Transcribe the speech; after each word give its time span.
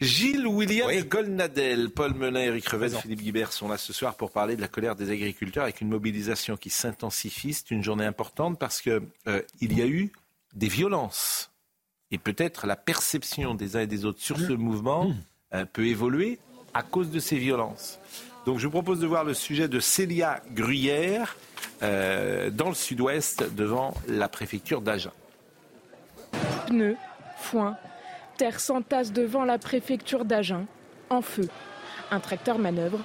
Gilles 0.00 0.46
William 0.46 0.88
Goldnadel, 1.08 1.90
Paul 1.90 2.14
Menin, 2.14 2.40
Eric 2.40 2.68
Revel, 2.68 2.90
Philippe 2.90 3.20
Guibert 3.20 3.52
sont 3.52 3.68
là 3.68 3.76
ce 3.76 3.92
soir 3.92 4.14
pour 4.14 4.30
parler 4.30 4.54
de 4.54 4.60
la 4.60 4.68
colère 4.68 4.94
des 4.94 5.10
agriculteurs 5.10 5.64
avec 5.64 5.80
une 5.80 5.88
mobilisation 5.88 6.56
qui 6.56 6.70
s'intensifie. 6.70 7.52
C'est 7.52 7.72
une 7.72 7.82
journée 7.82 8.04
importante 8.04 8.60
parce 8.60 8.80
que 8.80 9.02
euh, 9.26 9.42
il 9.60 9.76
y 9.76 9.82
a 9.82 9.86
eu 9.86 10.12
des 10.54 10.68
violences 10.68 11.50
et 12.12 12.18
peut-être 12.18 12.66
la 12.68 12.76
perception 12.76 13.54
des 13.54 13.74
uns 13.74 13.80
et 13.80 13.86
des 13.88 14.04
autres 14.04 14.20
sur 14.20 14.38
ce 14.38 14.52
mouvement 14.52 15.12
euh, 15.52 15.64
peut 15.64 15.86
évoluer 15.86 16.38
à 16.74 16.82
cause 16.82 17.10
de 17.10 17.18
ces 17.18 17.38
violences. 17.38 17.98
Donc 18.46 18.58
je 18.58 18.66
vous 18.66 18.72
propose 18.72 19.00
de 19.00 19.06
voir 19.06 19.24
le 19.24 19.34
sujet 19.34 19.66
de 19.66 19.80
Célia 19.80 20.42
Gruyère 20.52 21.36
euh, 21.82 22.50
dans 22.50 22.68
le 22.68 22.74
sud-ouest 22.74 23.52
devant 23.52 23.94
la 24.06 24.28
préfecture 24.28 24.80
d'Agen. 24.80 25.10
Pneus, 26.66 26.96
foin, 27.36 27.76
terre 28.38 28.60
s'entasse 28.60 29.12
devant 29.12 29.44
la 29.44 29.58
préfecture 29.58 30.24
d'Agen, 30.24 30.64
en 31.10 31.20
feu. 31.20 31.48
Un 32.12 32.20
tracteur 32.20 32.58
manœuvre 32.58 33.00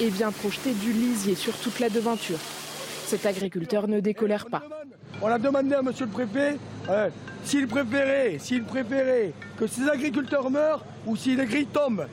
et 0.00 0.10
vient 0.10 0.32
projeter 0.32 0.72
du 0.72 0.92
lisier 0.92 1.36
sur 1.36 1.56
toute 1.56 1.78
la 1.78 1.88
devanture. 1.88 2.38
Cet 3.06 3.24
agriculteur 3.24 3.86
ne 3.86 4.00
décolère 4.00 4.46
pas. 4.46 4.62
On 5.22 5.28
a 5.28 5.38
demandé 5.38 5.74
à 5.74 5.82
monsieur 5.82 6.04
le 6.04 6.10
préfet 6.10 6.58
euh, 6.90 7.08
s'il 7.44 7.68
préférait, 7.68 8.38
s'il 8.40 8.64
préférait 8.64 9.32
que 9.56 9.68
ces 9.68 9.88
agriculteurs 9.88 10.50
meurent 10.50 10.84
ou 11.06 11.16
si 11.16 11.36
les 11.36 11.46
grilles 11.46 11.66
tombent. 11.66 12.08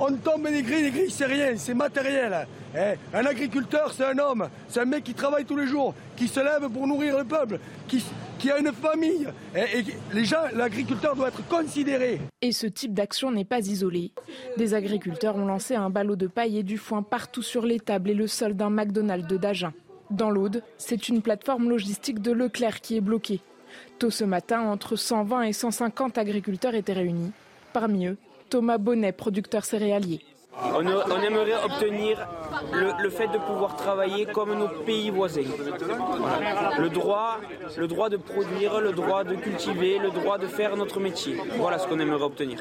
On 0.00 0.12
tombe 0.16 0.48
les 0.48 0.62
grilles, 0.62 0.82
les 0.82 0.90
grilles 0.90 1.10
c'est 1.10 1.26
rien, 1.26 1.56
c'est 1.56 1.74
matériel. 1.74 2.46
Eh, 2.76 2.94
un 3.16 3.24
agriculteur 3.24 3.92
c'est 3.92 4.04
un 4.04 4.18
homme, 4.18 4.48
c'est 4.68 4.80
un 4.80 4.84
mec 4.84 5.04
qui 5.04 5.14
travaille 5.14 5.44
tous 5.44 5.56
les 5.56 5.66
jours, 5.66 5.94
qui 6.16 6.26
se 6.26 6.40
lève 6.40 6.68
pour 6.68 6.86
nourrir 6.88 7.16
le 7.16 7.24
peuple, 7.24 7.60
qui, 7.86 8.02
a 8.50 8.58
une 8.58 8.72
famille. 8.72 9.28
Et, 9.54 9.78
et 9.78 9.84
les 10.12 10.24
gens, 10.24 10.42
l'agriculteur 10.52 11.16
doit 11.16 11.28
être 11.28 11.46
considéré. 11.48 12.20
Et 12.42 12.52
ce 12.52 12.66
type 12.66 12.92
d'action 12.92 13.30
n'est 13.30 13.44
pas 13.44 13.60
isolé. 13.60 14.12
Des 14.58 14.74
agriculteurs 14.74 15.36
ont 15.36 15.46
lancé 15.46 15.74
un 15.76 15.88
ballot 15.88 16.16
de 16.16 16.26
paille 16.26 16.58
et 16.58 16.62
du 16.62 16.76
foin 16.76 17.02
partout 17.02 17.42
sur 17.42 17.64
les 17.64 17.80
tables 17.80 18.10
et 18.10 18.14
le 18.14 18.26
sol 18.26 18.54
d'un 18.54 18.70
McDonald's 18.70 19.26
de 19.26 19.36
d'Agen. 19.36 19.72
Dans 20.10 20.30
l'Aude, 20.30 20.62
c'est 20.76 21.08
une 21.08 21.22
plateforme 21.22 21.70
logistique 21.70 22.20
de 22.20 22.32
Leclerc 22.32 22.80
qui 22.80 22.96
est 22.96 23.00
bloquée. 23.00 23.40
Tôt 23.98 24.10
ce 24.10 24.24
matin, 24.24 24.60
entre 24.60 24.96
120 24.96 25.42
et 25.42 25.52
150 25.52 26.18
agriculteurs 26.18 26.74
étaient 26.74 26.92
réunis. 26.92 27.32
Parmi 27.72 28.06
eux, 28.06 28.18
Thomas 28.50 28.78
Bonnet, 28.78 29.12
producteur 29.12 29.64
céréalier. 29.64 30.20
On, 30.62 30.86
on 30.86 31.20
aimerait 31.22 31.64
obtenir 31.64 32.26
le, 32.72 33.02
le, 33.02 33.10
fait 33.10 33.26
de 33.28 33.38
pouvoir 33.38 33.76
travailler 33.76 34.26
comme 34.26 34.54
nos 34.56 34.68
pays 34.68 35.10
voisins. 35.10 35.42
Voilà. 36.20 36.78
Le, 36.78 36.88
droit, 36.88 37.40
le 37.76 37.88
droit 37.88 38.08
de 38.08 38.16
produire, 38.16 38.80
le 38.80 38.92
droit 38.92 39.24
de 39.24 39.34
cultiver, 39.34 39.98
le 39.98 40.10
droit 40.10 40.38
de 40.38 40.46
faire 40.46 40.76
notre 40.76 41.00
métier. 41.00 41.36
Voilà 41.56 41.78
ce 41.78 41.88
qu'on 41.88 41.98
aimerait 41.98 42.22
obtenir. 42.22 42.60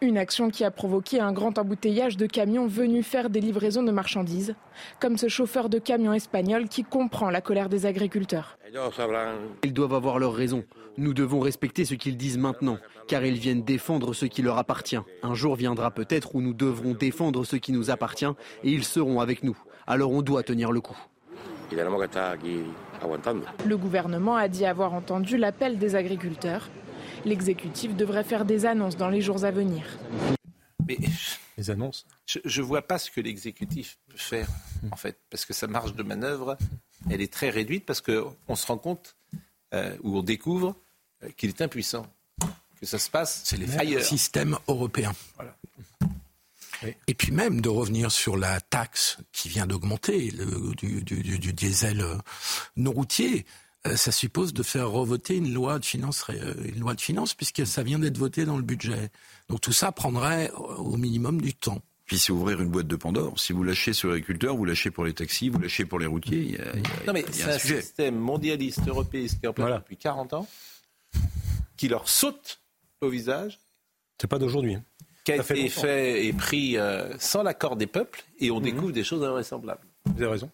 Une 0.00 0.18
action 0.18 0.50
qui 0.50 0.64
a 0.64 0.70
provoqué 0.70 1.20
un 1.20 1.32
grand 1.32 1.58
embouteillage 1.58 2.16
de 2.16 2.26
camions 2.26 2.66
venus 2.66 3.06
faire 3.06 3.30
des 3.30 3.40
livraisons 3.40 3.82
de 3.82 3.92
marchandises, 3.92 4.54
comme 5.00 5.18
ce 5.18 5.28
chauffeur 5.28 5.68
de 5.68 5.78
camion 5.78 6.12
espagnol 6.12 6.68
qui 6.68 6.82
comprend 6.82 7.30
la 7.30 7.40
colère 7.40 7.68
des 7.68 7.86
agriculteurs. 7.86 8.58
Ils 9.62 9.72
doivent 9.72 9.94
avoir 9.94 10.18
leur 10.18 10.34
raison. 10.34 10.64
Nous 10.96 11.12
devons 11.12 11.40
respecter 11.40 11.84
ce 11.84 11.94
qu'ils 11.94 12.16
disent 12.16 12.38
maintenant, 12.38 12.78
car 13.08 13.24
ils 13.24 13.38
viennent 13.38 13.64
défendre 13.64 14.14
ce 14.14 14.26
qui 14.26 14.42
leur 14.42 14.58
appartient. 14.58 14.98
Un 15.22 15.34
jour 15.34 15.56
viendra 15.56 15.90
peut-être 15.90 16.36
où 16.36 16.40
nous 16.40 16.54
devrons 16.54 16.94
défendre 16.94 17.44
ce 17.44 17.56
qui 17.56 17.72
nous 17.72 17.90
appartient 17.90 18.26
et 18.62 18.70
ils 18.70 18.84
seront 18.84 19.20
avec 19.20 19.42
nous. 19.42 19.58
Alors 19.86 20.12
on 20.12 20.22
doit 20.22 20.44
tenir 20.44 20.70
le 20.70 20.80
coup. 20.80 20.96
Le 23.66 23.76
gouvernement 23.76 24.36
a 24.36 24.48
dit 24.48 24.64
avoir 24.64 24.94
entendu 24.94 25.36
l'appel 25.36 25.78
des 25.78 25.96
agriculteurs. 25.96 26.68
L'exécutif 27.24 27.96
devrait 27.96 28.24
faire 28.24 28.44
des 28.44 28.64
annonces 28.64 28.96
dans 28.96 29.08
les 29.08 29.20
jours 29.20 29.44
à 29.44 29.50
venir. 29.50 29.82
Mais 30.86 30.98
les 31.56 31.70
annonces 31.70 32.06
Je 32.26 32.60
ne 32.60 32.66
vois 32.66 32.82
pas 32.82 32.98
ce 32.98 33.10
que 33.10 33.20
l'exécutif 33.20 33.98
peut 34.08 34.16
faire, 34.16 34.48
en 34.92 34.96
fait, 34.96 35.18
parce 35.30 35.44
que 35.44 35.52
sa 35.52 35.66
marge 35.66 35.94
de 35.94 36.02
manœuvre, 36.02 36.56
elle 37.10 37.20
est 37.20 37.32
très 37.32 37.50
réduite, 37.50 37.84
parce 37.84 38.00
qu'on 38.00 38.54
se 38.54 38.66
rend 38.66 38.78
compte, 38.78 39.16
euh, 39.72 39.96
ou 40.02 40.18
on 40.18 40.22
découvre, 40.22 40.68
euh, 40.68 40.83
qu'il 41.36 41.48
est 41.50 41.60
impuissant, 41.62 42.06
que 42.80 42.86
ça 42.86 42.98
se 42.98 43.08
passe 43.10 43.42
C'est 43.44 43.56
les 43.56 43.76
ailleurs. 43.76 44.02
système 44.02 44.58
européen. 44.68 45.12
Voilà. 45.36 45.56
Et 47.08 47.14
puis 47.14 47.32
même 47.32 47.60
de 47.62 47.68
revenir 47.70 48.12
sur 48.12 48.36
la 48.36 48.60
taxe 48.60 49.16
qui 49.32 49.48
vient 49.48 49.66
d'augmenter 49.66 50.30
du, 50.76 51.02
du, 51.02 51.22
du, 51.22 51.38
du, 51.38 51.52
diesel 51.54 52.00
euh, 52.02 52.16
non 52.76 52.90
routier. 52.92 53.46
Euh, 53.86 53.96
ça 53.96 54.12
suppose 54.12 54.52
de 54.52 54.62
faire 54.62 54.90
revoter 54.90 55.36
une 55.36 55.52
loi 55.54 55.78
de 55.78 55.84
finances, 55.84 56.26
une 56.64 56.80
loi 56.80 56.94
de 56.94 57.00
finances 57.00 57.32
puisque 57.34 57.66
ça 57.66 57.82
vient 57.82 57.98
d'être 57.98 58.18
voté 58.18 58.44
dans 58.44 58.56
le 58.58 58.62
budget. 58.62 59.10
Donc 59.48 59.62
tout 59.62 59.72
ça 59.72 59.92
prendrait 59.92 60.50
au 60.52 60.96
minimum 60.98 61.40
du 61.40 61.54
temps. 61.54 61.80
Puis 62.04 62.18
c'est 62.18 62.32
ouvrir 62.32 62.60
une 62.60 62.68
boîte 62.68 62.86
de 62.86 62.96
Pandore. 62.96 63.38
Si 63.40 63.54
vous 63.54 63.62
lâchez 63.64 63.94
sur 63.94 64.08
les 64.10 64.16
agriculteurs, 64.16 64.54
vous 64.54 64.66
lâchez 64.66 64.90
pour 64.90 65.06
les 65.06 65.14
taxis, 65.14 65.48
vous 65.48 65.58
lâchez 65.58 65.86
pour 65.86 65.98
les 65.98 66.06
routiers. 66.06 66.38
Il 66.38 66.50
y 66.52 66.56
a, 66.58 66.64
il 66.74 66.80
y 66.82 66.86
a, 66.86 67.06
non 67.06 67.12
mais 67.14 67.24
il 67.32 67.36
y 67.38 67.42
a 67.42 67.44
c'est 67.46 67.50
un 67.52 67.54
un 67.54 67.58
sujet. 67.58 67.80
système 67.80 68.16
mondialiste 68.18 68.86
européiste 68.86 69.40
qui 69.40 69.46
est 69.46 69.48
en 69.48 69.54
place 69.54 69.64
Voilà. 69.64 69.78
depuis 69.78 69.96
40 69.96 70.34
ans, 70.34 70.46
qui 71.76 71.88
leur 71.88 72.08
saute 72.08 72.60
au 73.00 73.08
visage, 73.08 73.58
C'est 74.20 74.26
pas 74.28 74.38
d'aujourd'hui. 74.38 74.74
hein. 74.76 74.84
qui 75.24 75.32
a 75.32 75.42
fait 75.42 75.58
été 75.60 75.68
fait 75.68 76.26
et 76.26 76.32
pris 76.32 76.76
euh, 76.76 77.14
sans 77.18 77.42
l'accord 77.42 77.76
des 77.76 77.86
peuples, 77.86 78.24
et 78.38 78.50
on 78.50 78.60
découvre 78.60 78.92
des 78.92 79.04
choses 79.04 79.24
invraisemblables. 79.24 79.86
Vous 80.06 80.22
avez 80.22 80.30
raison. 80.32 80.50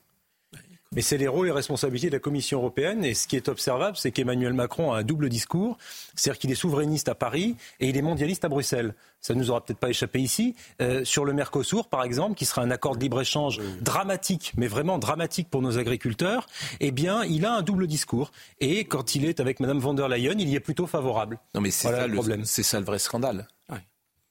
Mais 0.92 1.02
c'est 1.02 1.18
les 1.18 1.28
rôles 1.28 1.46
et 1.46 1.52
responsabilités 1.52 2.08
de 2.08 2.14
la 2.16 2.18
Commission 2.18 2.58
européenne. 2.58 3.04
Et 3.04 3.14
ce 3.14 3.28
qui 3.28 3.36
est 3.36 3.48
observable, 3.48 3.96
c'est 3.96 4.10
qu'Emmanuel 4.10 4.54
Macron 4.54 4.92
a 4.92 4.98
un 4.98 5.02
double 5.04 5.28
discours. 5.28 5.78
C'est-à-dire 6.16 6.38
qu'il 6.40 6.50
est 6.50 6.56
souverainiste 6.56 7.08
à 7.08 7.14
Paris 7.14 7.54
et 7.78 7.88
il 7.88 7.96
est 7.96 8.02
mondialiste 8.02 8.44
à 8.44 8.48
Bruxelles. 8.48 8.94
Ça 9.20 9.34
ne 9.34 9.38
nous 9.38 9.50
aura 9.52 9.64
peut-être 9.64 9.78
pas 9.78 9.90
échappé 9.90 10.18
ici. 10.20 10.56
Euh, 10.82 11.04
sur 11.04 11.24
le 11.24 11.32
Mercosur, 11.32 11.86
par 11.88 12.02
exemple, 12.02 12.34
qui 12.34 12.44
sera 12.44 12.62
un 12.62 12.72
accord 12.72 12.96
de 12.96 13.00
libre-échange 13.02 13.60
dramatique, 13.80 14.52
mais 14.56 14.66
vraiment 14.66 14.98
dramatique 14.98 15.48
pour 15.48 15.62
nos 15.62 15.78
agriculteurs, 15.78 16.48
eh 16.80 16.90
bien, 16.90 17.22
il 17.24 17.46
a 17.46 17.52
un 17.54 17.62
double 17.62 17.86
discours. 17.86 18.32
Et 18.58 18.84
quand 18.84 19.14
il 19.14 19.26
est 19.26 19.38
avec 19.38 19.60
Mme 19.60 19.78
von 19.78 19.94
der 19.94 20.08
Leyen, 20.08 20.34
il 20.40 20.48
y 20.48 20.56
est 20.56 20.60
plutôt 20.60 20.88
favorable. 20.88 21.38
Non, 21.54 21.60
mais 21.60 21.70
c'est 21.70 21.86
Voilà 21.86 22.02
ça, 22.02 22.06
le 22.08 22.14
problème. 22.14 22.44
c'est 22.44 22.62
ça 22.64 22.80
le 22.80 22.86
vrai 22.86 22.98
scandale. 22.98 23.46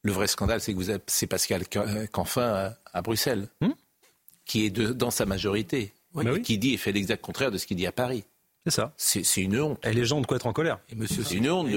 Le 0.03 0.13
vrai 0.13 0.27
scandale, 0.27 0.61
c'est 0.61 0.71
que 0.71 0.77
vous 0.77 0.89
avez- 0.89 1.03
c'est 1.07 1.27
Pascal 1.27 1.61
Ca- 1.71 1.83
euh, 1.85 2.07
Canfin 2.07 2.41
à, 2.41 2.73
à 2.93 3.01
Bruxelles, 3.01 3.49
Hmm? 3.59 3.71
qui 4.45 4.65
est 4.65 4.69
de- 4.69 4.93
dans 4.93 5.11
sa 5.11 5.25
majorité, 5.25 5.91
Bah 6.13 6.23
oui. 6.33 6.41
qui 6.41 6.57
dit 6.57 6.73
et 6.73 6.77
fait 6.77 6.91
l'exact 6.91 7.23
contraire 7.23 7.51
de 7.51 7.57
ce 7.57 7.65
qu'il 7.67 7.77
dit 7.77 7.85
à 7.87 7.91
Paris. 7.91 8.23
C'est 8.65 8.71
ça. 8.71 8.93
C'est 8.97 9.23
une 9.41 9.59
honte. 9.59 9.85
Et 9.85 9.93
les 9.93 10.05
gens 10.05 10.17
ont 10.17 10.21
de 10.21 10.25
quoi 10.27 10.35
être 10.37 10.45
en 10.47 10.53
colère. 10.53 10.79
Et 10.89 10.95
monsieur 10.95 11.23
C'est 11.23 11.35
une 11.35 11.49
honte 11.49 11.69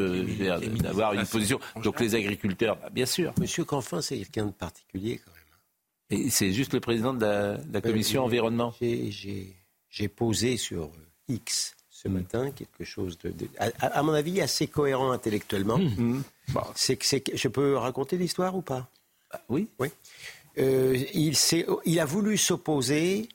d'avoir 0.81 1.13
une 1.15 1.21
et- 1.21 1.25
position. 1.25 1.61
Donc 1.83 2.01
les 2.01 2.15
agriculteurs, 2.15 2.77
bah, 2.77 2.91
bien 2.91 3.07
sûr. 3.07 3.33
Monsieur 3.41 3.65
Canfin, 3.65 4.01
c'est 4.03 4.17
quelqu'un 4.19 4.47
de 4.47 4.51
particulier 4.53 5.21
quand 5.25 5.31
même. 5.31 6.25
Et 6.25 6.31
c'est 6.31 6.53
juste 6.53 6.73
le 6.75 6.81
président 6.81 7.15
de 7.15 7.25
la, 7.25 7.57
de 7.57 7.73
la 7.73 7.81
commission 7.81 8.23
Euh, 8.23 8.27
environnement. 8.27 8.75
J'ai- 8.81 10.09
posé 10.17 10.57
sur 10.57 10.85
euh, 10.85 10.89
X 11.29 11.75
ce 11.89 12.09
matin 12.09 12.51
quelque 12.51 12.85
chose 12.85 13.17
de, 13.19 13.31
de- 13.31 13.49
à, 13.59 13.67
à 13.87 14.03
mon 14.03 14.13
avis, 14.13 14.41
assez 14.41 14.67
cohérent 14.67 15.13
intellectuellement. 15.13 15.79
Mmh. 15.79 16.23
Bon, 16.49 16.61
C'est 16.75 16.97
que 16.97 17.05
c'est 17.07 17.21
que- 17.21 17.37
je 17.37 17.49
peux 17.49 17.77
raconter 17.77 18.17
l'histoire 18.19 18.57
ou 18.57 18.63
pas? 18.63 18.89
Bah, 19.33 19.41
oui. 19.49 19.69
Euh, 20.59 20.99
il, 21.15 21.37
s'est- 21.37 21.65
il 21.87 22.01
a 22.01 22.05
voulu 22.05 22.37
s'opposer 22.37 23.29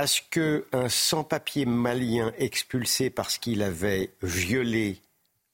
à 0.00 0.06
ce 0.06 0.20
qu'un 0.30 0.88
sans-papier 0.88 1.64
malien 1.66 2.32
expulsé 2.38 3.10
parce 3.10 3.38
qu'il 3.38 3.62
avait 3.62 4.10
violé 4.22 5.00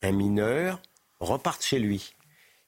un 0.02 0.12
mineur 0.12 0.80
reparte 1.20 1.62
chez 1.64 1.78
lui. 1.78 2.14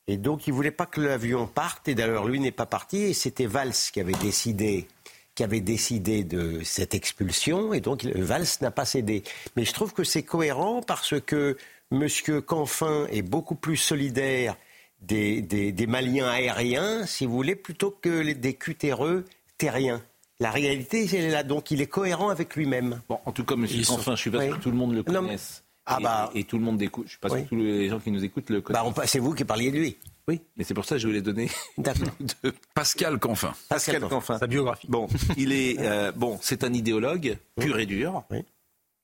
Et 0.06 0.16
donc 0.16 0.46
il 0.46 0.52
voulait 0.52 0.70
pas 0.70 0.86
que 0.86 1.00
l'avion 1.00 1.46
parte, 1.46 1.88
et 1.88 1.94
d'ailleurs 1.94 2.26
lui 2.28 2.38
n'est 2.38 2.52
pas 2.52 2.66
parti, 2.66 2.98
et 2.98 3.14
c'était 3.14 3.46
Valls 3.46 3.72
qui 3.92 4.00
avait 4.00 4.12
décidé 4.12 4.86
qui 5.34 5.42
avait 5.42 5.60
décidé 5.60 6.22
de 6.22 6.62
cette 6.62 6.94
expulsion, 6.94 7.74
et 7.74 7.80
donc 7.80 8.04
Valls 8.04 8.46
n'a 8.60 8.70
pas 8.70 8.84
cédé. 8.84 9.24
Mais 9.56 9.64
je 9.64 9.72
trouve 9.72 9.92
que 9.92 10.04
c'est 10.04 10.22
cohérent 10.22 10.80
parce 10.80 11.20
que 11.20 11.56
M. 11.90 12.06
Canfin 12.46 13.06
est 13.10 13.22
beaucoup 13.22 13.56
plus 13.56 13.76
solidaire 13.76 14.56
des, 15.00 15.42
des- 15.42 15.72
des 15.72 15.86
Maliens 15.88 16.28
aériens, 16.28 17.04
si 17.04 17.26
vous 17.26 17.32
voulez, 17.34 17.56
plutôt 17.56 17.90
que 17.90 18.32
des 18.32 18.54
cutéreux 18.54 19.24
terriens. 19.58 20.00
La 20.44 20.50
réalité, 20.50 21.08
elle 21.10 21.24
est 21.24 21.30
là. 21.30 21.42
Donc, 21.42 21.70
il 21.70 21.80
est 21.80 21.86
cohérent 21.86 22.28
avec 22.28 22.54
lui-même. 22.54 23.00
Bon, 23.08 23.18
en 23.24 23.32
tout 23.32 23.44
cas, 23.44 23.56
Monsieur 23.56 23.78
Ils 23.78 23.86
sont- 23.86 23.96
Canfin, 23.96 24.14
je 24.14 24.20
suis 24.20 24.30
pas 24.30 24.44
sûr 24.44 24.58
que 24.58 24.62
tout 24.62 24.70
le 24.70 24.76
monde 24.76 24.92
le 24.92 24.98
Non, 24.98 25.22
connaisse. 25.22 25.64
Ah 25.86 25.96
et, 25.98 26.02
bah. 26.02 26.30
et, 26.34 26.44
tout 26.44 26.58
le 26.58 26.64
monde 26.64 26.82
écoute. 26.82 27.04
Je 27.06 27.12
suis 27.12 27.18
pas 27.18 27.30
sûr 27.30 27.38
Oui. 27.38 27.44
que 27.44 27.48
tous 27.48 27.56
les 27.56 27.88
gens 27.88 27.98
qui 27.98 28.10
nous 28.10 28.22
écoutent 28.22 28.50
le 28.50 28.60
connaissent. 28.60 28.82
Bah, 28.94 29.06
c'est 29.06 29.20
vous 29.20 29.32
qui 29.32 29.42
parliez 29.46 29.70
de 29.70 29.78
lui. 29.78 29.96
Oui, 30.28 30.42
mais 30.58 30.64
c'est 30.64 30.74
pour 30.74 30.84
ça 30.84 30.96
que 30.96 30.98
je 31.00 31.06
voulais 31.06 31.22
donner 31.22 31.48
D'accord. 31.78 32.08
de 32.42 32.52
Pascal 32.74 33.18
Canfin. 33.18 33.54
Pascal 33.70 34.02
Canfin. 34.02 34.16
Canfin. 34.16 34.38
Sa 34.38 34.46
biographie. 34.46 34.86
Bon, 34.90 35.06
il 35.38 35.50
est 35.52 35.76
euh, 35.80 36.12
bon, 36.12 36.38
c'est 36.42 36.62
un 36.62 36.74
idéologue 36.74 37.38
pur 37.58 37.78
et 37.78 37.86
dur. 37.86 38.22
Oui. 38.30 38.44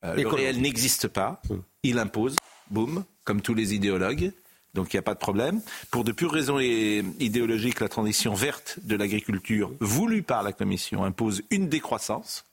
Euh, 0.04 0.14
le 0.16 0.28
réel 0.28 0.60
n'existe 0.60 1.08
pas. 1.08 1.40
Il 1.82 1.98
impose, 1.98 2.36
boum, 2.70 3.04
comme 3.25 3.40
tous 3.40 3.54
les 3.54 3.75
idéologues. 3.75 4.31
Donc 4.75 4.93
il 4.93 4.96
n'y 4.96 5.00
a 5.00 5.02
pas 5.02 5.14
de 5.14 5.19
problème. 5.19 5.61
Pour 5.90 6.05
de 6.05 6.12
pures 6.12 6.32
raisons 6.32 6.58
idéologiques, 6.61 7.81
la 7.81 7.88
transition 7.88 8.34
verte 8.34 8.78
de 8.82 8.96
l'agriculture 8.96 9.72
voulue 9.81 10.22
par 10.22 10.43
la 10.43 10.52
Commission 10.52 11.05
impose 11.05 11.43
une 11.50 11.69
décroissance. 11.69 12.44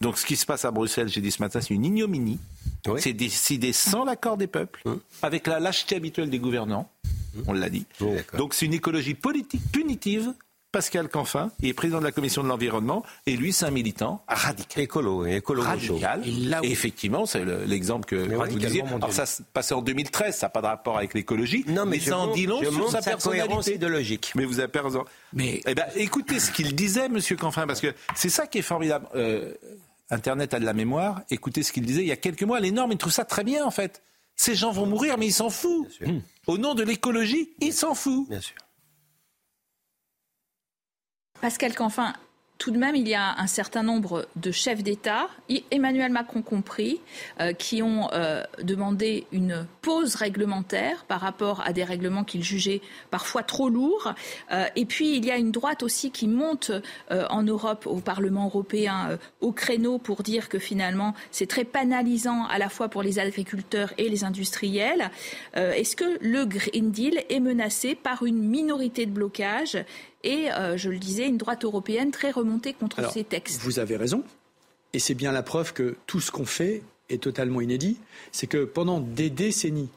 Donc 0.00 0.18
ce 0.18 0.26
qui 0.26 0.36
se 0.36 0.46
passe 0.46 0.64
à 0.64 0.70
Bruxelles, 0.70 1.08
j'ai 1.08 1.20
dit 1.20 1.30
ce 1.30 1.42
matin, 1.42 1.60
c'est 1.60 1.74
une 1.74 1.84
ignominie. 1.84 2.38
Oui. 2.86 3.00
C'est 3.00 3.12
décidé 3.12 3.72
sans 3.72 4.04
l'accord 4.04 4.36
des 4.36 4.48
peuples, 4.48 4.82
avec 5.22 5.46
la 5.46 5.60
lâcheté 5.60 5.96
habituelle 5.96 6.30
des 6.30 6.38
gouvernants. 6.38 6.90
On 7.46 7.52
l'a 7.52 7.70
dit. 7.70 7.86
Donc 8.36 8.54
c'est 8.54 8.66
une 8.66 8.74
écologie 8.74 9.14
politique 9.14 9.62
punitive. 9.72 10.32
Pascal 10.72 11.08
Canfin, 11.08 11.50
il 11.60 11.68
est 11.68 11.74
président 11.74 11.98
de 12.00 12.04
la 12.04 12.12
commission 12.12 12.42
de 12.42 12.48
l'environnement, 12.48 13.04
et 13.26 13.36
lui, 13.36 13.52
c'est 13.52 13.66
un 13.66 13.70
militant 13.70 14.24
radical. 14.26 14.82
Écolo, 14.82 15.26
écolo 15.26 15.62
gaucho. 15.62 15.70
Radical. 15.98 16.22
Et 16.26 16.30
là 16.30 16.60
où- 16.60 16.64
Et 16.64 16.70
effectivement, 16.72 17.26
c'est 17.26 17.44
le- 17.44 17.64
l'exemple 17.64 18.06
que 18.06 18.16
vous 18.16 18.38
radicalement 18.40 18.68
disiez. 18.68 18.82
Alors 18.82 19.12
ça 19.12 19.26
se 19.26 19.42
passait 19.42 19.74
en 19.74 19.82
2013, 19.82 20.34
ça 20.36 20.46
n'a 20.46 20.50
pas 20.50 20.62
de 20.62 20.66
rapport 20.66 20.96
avec 20.96 21.12
l'écologie, 21.14 21.64
Non, 21.68 21.84
mais, 21.84 21.92
mais 21.92 22.00
je 22.00 22.08
ça 22.10 22.18
en 22.18 22.32
dit 22.32 22.46
long 22.46 22.60
sur 22.62 22.72
montre 22.72 22.90
sa 22.90 23.00
cohérence 23.00 23.24
personnalité. 23.24 23.74
idéologique. 23.74 24.32
Mais 24.34 24.44
vous 24.46 24.60
avez 24.60 24.78
raison. 24.80 25.04
Mais 25.34 25.60
Eh 25.66 25.74
ben, 25.74 25.84
écoutez 25.94 26.40
ce 26.40 26.50
qu'il 26.50 26.74
disait, 26.74 27.08
Monsieur 27.10 27.36
Canfin, 27.36 27.66
parce 27.66 27.80
que 27.82 27.94
c'est 28.16 28.30
ça 28.30 28.46
qui 28.46 28.58
est 28.58 28.62
formidable. 28.62 29.06
Euh, 29.14 29.52
Internet 30.10 30.52
a 30.54 30.60
de 30.60 30.64
la 30.64 30.72
mémoire. 30.74 31.20
Écoutez 31.30 31.62
ce 31.62 31.72
qu'il 31.72 31.84
disait 31.86 32.02
il 32.02 32.08
y 32.08 32.12
a 32.12 32.16
quelques 32.16 32.42
mois. 32.42 32.60
Les 32.60 32.70
normes, 32.70 32.92
ils 32.92 32.98
trouvent 32.98 33.12
ça 33.12 33.24
très 33.24 33.44
bien, 33.44 33.64
en 33.64 33.70
fait. 33.70 34.02
Ces 34.36 34.54
gens 34.54 34.72
vont 34.72 34.86
mourir, 34.86 35.16
mais 35.18 35.26
ils 35.26 35.32
s'en 35.32 35.50
foutent. 35.50 35.98
Au 36.46 36.56
nom 36.58 36.74
de 36.74 36.82
l'écologie, 36.82 37.50
ils 37.60 37.72
s'en 37.74 37.94
foutent. 37.94 38.28
Bien 38.30 38.40
sûr. 38.40 38.56
Pascal 41.42 41.74
Canfin, 41.74 42.12
tout 42.62 42.70
de 42.70 42.78
même, 42.78 42.94
il 42.94 43.08
y 43.08 43.14
a 43.14 43.34
un 43.40 43.48
certain 43.48 43.82
nombre 43.82 44.28
de 44.36 44.52
chefs 44.52 44.84
d'État, 44.84 45.28
Emmanuel 45.72 46.12
Macron 46.12 46.42
compris, 46.42 47.00
euh, 47.40 47.52
qui 47.52 47.82
ont 47.82 48.08
euh, 48.12 48.44
demandé 48.62 49.26
une 49.32 49.66
pause 49.80 50.14
réglementaire 50.14 51.04
par 51.08 51.20
rapport 51.20 51.60
à 51.66 51.72
des 51.72 51.82
règlements 51.82 52.22
qu'ils 52.22 52.44
jugeaient 52.44 52.80
parfois 53.10 53.42
trop 53.42 53.68
lourds. 53.68 54.14
Euh, 54.52 54.66
et 54.76 54.84
puis, 54.84 55.16
il 55.16 55.26
y 55.26 55.32
a 55.32 55.38
une 55.38 55.50
droite 55.50 55.82
aussi 55.82 56.12
qui 56.12 56.28
monte 56.28 56.70
en 57.10 57.42
Europe, 57.42 57.88
au 57.88 57.98
Parlement 57.98 58.44
européen, 58.44 59.18
au 59.40 59.50
créneau 59.50 59.98
pour 59.98 60.22
dire 60.22 60.48
que 60.48 60.60
finalement, 60.60 61.14
c'est 61.32 61.48
très 61.48 61.64
pénalisant 61.64 62.46
à 62.46 62.58
la 62.58 62.68
fois 62.68 62.88
pour 62.88 63.02
les 63.02 63.18
agriculteurs 63.18 63.92
et 63.98 64.08
les 64.08 64.22
industriels. 64.22 65.10
Est-ce 65.54 65.96
que 65.96 66.18
le 66.20 66.44
Green 66.44 66.92
Deal 66.92 67.24
est 67.28 67.40
menacé 67.40 67.96
par 67.96 68.24
une 68.24 68.38
minorité 68.38 69.04
de 69.04 69.10
blocage 69.10 69.84
et, 70.22 70.50
euh, 70.52 70.76
je 70.76 70.90
le 70.90 70.98
disais, 70.98 71.26
une 71.26 71.38
droite 71.38 71.64
européenne 71.64 72.10
très 72.10 72.30
remontée 72.30 72.72
contre 72.72 72.98
Alors, 72.98 73.12
ces 73.12 73.24
textes. 73.24 73.60
Vous 73.60 73.78
avez 73.78 73.96
raison. 73.96 74.24
Et 74.92 74.98
c'est 74.98 75.14
bien 75.14 75.32
la 75.32 75.42
preuve 75.42 75.72
que 75.72 75.96
tout 76.06 76.20
ce 76.20 76.30
qu'on 76.30 76.44
fait 76.44 76.82
est 77.08 77.22
totalement 77.22 77.60
inédit. 77.60 77.98
C'est 78.30 78.46
que 78.46 78.64
pendant 78.64 79.00
des 79.00 79.30
décennies, 79.30 79.88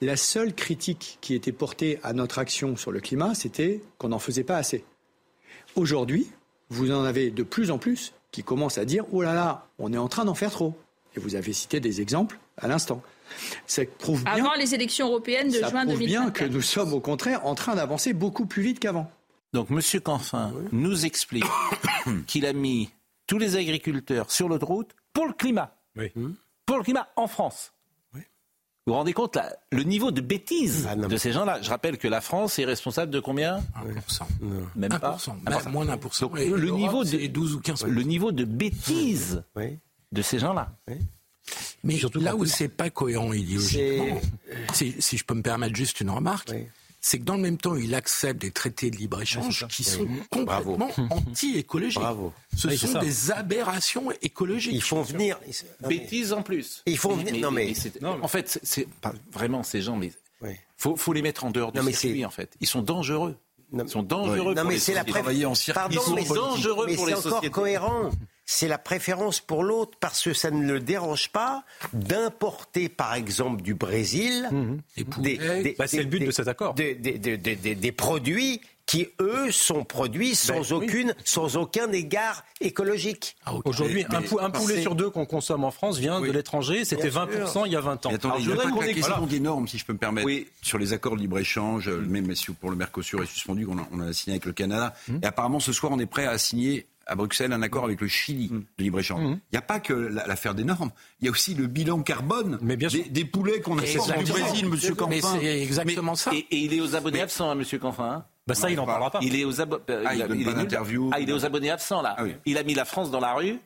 la 0.00 0.16
seule 0.16 0.54
critique 0.54 1.18
qui 1.20 1.34
était 1.34 1.52
portée 1.52 1.98
à 2.02 2.12
notre 2.12 2.38
action 2.38 2.76
sur 2.76 2.90
le 2.90 3.00
climat, 3.00 3.34
c'était 3.34 3.80
qu'on 3.98 4.08
n'en 4.08 4.18
faisait 4.18 4.44
pas 4.44 4.56
assez. 4.56 4.84
Aujourd'hui, 5.76 6.28
vous 6.70 6.90
en 6.90 7.04
avez 7.04 7.30
de 7.30 7.42
plus 7.42 7.70
en 7.70 7.78
plus 7.78 8.12
qui 8.30 8.42
commencent 8.42 8.78
à 8.78 8.84
dire 8.84 9.04
Oh 9.12 9.22
là 9.22 9.34
là, 9.34 9.66
on 9.78 9.92
est 9.92 9.98
en 9.98 10.08
train 10.08 10.24
d'en 10.24 10.34
faire 10.34 10.50
trop. 10.50 10.74
Et 11.16 11.20
vous 11.20 11.34
avez 11.34 11.52
cité 11.52 11.80
des 11.80 12.00
exemples 12.00 12.38
à 12.56 12.68
l'instant. 12.68 13.02
Ça 13.66 13.82
prouve 13.98 14.24
bien, 14.24 14.32
Avant 14.32 14.54
les 14.54 14.74
élections 14.74 15.08
européennes 15.08 15.48
de 15.48 15.58
ça 15.58 15.68
juin 15.68 15.84
prouve 15.84 15.98
bien 15.98 16.24
2024. 16.24 16.32
que 16.32 16.44
nous 16.44 16.62
sommes 16.62 16.92
au 16.92 17.00
contraire 17.00 17.46
en 17.46 17.54
train 17.54 17.74
d'avancer 17.74 18.12
beaucoup 18.12 18.46
plus 18.46 18.62
vite 18.62 18.78
qu'avant. 18.80 19.10
Donc, 19.52 19.70
Monsieur 19.70 20.00
Canfin 20.00 20.52
nous 20.72 21.06
explique 21.06 21.44
qu'il 22.26 22.44
a 22.46 22.52
mis 22.52 22.90
tous 23.26 23.38
les 23.38 23.56
agriculteurs 23.56 24.30
sur 24.30 24.48
l'autre 24.48 24.66
route 24.66 24.90
pour 25.12 25.26
le 25.26 25.32
climat. 25.32 25.74
Oui. 25.96 26.12
Pour 26.66 26.78
le 26.78 26.82
climat 26.84 27.08
en 27.16 27.26
France. 27.26 27.72
Vous 28.14 28.94
vous 28.94 28.98
rendez 29.00 29.12
compte 29.12 29.36
là, 29.36 29.54
le 29.70 29.82
niveau 29.82 30.10
de 30.10 30.22
bêtise 30.22 30.88
Ah, 30.90 30.96
de 30.96 31.16
ces 31.18 31.30
gens-là 31.32 31.60
Je 31.60 31.68
rappelle 31.68 31.98
que 31.98 32.08
la 32.08 32.22
France 32.22 32.58
est 32.58 32.64
responsable 32.64 33.12
de 33.12 33.20
combien 33.20 33.58
1%. 33.84 34.22
Même 34.76 34.98
pas. 34.98 35.16
1%, 35.18 35.34
même 35.44 35.72
moins 35.72 35.84
d'un 35.84 35.98
pour 35.98 36.14
cent. 36.14 36.30
Le 36.32 36.70
niveau 36.70 37.04
de- 37.04 37.08
c'est 37.10 37.28
12 37.28 37.54
ou 37.54 37.60
15 37.60 37.84
Le 37.84 38.02
niveau 38.02 38.32
de 38.32 38.44
bêtise 38.46 39.44
Oui. 39.56 39.78
de 40.10 40.22
ces 40.22 40.38
gens-là. 40.38 40.72
Mais 41.84 41.98
là 42.14 42.34
où 42.34 42.46
c'est 42.46 42.68
pas 42.68 42.88
cohérent 42.88 43.30
idéologiquement, 43.34 44.20
si, 44.72 44.94
si 45.00 45.18
je 45.18 45.24
peux 45.24 45.34
me 45.34 45.42
permettre 45.42 45.76
juste 45.76 46.00
une 46.00 46.08
remarque, 46.10 46.48
Oui. 46.54 46.64
C'est 47.00 47.18
que 47.18 47.24
dans 47.24 47.36
le 47.36 47.42
même 47.42 47.58
temps, 47.58 47.76
il 47.76 47.94
accepte 47.94 48.40
des 48.40 48.50
traités 48.50 48.90
de 48.90 48.96
libre-échange 48.96 49.66
qui 49.68 49.84
sont 49.84 50.06
complètement 50.30 50.90
anti-écologiques. 51.10 51.98
Bravo. 52.00 52.32
Ce 52.56 52.66
Oui, 52.68 52.76
c'est 52.78 52.86
sont 52.86 52.92
ça. 52.94 52.98
des 53.00 53.30
aberrations 53.30 54.10
écologiques. 54.22 54.72
Ils 54.74 54.82
font 54.82 55.02
venir. 55.02 55.38
Non, 55.46 55.88
mais- 55.88 55.88
Bêtise 55.98 56.32
en 56.32 56.42
plus. 56.42 56.82
Ils 56.86 56.98
font 56.98 57.14
venir- 57.16 57.40
non, 57.40 57.50
mais- 57.50 57.72
c'est- 57.74 58.02
En 58.04 58.28
fait, 58.28 58.48
c'est- 58.48 58.60
c'est 58.64 58.88
pas 58.88 59.12
vraiment 59.32 59.62
ces 59.62 59.80
gens, 59.82 59.96
mais 59.96 60.12
Oui. 60.42 60.50
faut, 60.76 60.96
faut 60.96 61.12
les 61.12 61.22
mettre 61.22 61.44
en 61.44 61.50
dehors 61.50 61.72
du 61.72 61.78
Non, 61.78 61.84
mais 61.84 61.92
circuit 61.92 62.20
c'est- 62.20 62.24
en 62.24 62.30
fait. 62.30 62.50
Ils 62.60 62.66
sont 62.66 62.82
dangereux. 62.82 63.36
Non, 63.70 63.84
Ils 63.84 63.90
sont 63.90 64.02
dangereux. 64.02 64.54
Non, 64.54 64.62
pour 64.62 64.64
mais 64.70 64.74
les 64.74 64.80
c'est 64.80 64.94
la 64.94 65.02
pré- 65.04 65.12
Travailler 65.12 65.44
en 65.44 65.54
circuit. 65.54 65.78
Pardon, 65.78 65.94
Ils 66.00 66.04
sont 66.04 66.14
mais- 66.14 66.24
dangereux 66.40 66.86
mais 66.88 66.94
pour 66.96 67.04
c'est 67.04 67.10
les 67.12 67.16
encore 67.18 67.32
sociétés. 67.32 67.50
cohérent. 67.50 68.10
C'est 68.50 68.66
la 68.66 68.78
préférence 68.78 69.40
pour 69.40 69.62
l'autre 69.62 69.98
parce 70.00 70.22
que 70.24 70.32
ça 70.32 70.50
ne 70.50 70.72
le 70.72 70.80
dérange 70.80 71.28
pas 71.28 71.64
d'importer, 71.92 72.88
par 72.88 73.12
exemple, 73.14 73.60
du 73.60 73.74
Brésil 73.74 74.48
Les 74.96 75.04
poulets, 75.04 75.74
Bah, 75.78 75.86
c'est 75.86 75.98
le 75.98 76.04
but 76.06 76.24
de 76.24 76.30
cet 76.30 76.48
accord. 76.48 76.72
Des, 76.72 76.94
des- 76.94 77.18
des- 77.18 77.36
des- 77.36 77.56
des- 77.56 77.74
des 77.74 77.92
produits 77.92 78.62
qui, 78.86 79.06
eux, 79.20 79.50
sont 79.50 79.84
produits 79.84 80.34
sans, 80.34 80.54
Ben, 80.70 80.76
oui. 80.78 80.86
aucune, 80.86 81.14
sans 81.26 81.58
aucun 81.58 81.92
égard 81.92 82.42
écologique. 82.62 83.36
Ah. 83.44 83.52
Aujourd'hui, 83.66 84.06
un, 84.08 84.22
pou- 84.22 84.38
un 84.40 84.48
mais- 84.48 84.58
poulet 84.58 84.80
sur 84.80 84.94
deux 84.94 85.10
qu'on 85.10 85.26
consomme 85.26 85.64
en 85.64 85.70
France 85.70 85.98
vient 85.98 86.18
Oui. 86.18 86.28
de 86.28 86.32
l'étranger. 86.32 86.86
C'était 86.86 87.10
Bien 87.10 87.26
20% 87.26 87.66
il 87.66 87.72
y 87.72 87.76
a 87.76 87.82
20 87.82 88.06
ans. 88.06 88.08
Mais 88.08 88.14
attendez, 88.14 88.32
Alors, 88.36 88.38
il 88.40 88.44
je 88.44 88.48
y 88.48 88.52
a 88.52 88.56
voudrais 88.56 88.72
qu'on 88.72 88.80
ait- 88.82 88.94
question 88.94 89.26
normes, 89.42 89.68
si 89.68 89.76
je 89.76 89.84
peux 89.84 89.92
me 89.92 89.98
permettre, 89.98 90.24
Oui. 90.26 90.46
sur 90.62 90.78
les 90.78 90.94
accords 90.94 91.16
de 91.16 91.20
libre-échange, 91.20 91.86
euh, 91.88 91.98
même 92.00 92.34
si 92.34 92.50
pour 92.52 92.70
le 92.70 92.76
Mercosur 92.76 93.22
est 93.22 93.26
suspendu, 93.26 93.66
qu'on 93.66 93.76
a, 93.78 93.86
on 93.92 94.00
a 94.00 94.10
signé 94.14 94.36
avec 94.36 94.46
le 94.46 94.52
Canada. 94.54 94.94
Hum. 95.10 95.20
Et 95.22 95.26
apparemment, 95.26 95.60
ce 95.60 95.74
soir, 95.74 95.92
on 95.92 95.98
est 95.98 96.06
prêt 96.06 96.24
à 96.26 96.38
signer 96.38 96.86
à 97.08 97.14
Bruxelles 97.16 97.52
un 97.52 97.62
accord 97.62 97.84
avec 97.84 98.00
le 98.00 98.06
Chili 98.08 98.48
Hum. 98.52 98.64
de 98.78 98.82
libre-échange. 98.84 99.20
Il 99.22 99.40
n'y 99.52 99.58
a 99.58 99.62
pas 99.62 99.80
que 99.80 99.92
la- 99.92 100.26
l'affaire 100.26 100.54
des 100.54 100.64
normes, 100.64 100.90
il 101.20 101.24
y 101.24 101.28
a 101.28 101.30
aussi 101.30 101.54
le 101.54 101.66
bilan 101.66 102.02
carbone 102.02 102.58
Mais 102.62 102.76
bien 102.76 102.88
des, 103.10 103.24
poulets 103.24 103.60
qu'on 103.60 103.78
achète 103.78 104.02
du. 104.18 104.30
Brésil, 104.32 104.68
monsieur 104.68 104.90
Mais 105.08 105.20
Campin. 105.20 105.38
c'est 105.40 105.62
exactement 105.62 106.14
ça. 106.14 106.30
Et, 106.34 106.46
et 106.50 106.56
il 106.58 106.74
est 106.74 106.80
aux 106.80 106.94
abonnés 106.94 107.22
absents, 107.22 107.50
hein, 107.50 107.54
Monsieur 107.54 107.78
Canfin. 107.78 108.04
hein 108.10 108.24
Bah, 108.46 108.54
ça, 108.54 108.70
il 108.70 108.76
n'en 108.76 108.86
parlera 108.86 109.10
pas. 109.10 109.18
Il 109.22 109.34
est 109.34 109.44
aux 109.44 109.60
abo- 109.60 109.78
euh, 109.90 110.04
Ah, 110.06 110.14
il 110.14 110.22
a- 110.22 110.28
donne 110.28 110.40
est 110.40 110.44
pas 110.44 110.50
nul. 110.52 110.58
d'interview. 110.62 111.10
Ah, 111.12 111.20
il 111.20 111.28
est 111.28 111.32
aux 111.32 111.44
abonnés 111.44 111.70
absents 111.70 112.02
là. 112.02 112.14
Ah 112.18 112.24
oui. 112.24 112.34
Il 112.46 112.56
a 112.58 112.62
mis 112.62 112.74
la 112.74 112.84
France 112.84 113.10
dans 113.10 113.20
la 113.20 113.34
rue, 113.34 113.58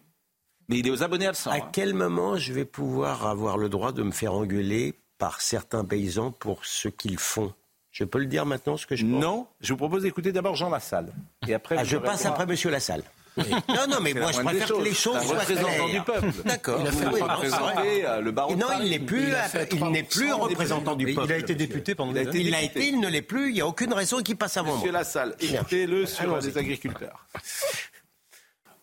mais 0.68 0.78
il 0.78 0.86
est 0.86 0.90
aux 0.90 1.02
abonnés 1.02 1.26
absents. 1.26 1.50
À 1.50 1.56
hein. 1.56 1.68
quel 1.72 1.94
moment 1.94 2.36
je 2.36 2.52
vais 2.52 2.64
pouvoir 2.64 3.26
avoir 3.26 3.58
le 3.58 3.68
droit 3.68 3.92
de 3.92 4.02
me 4.02 4.12
faire 4.12 4.32
engueuler 4.34 4.94
par 5.18 5.40
certains 5.40 5.84
paysans 5.84 6.30
pour 6.32 6.64
ce 6.64 6.88
qu'ils 6.88 7.18
font? 7.18 7.52
Je 7.90 8.04
peux 8.04 8.18
le 8.18 8.26
dire 8.26 8.46
maintenant, 8.46 8.76
ce 8.78 8.86
que 8.86 8.96
je 8.96 9.04
pense? 9.04 9.20
Non, 9.20 9.46
je 9.60 9.72
vous 9.72 9.76
propose 9.76 10.02
d'écouter 10.04 10.32
d'abord 10.32 10.54
Jean 10.56 10.70
Lassalle. 10.70 11.12
Et 11.46 11.52
après, 11.52 11.76
Ah, 11.78 11.84
je 11.84 11.96
passe 11.98 12.24
après 12.24 12.46
Monsieur 12.46 12.70
Lassalle. 12.70 13.02
Non, 13.36 13.86
non, 13.88 14.00
mais 14.00 14.12
moi 14.12 14.30
je 14.32 14.40
préfère 14.40 14.68
des 14.68 14.74
que 14.74 14.82
les 14.82 14.94
choses. 14.94 15.22
soient 15.22 15.38
représentant 15.38 15.86
claires. 15.86 15.88
du 15.88 16.00
peuple. 16.02 16.26
D'accord. 16.44 16.80
Il 16.80 16.86
a 16.88 16.92
fait 16.92 18.06
euh, 18.06 18.20
le 18.20 18.30
Non, 18.32 18.66
il 18.82 18.90
n'est 18.90 18.98
plus, 18.98 19.28
Il 19.28 19.78
il 19.78 19.84
n'est 19.90 20.02
plus 20.02 20.30
3% 20.30 20.32
représentant 20.34 20.96
du 20.96 21.06
peuple. 21.14 21.26
Il 21.28 21.32
a 21.32 21.38
été 21.38 21.54
député 21.54 21.94
pendant 21.94 22.12
Il 22.12 22.18
a 22.18 22.24
des 22.24 22.28
été 22.28 22.38
années. 22.38 22.46
Il 22.46 22.50
l'a 22.50 22.62
été, 22.62 22.88
il 22.88 23.00
ne 23.00 23.08
l'est 23.08 23.22
plus. 23.22 23.48
Il 23.48 23.54
n'y 23.54 23.60
a 23.60 23.66
aucune 23.66 23.92
raison 23.92 24.22
qu'il 24.22 24.36
passe 24.36 24.56
avant 24.56 24.74
Monsieur 24.76 24.90
moi. 24.90 25.00
Lassalle, 25.00 25.34
écoutez-le 25.40 26.06
sur 26.06 26.38
les 26.40 26.58
agriculteurs. 26.58 27.26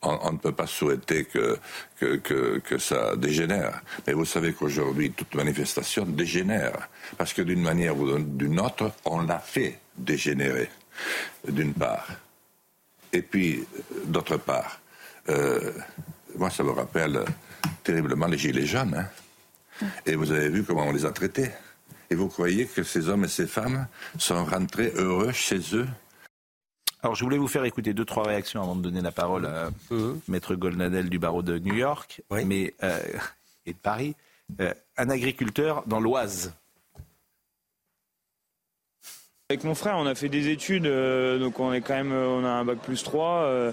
on, 0.01 0.18
on 0.24 0.32
ne 0.32 0.38
peut 0.38 0.51
pas 0.53 0.68
souhaiter 0.68 1.25
que, 1.25 1.58
que, 2.00 2.15
que, 2.15 2.60
que 2.60 2.77
ça 2.77 3.15
dégénère. 3.15 3.82
Mais 4.08 4.13
vous 4.13 4.25
savez 4.25 4.53
qu'aujourd'hui, 4.53 5.12
toute 5.12 5.36
manifestation 5.36 6.06
dégénère. 6.06 6.89
Parce 7.18 7.34
que 7.34 7.41
d'une 7.44 7.62
manière 7.62 7.98
ou 7.98 8.18
d'une 8.18 8.60
autre, 8.60 8.91
on 9.06 9.22
l'a 9.22 9.39
fait 9.39 9.79
dégénérer, 9.98 10.70
d'une 11.48 11.74
part. 11.74 12.08
Et 13.13 13.22
puis, 13.22 13.66
d'autre 14.06 14.38
part, 14.38 14.80
euh, 15.30 15.72
moi, 16.36 16.50
ça 16.50 16.63
me 16.63 16.72
rappelle 16.72 17.24
terriblement 17.84 18.28
les 18.28 18.38
Gilets 18.38 18.66
jaunes. 18.66 18.96
hein. 19.82 19.88
Et 20.06 20.16
vous 20.16 20.32
avez 20.32 20.50
vu 20.50 20.63
comment 20.63 20.84
on 20.88 20.92
les 20.92 21.06
a 21.06 21.12
traités. 21.12 21.50
Et 22.10 22.16
vous 22.16 22.28
croyez 22.28 22.66
que 22.66 22.84
ces 22.84 23.08
hommes 23.10 23.25
et 23.25 23.28
ces 23.30 23.48
femmes 23.48 23.88
sont 24.18 24.44
rentrés 24.46 24.92
heureux 24.96 25.32
chez 25.32 25.60
eux? 25.75 25.88
Alors, 27.01 27.16
je 27.16 27.24
voulais 27.24 27.38
vous 27.38 27.48
faire 27.48 27.63
écouter 27.63 27.94
deux, 27.94 28.04
trois 28.06 28.24
réactions 28.28 28.62
avant 28.62 28.75
de 28.75 28.82
donner 28.82 29.01
la 29.01 29.12
parole 29.12 29.46
à 29.46 29.70
Maître 30.28 30.56
Goldnadel 30.56 31.10
du 31.10 31.18
barreau 31.18 31.42
de 31.42 31.58
New 31.60 31.75
York 31.75 32.22
Oui. 32.30 32.44
mais, 32.46 32.74
euh, 32.84 33.00
et 33.66 33.74
de 33.74 33.78
Paris. 33.78 34.16
Euh, 34.60 34.74
un 34.98 35.10
agriculteur 35.10 35.84
dans 35.86 36.00
l'Oise. 36.00 36.54
Avec 39.51 39.63
mon 39.63 39.74
frère, 39.74 39.96
on 39.98 40.06
a 40.06 40.13
fait 40.13 40.29
des 40.29 40.50
études, 40.50 40.86
euh, 40.86 41.39
donc 41.39 41.60
on 41.60 41.74
est 41.74 41.82
quand 41.82 41.96
même, 41.96 42.12
euh, 42.12 42.27
on 42.27 42.46
a 42.46 42.50
un 42.50 42.63
bac 42.63 42.77
plus 42.84 43.01
3. 43.01 43.46
euh, 43.46 43.72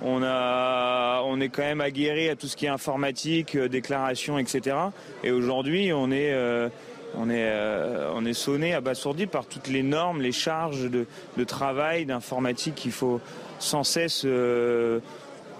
on, 0.00 0.22
a, 0.22 1.20
on 1.24 1.40
est 1.40 1.48
quand 1.48 1.64
même 1.64 1.80
aguerri 1.80 2.28
à 2.28 2.36
tout 2.36 2.46
ce 2.46 2.54
qui 2.54 2.66
est 2.66 2.68
informatique, 2.68 3.56
euh, 3.56 3.66
déclaration, 3.66 4.38
etc. 4.38 4.76
Et 5.24 5.32
aujourd'hui, 5.32 5.92
on 5.92 6.12
est, 6.12 6.32
euh, 6.32 6.68
on 7.16 7.28
est, 7.28 7.42
euh, 7.42 8.12
on 8.14 8.24
est 8.24 8.34
sonné, 8.34 8.72
abasourdi 8.72 9.26
par 9.26 9.46
toutes 9.46 9.66
les 9.66 9.82
normes, 9.82 10.22
les 10.22 10.30
charges 10.30 10.88
de, 10.88 11.06
de 11.36 11.42
travail, 11.42 12.06
d'informatique 12.06 12.76
qu'il 12.76 12.92
faut 12.92 13.20
sans 13.58 13.82
cesse 13.82 14.24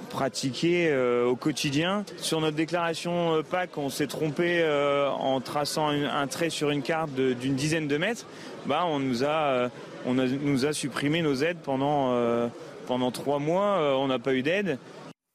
pratiquer 0.08 0.88
euh, 0.90 1.26
au 1.26 1.36
quotidien. 1.36 2.04
Sur 2.18 2.40
notre 2.40 2.56
déclaration 2.56 3.34
euh, 3.34 3.42
PAC, 3.42 3.76
on 3.78 3.90
s'est 3.90 4.06
trompé 4.06 4.60
euh, 4.62 5.08
en 5.10 5.40
traçant 5.40 5.88
un, 5.88 6.04
un 6.04 6.26
trait 6.26 6.50
sur 6.50 6.70
une 6.70 6.82
carte 6.82 7.10
d'une 7.14 7.54
dizaine 7.54 7.88
de 7.88 7.96
mètres. 7.96 8.26
Bah, 8.66 8.84
on 8.86 8.98
nous 8.98 9.24
a, 9.24 9.28
euh, 9.28 9.68
on 10.06 10.18
a- 10.18 10.26
nous 10.26 10.66
a 10.66 10.72
supprimé 10.72 11.22
nos 11.22 11.34
aides 11.36 11.58
pendant, 11.62 12.12
euh, 12.14 12.48
pendant 12.86 13.10
trois 13.10 13.38
mois. 13.38 13.78
Euh, 13.78 13.92
on 13.94 14.06
n'a 14.08 14.18
pas 14.18 14.34
eu 14.34 14.42
d'aide. 14.42 14.78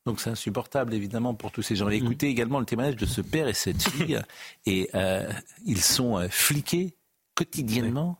Donc 0.07 0.19
c'est 0.19 0.31
insupportable 0.31 0.93
évidemment 0.95 1.35
pour 1.35 1.51
tous 1.51 1.61
ces 1.61 1.75
gens. 1.75 1.87
Écoutez 1.89 2.27
également 2.27 2.59
le 2.59 2.65
témoignage 2.65 2.95
de 2.95 3.05
ce 3.05 3.21
père 3.21 3.47
et 3.47 3.53
cette 3.53 3.81
fille 3.89 4.19
et 4.65 4.89
euh, 4.95 5.29
ils 5.65 5.81
sont 5.81 6.17
euh, 6.17 6.27
fliqués 6.27 6.95
quotidiennement 7.35 8.17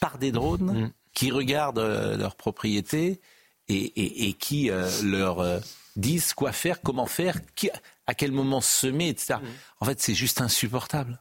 par 0.00 0.18
des 0.18 0.30
drones 0.32 0.90
qui 1.14 1.30
regardent 1.30 1.78
euh, 1.78 2.16
leur 2.16 2.36
propriété 2.36 3.20
et, 3.68 3.74
et- 3.76 4.28
et 4.28 4.32
qui 4.34 4.70
euh, 4.70 4.88
leur 5.04 5.40
euh, 5.40 5.58
disent 5.96 6.32
quoi 6.34 6.52
faire, 6.52 6.80
comment 6.82 7.06
faire, 7.06 7.40
qui- 7.54 7.70
à 8.06 8.14
quel 8.14 8.32
moment 8.32 8.60
semer, 8.60 9.08
etc. 9.08 9.34
En 9.80 9.84
fait 9.84 10.00
c'est 10.00 10.14
juste 10.14 10.40
insupportable. 10.40 11.20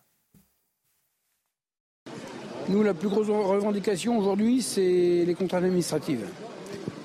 Nous, 2.69 2.83
la 2.83 2.93
plus 2.93 3.09
grosse 3.09 3.27
revendication 3.27 4.17
aujourd'hui, 4.17 4.61
c'est 4.61 5.23
les 5.25 5.33
contraintes 5.33 5.63
administratives. 5.63 6.25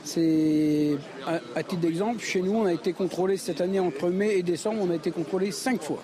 C'est, 0.05 0.97
à, 1.27 1.41
à 1.57 1.63
titre 1.65 1.81
d'exemple, 1.81 2.23
chez 2.23 2.41
nous, 2.41 2.53
on 2.53 2.67
a 2.67 2.73
été 2.73 2.93
contrôlé 2.93 3.37
cette 3.37 3.61
année 3.61 3.81
entre 3.81 4.09
mai 4.11 4.37
et 4.39 4.43
décembre, 4.43 4.83
on 4.83 4.91
a 4.91 4.95
été 4.95 5.11
contrôlé 5.11 5.51
cinq 5.51 5.83
fois. 5.83 6.03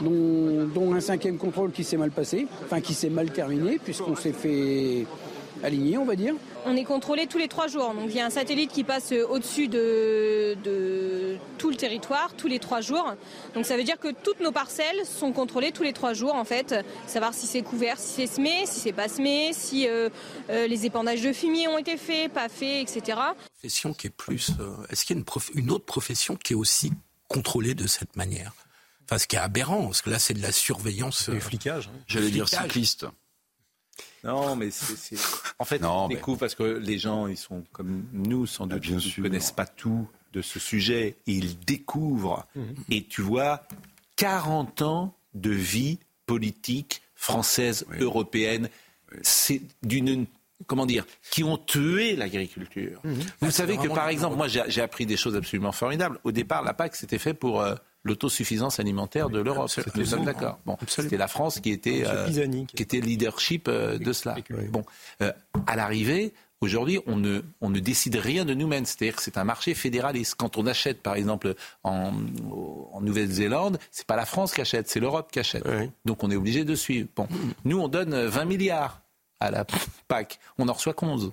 Dont, 0.00 0.66
dont 0.74 0.94
un 0.94 1.00
cinquième 1.00 1.36
contrôle 1.38 1.72
qui 1.72 1.82
s'est 1.84 1.96
mal 1.96 2.10
passé, 2.10 2.46
enfin 2.64 2.80
qui 2.80 2.94
s'est 2.94 3.10
mal 3.10 3.30
terminé, 3.30 3.78
puisqu'on 3.78 4.14
s'est 4.16 4.32
fait 4.32 5.06
aligner, 5.62 5.98
on 5.98 6.04
va 6.04 6.16
dire. 6.16 6.34
On 6.64 6.76
est 6.76 6.84
contrôlé 6.84 7.26
tous 7.26 7.38
les 7.38 7.48
trois 7.48 7.68
jours. 7.68 7.94
Donc 7.94 8.06
il 8.08 8.16
y 8.16 8.20
a 8.20 8.26
un 8.26 8.30
satellite 8.30 8.72
qui 8.72 8.82
passe 8.84 9.12
euh, 9.12 9.24
au-dessus 9.28 9.68
de, 9.68 10.56
de 10.64 11.36
tout 11.58 11.70
le 11.70 11.76
territoire 11.76 12.34
tous 12.36 12.48
les 12.48 12.58
trois 12.58 12.80
jours. 12.80 13.14
Donc 13.54 13.66
ça 13.66 13.76
veut 13.76 13.84
dire 13.84 13.98
que 13.98 14.08
toutes 14.12 14.40
nos 14.40 14.52
parcelles 14.52 15.04
sont 15.06 15.32
contrôlées 15.32 15.72
tous 15.72 15.82
les 15.84 15.92
trois 15.92 16.12
jours 16.12 16.34
en 16.34 16.44
fait. 16.44 16.74
Savoir 17.06 17.34
si 17.34 17.46
c'est 17.46 17.62
couvert, 17.62 17.98
si 17.98 18.26
c'est 18.26 18.26
semé, 18.26 18.66
si 18.66 18.80
c'est 18.80 18.92
pas 18.92 19.08
semé, 19.08 19.52
si 19.52 19.86
euh, 19.88 20.08
euh, 20.50 20.66
les 20.66 20.86
épandages 20.86 21.22
de 21.22 21.32
fumier 21.32 21.68
ont 21.68 21.78
été 21.78 21.96
faits, 21.96 22.32
pas 22.32 22.48
faits, 22.48 22.88
etc. 22.90 23.18
profession 23.54 23.94
qui 23.94 24.08
est 24.08 24.10
plus. 24.10 24.50
euh, 24.60 24.72
Est-ce 24.90 25.04
qu'il 25.04 25.14
y 25.14 25.18
a 25.18 25.20
une, 25.20 25.24
prof- 25.24 25.50
une 25.54 25.70
autre 25.70 25.84
profession 25.84 26.36
qui 26.36 26.52
est 26.52 26.56
aussi 26.56 26.92
contrôlée 27.28 27.74
de 27.74 27.86
cette 27.86 28.16
manière? 28.16 28.52
Enfin, 29.04 29.18
ce 29.18 29.28
qui 29.28 29.36
est 29.36 29.40
aberrant, 29.40 29.84
parce 29.84 30.02
que 30.02 30.10
là, 30.10 30.18
c'est 30.18 30.34
de 30.34 30.42
la 30.42 30.50
surveillance. 30.50 31.28
Le 31.28 31.38
flicage. 31.38 31.88
hein. 31.94 31.98
J'allais 32.08 32.30
dire 32.30 32.48
cycliste. 32.48 33.06
Non, 34.24 34.56
mais 34.56 34.70
c'est. 34.70 35.16
En 35.58 35.64
fait, 35.64 35.84
on 35.84 36.08
découvre 36.08 36.38
parce 36.40 36.54
que 36.54 36.62
les 36.64 36.98
gens, 36.98 37.26
ils 37.26 37.36
sont 37.36 37.62
comme 37.72 38.04
nous, 38.12 38.46
sans 38.46 38.66
doute, 38.66 38.84
ils 38.86 38.96
ne 38.96 39.22
connaissent 39.22 39.52
pas 39.52 39.66
tout 39.66 40.08
de 40.32 40.42
ce 40.42 40.58
sujet. 40.58 41.16
Ils 41.26 41.58
découvrent. 41.60 42.46
Et 42.90 43.04
tu 43.04 43.22
vois, 43.22 43.62
40 44.16 44.82
ans 44.82 45.14
de 45.34 45.50
vie 45.50 45.98
politique 46.26 47.02
française, 47.14 47.86
européenne, 48.00 48.68
c'est 49.22 49.62
d'une. 49.82 50.26
Comment 50.66 50.86
dire 50.86 51.04
Qui 51.30 51.44
ont 51.44 51.58
tué 51.58 52.16
l'agriculture. 52.16 53.00
Vous 53.04 53.14
Ah, 53.42 53.50
savez 53.50 53.76
que, 53.76 53.88
par 53.88 54.08
exemple, 54.08 54.36
moi, 54.36 54.48
j'ai 54.48 54.62
j'ai 54.68 54.80
appris 54.80 55.04
des 55.04 55.16
choses 55.18 55.36
absolument 55.36 55.70
formidables. 55.72 56.18
Au 56.24 56.32
départ, 56.32 56.62
la 56.64 56.72
PAC, 56.74 56.96
c'était 56.96 57.18
fait 57.18 57.34
pour. 57.34 57.60
euh, 57.60 57.74
L'autosuffisance 58.06 58.78
alimentaire 58.80 59.30
de 59.30 59.40
l'Europe. 59.40 59.70
Nous 59.94 60.04
sommes 60.04 60.24
d'accord. 60.24 60.58
Bon, 60.64 60.76
c'était 60.86 61.16
la 61.16 61.28
France 61.28 61.60
qui 61.60 61.70
était, 61.70 62.04
euh, 62.06 62.28
qui 62.66 62.82
était 62.82 63.00
leadership 63.00 63.66
euh, 63.68 63.98
de 63.98 64.12
cela. 64.12 64.36
Bon, 64.70 64.84
euh, 65.22 65.32
à 65.66 65.74
l'arrivée, 65.74 66.32
aujourd'hui, 66.60 67.00
on 67.06 67.16
ne, 67.16 67.40
on 67.60 67.68
ne 67.68 67.80
décide 67.80 68.16
rien 68.16 68.44
de 68.44 68.54
nous-mêmes. 68.54 68.86
C'est-à-dire 68.86 69.16
que 69.16 69.22
c'est 69.22 69.38
un 69.38 69.44
marché 69.44 69.74
fédéraliste. 69.74 70.36
Quand 70.36 70.56
on 70.56 70.66
achète, 70.66 71.02
par 71.02 71.16
exemple, 71.16 71.54
en, 71.82 72.12
en 72.92 73.00
Nouvelle-Zélande, 73.00 73.78
c'est 73.90 74.06
pas 74.06 74.16
la 74.16 74.26
France 74.26 74.54
qui 74.54 74.60
achète, 74.60 74.88
c'est 74.88 75.00
l'Europe 75.00 75.30
qui 75.32 75.40
achète. 75.40 75.64
Donc 76.04 76.22
on 76.22 76.30
est 76.30 76.36
obligé 76.36 76.64
de 76.64 76.74
suivre. 76.74 77.08
Bon, 77.16 77.26
nous, 77.64 77.78
on 77.78 77.88
donne 77.88 78.14
20 78.26 78.44
milliards 78.44 79.02
à 79.40 79.50
la 79.50 79.66
PAC. 80.08 80.38
On 80.58 80.68
en 80.68 80.72
reçoit 80.72 80.94
11. 81.00 81.32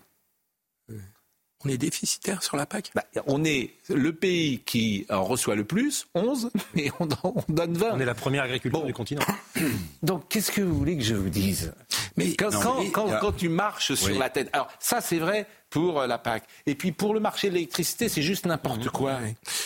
On 1.66 1.70
est 1.70 1.78
déficitaire 1.78 2.44
sur 2.44 2.58
la 2.58 2.66
PAC 2.66 2.92
Bah, 2.94 3.04
On 3.28 3.44
est 3.46 3.72
le 3.90 4.12
pays 4.14 4.60
qui 4.66 5.06
en 5.10 5.24
reçoit 5.24 5.56
le 5.56 5.64
plus, 5.64 6.08
11, 6.14 6.52
et 6.76 6.92
on, 7.00 7.06
donne 7.48 7.74
20. 7.78 7.92
On 7.94 8.00
est 8.00 8.06
la 8.06 8.14
première 8.16 8.44
agriculture 8.44 8.84
du 8.86 8.94
continent. 8.94 9.22
Donc, 10.04 10.28
qu'est-ce 10.30 10.52
que 10.52 10.62
vous 10.62 10.78
voulez 10.78 10.98
que 10.98 11.04
je 11.04 11.16
vous 11.16 11.30
dise? 11.30 11.74
Mais 12.18 12.34
quand, 12.36 12.52
non, 12.52 12.60
quand- 12.62 12.80
mais- 12.84 12.92
quand- 12.92 13.06
il 13.08 13.12
y 13.12 13.14
a- 13.14 13.20
quand 13.20 13.32
tu 13.32 13.50
marches 13.50 13.94
sur 13.94 14.12
Oui. 14.12 14.18
la 14.18 14.30
tête. 14.30 14.50
Alors, 14.54 14.68
ça, 14.80 15.00
c'est 15.02 15.20
vrai 15.20 15.48
pour 15.70 16.02
euh, 16.02 16.08
la 16.08 16.18
PAC. 16.18 16.44
Et 16.66 16.76
puis, 16.76 16.92
pour 16.92 17.14
le 17.14 17.20
marché 17.20 17.50
de 17.50 17.54
l'électricité, 17.56 18.10
c'est 18.10 18.22
juste 18.22 18.46
n'importe 18.46 18.90
quoi. 18.90 19.20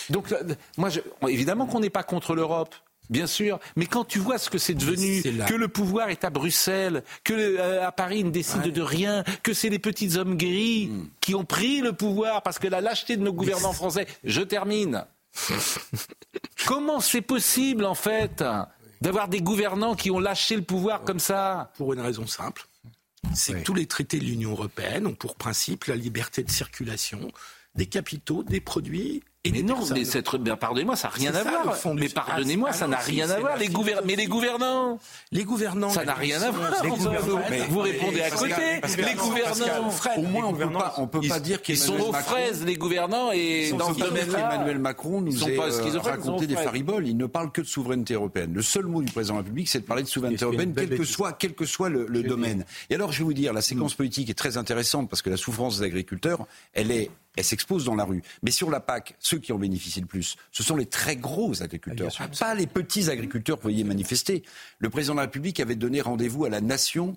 Donc, 0.09 0.31
euh, 0.31 0.43
moi, 0.77 0.89
je- 0.89 0.99
évidemment 1.27 1.65
qu'on 1.65 1.79
n'est 1.79 1.89
pas 1.89 2.03
contre 2.03 2.35
l'Europe. 2.35 2.75
Bien 3.09 3.27
sûr, 3.27 3.59
mais 3.75 3.85
quand 3.85 4.03
tu 4.03 4.19
vois 4.19 4.37
ce 4.37 4.49
que 4.49 4.57
c'est 4.57 4.73
devenu, 4.73 5.23
que 5.23 5.53
le 5.53 5.67
pouvoir 5.69 6.09
est 6.09 6.23
à 6.25 6.29
Bruxelles, 6.29 7.03
que 7.23 7.33
euh, 7.33 7.87
à 7.87 7.91
Paris 7.91 8.19
il 8.19 8.25
ne 8.25 8.31
décide 8.31 8.61
de 8.61 8.81
rien, 8.81 9.23
que 9.43 9.53
c'est 9.53 9.69
les 9.69 9.79
petits 9.79 10.17
hommes 10.17 10.35
gris 10.35 10.87
Hmm. 10.87 11.07
qui 11.21 11.35
ont 11.35 11.45
pris 11.45 11.81
le 11.81 11.93
pouvoir 11.93 12.43
parce 12.43 12.59
que 12.59 12.67
la 12.67 12.81
lâcheté 12.81 13.17
de 13.17 13.23
nos 13.23 13.33
gouvernants 13.33 13.73
français. 13.73 14.07
Je 14.23 14.41
termine. 14.41 15.05
Comment 16.65 16.99
c'est 16.99 17.21
possible 17.21 17.85
en 17.85 17.95
fait 17.95 18.43
d'avoir 19.01 19.27
des 19.27 19.41
gouvernants 19.41 19.95
qui 19.95 20.11
ont 20.11 20.19
lâché 20.19 20.55
le 20.55 20.61
pouvoir 20.63 21.03
comme 21.03 21.19
ça? 21.19 21.71
Pour 21.77 21.93
une 21.93 21.99
raison 21.99 22.27
simple. 22.27 22.67
C'est 23.33 23.53
que 23.53 23.63
tous 23.63 23.73
les 23.73 23.85
traités 23.87 24.19
de 24.19 24.25
l'Union 24.25 24.51
européenne 24.51 25.07
ont 25.07 25.13
pour 25.13 25.35
principe 25.35 25.85
la 25.85 25.95
liberté 25.95 26.43
de 26.43 26.49
circulation 26.51 27.31
des 27.75 27.85
capitaux, 27.85 28.43
des 28.43 28.61
produits 28.61 29.23
et 29.47 29.51
Mais 29.51 29.61
non, 29.63 29.77
mais 29.93 30.03
cette- 30.05 30.35
ben, 30.35 30.55
pardonnez-moi, 30.55 30.95
ça 30.95 31.07
n'a 31.07 31.13
rien 31.13 31.35
à 31.35 31.43
voir. 31.43 31.77
Mais 31.95 32.09
pardonnez-moi, 32.09 32.73
ça 32.73 32.87
n'a 32.87 32.97
rien 32.97 33.29
à 33.29 33.39
voir. 33.39 33.57
Les 33.57 33.69
Mais 34.05 34.15
les 34.15 34.25
gouvernants, 34.27 34.99
Les 35.31 35.43
gouvernants. 35.43 35.89
ça 35.89 36.03
n'a 36.05 36.13
rien 36.13 36.41
à 36.41 36.51
voir. 36.51 36.71
Vous, 37.69 37.79
répondez 37.79 38.21
à 38.21 38.29
côté. 38.29 38.53
Les 38.97 39.13
gouvernants, 39.13 39.89
Au 40.17 40.21
moins, 40.23 40.45
on 40.45 40.53
peut 40.53 40.69
pas, 40.69 40.93
on 40.97 41.07
peut 41.07 41.19
ils, 41.23 41.29
pas 41.29 41.39
dire 41.39 41.59
ils 41.67 41.77
sont 41.77 41.93
aux 41.99 42.11
Macron- 42.11 42.31
fraises, 42.31 42.63
les 42.65 42.75
gouvernants, 42.75 43.31
et 43.31 43.71
dans 43.77 43.93
ce 43.93 43.99
domaine-là, 43.99 44.49
qu'Emmanuel 44.51 44.79
Macron 44.79 45.23
ils 45.25 45.33
nous 45.35 45.55
pas 45.55 45.69
euh, 45.71 45.99
raconté 45.99 46.47
des 46.47 46.55
fariboles. 46.55 47.07
Il 47.07 47.17
ne 47.17 47.25
parle 47.25 47.51
que 47.51 47.61
de 47.61 47.67
souveraineté 47.67 48.13
européenne. 48.13 48.53
Le 48.53 48.61
seul 48.61 48.85
mot 48.85 49.01
du 49.01 49.11
président 49.11 49.35
de 49.35 49.39
la 49.39 49.43
République, 49.43 49.69
c'est 49.69 49.79
de 49.79 49.85
parler 49.85 50.03
de 50.03 50.07
souveraineté 50.07 50.43
européenne, 50.45 50.73
quel 50.75 50.89
que 50.89 51.03
soit, 51.03 51.33
quel 51.33 51.53
que 51.53 51.65
soit 51.65 51.89
le, 51.89 52.05
le 52.07 52.23
domaine. 52.23 52.65
Et 52.89 52.95
alors, 52.95 53.11
je 53.11 53.19
vais 53.19 53.23
vous 53.25 53.33
dire, 53.33 53.53
la 53.53 53.61
séquence 53.61 53.93
politique 53.93 54.29
est 54.29 54.33
très 54.37 54.57
intéressante 54.57 55.09
parce 55.09 55.21
que 55.21 55.29
la 55.29 55.37
souffrance 55.37 55.79
des 55.79 55.85
agriculteurs, 55.85 56.45
elle 56.73 56.91
est, 56.91 57.09
elle 57.37 57.43
s'expose 57.43 57.85
dans 57.85 57.95
la 57.95 58.03
rue. 58.03 58.21
Mais 58.43 58.51
sur 58.51 58.69
la 58.69 58.79
PAC, 58.79 59.15
ceux 59.19 59.39
qui 59.39 59.53
en 59.53 59.57
bénéficient 59.57 60.01
le 60.01 60.07
plus, 60.07 60.35
ce 60.51 60.63
sont 60.63 60.75
les 60.75 60.87
très 60.87 61.15
gros 61.15 61.61
agriculteurs, 61.63 62.11
pas 62.39 62.55
les 62.55 62.67
petits 62.67 63.09
agriculteurs 63.09 63.57
que 63.57 63.63
vous 63.63 63.69
voyez 63.69 63.83
manifester. 63.83 64.43
Le 64.79 64.89
président 64.89 65.13
de 65.13 65.19
la 65.19 65.25
République 65.25 65.59
avait 65.59 65.75
donné 65.75 66.01
rendez-vous 66.01 66.45
à 66.45 66.49
la 66.49 66.61
nation 66.61 67.15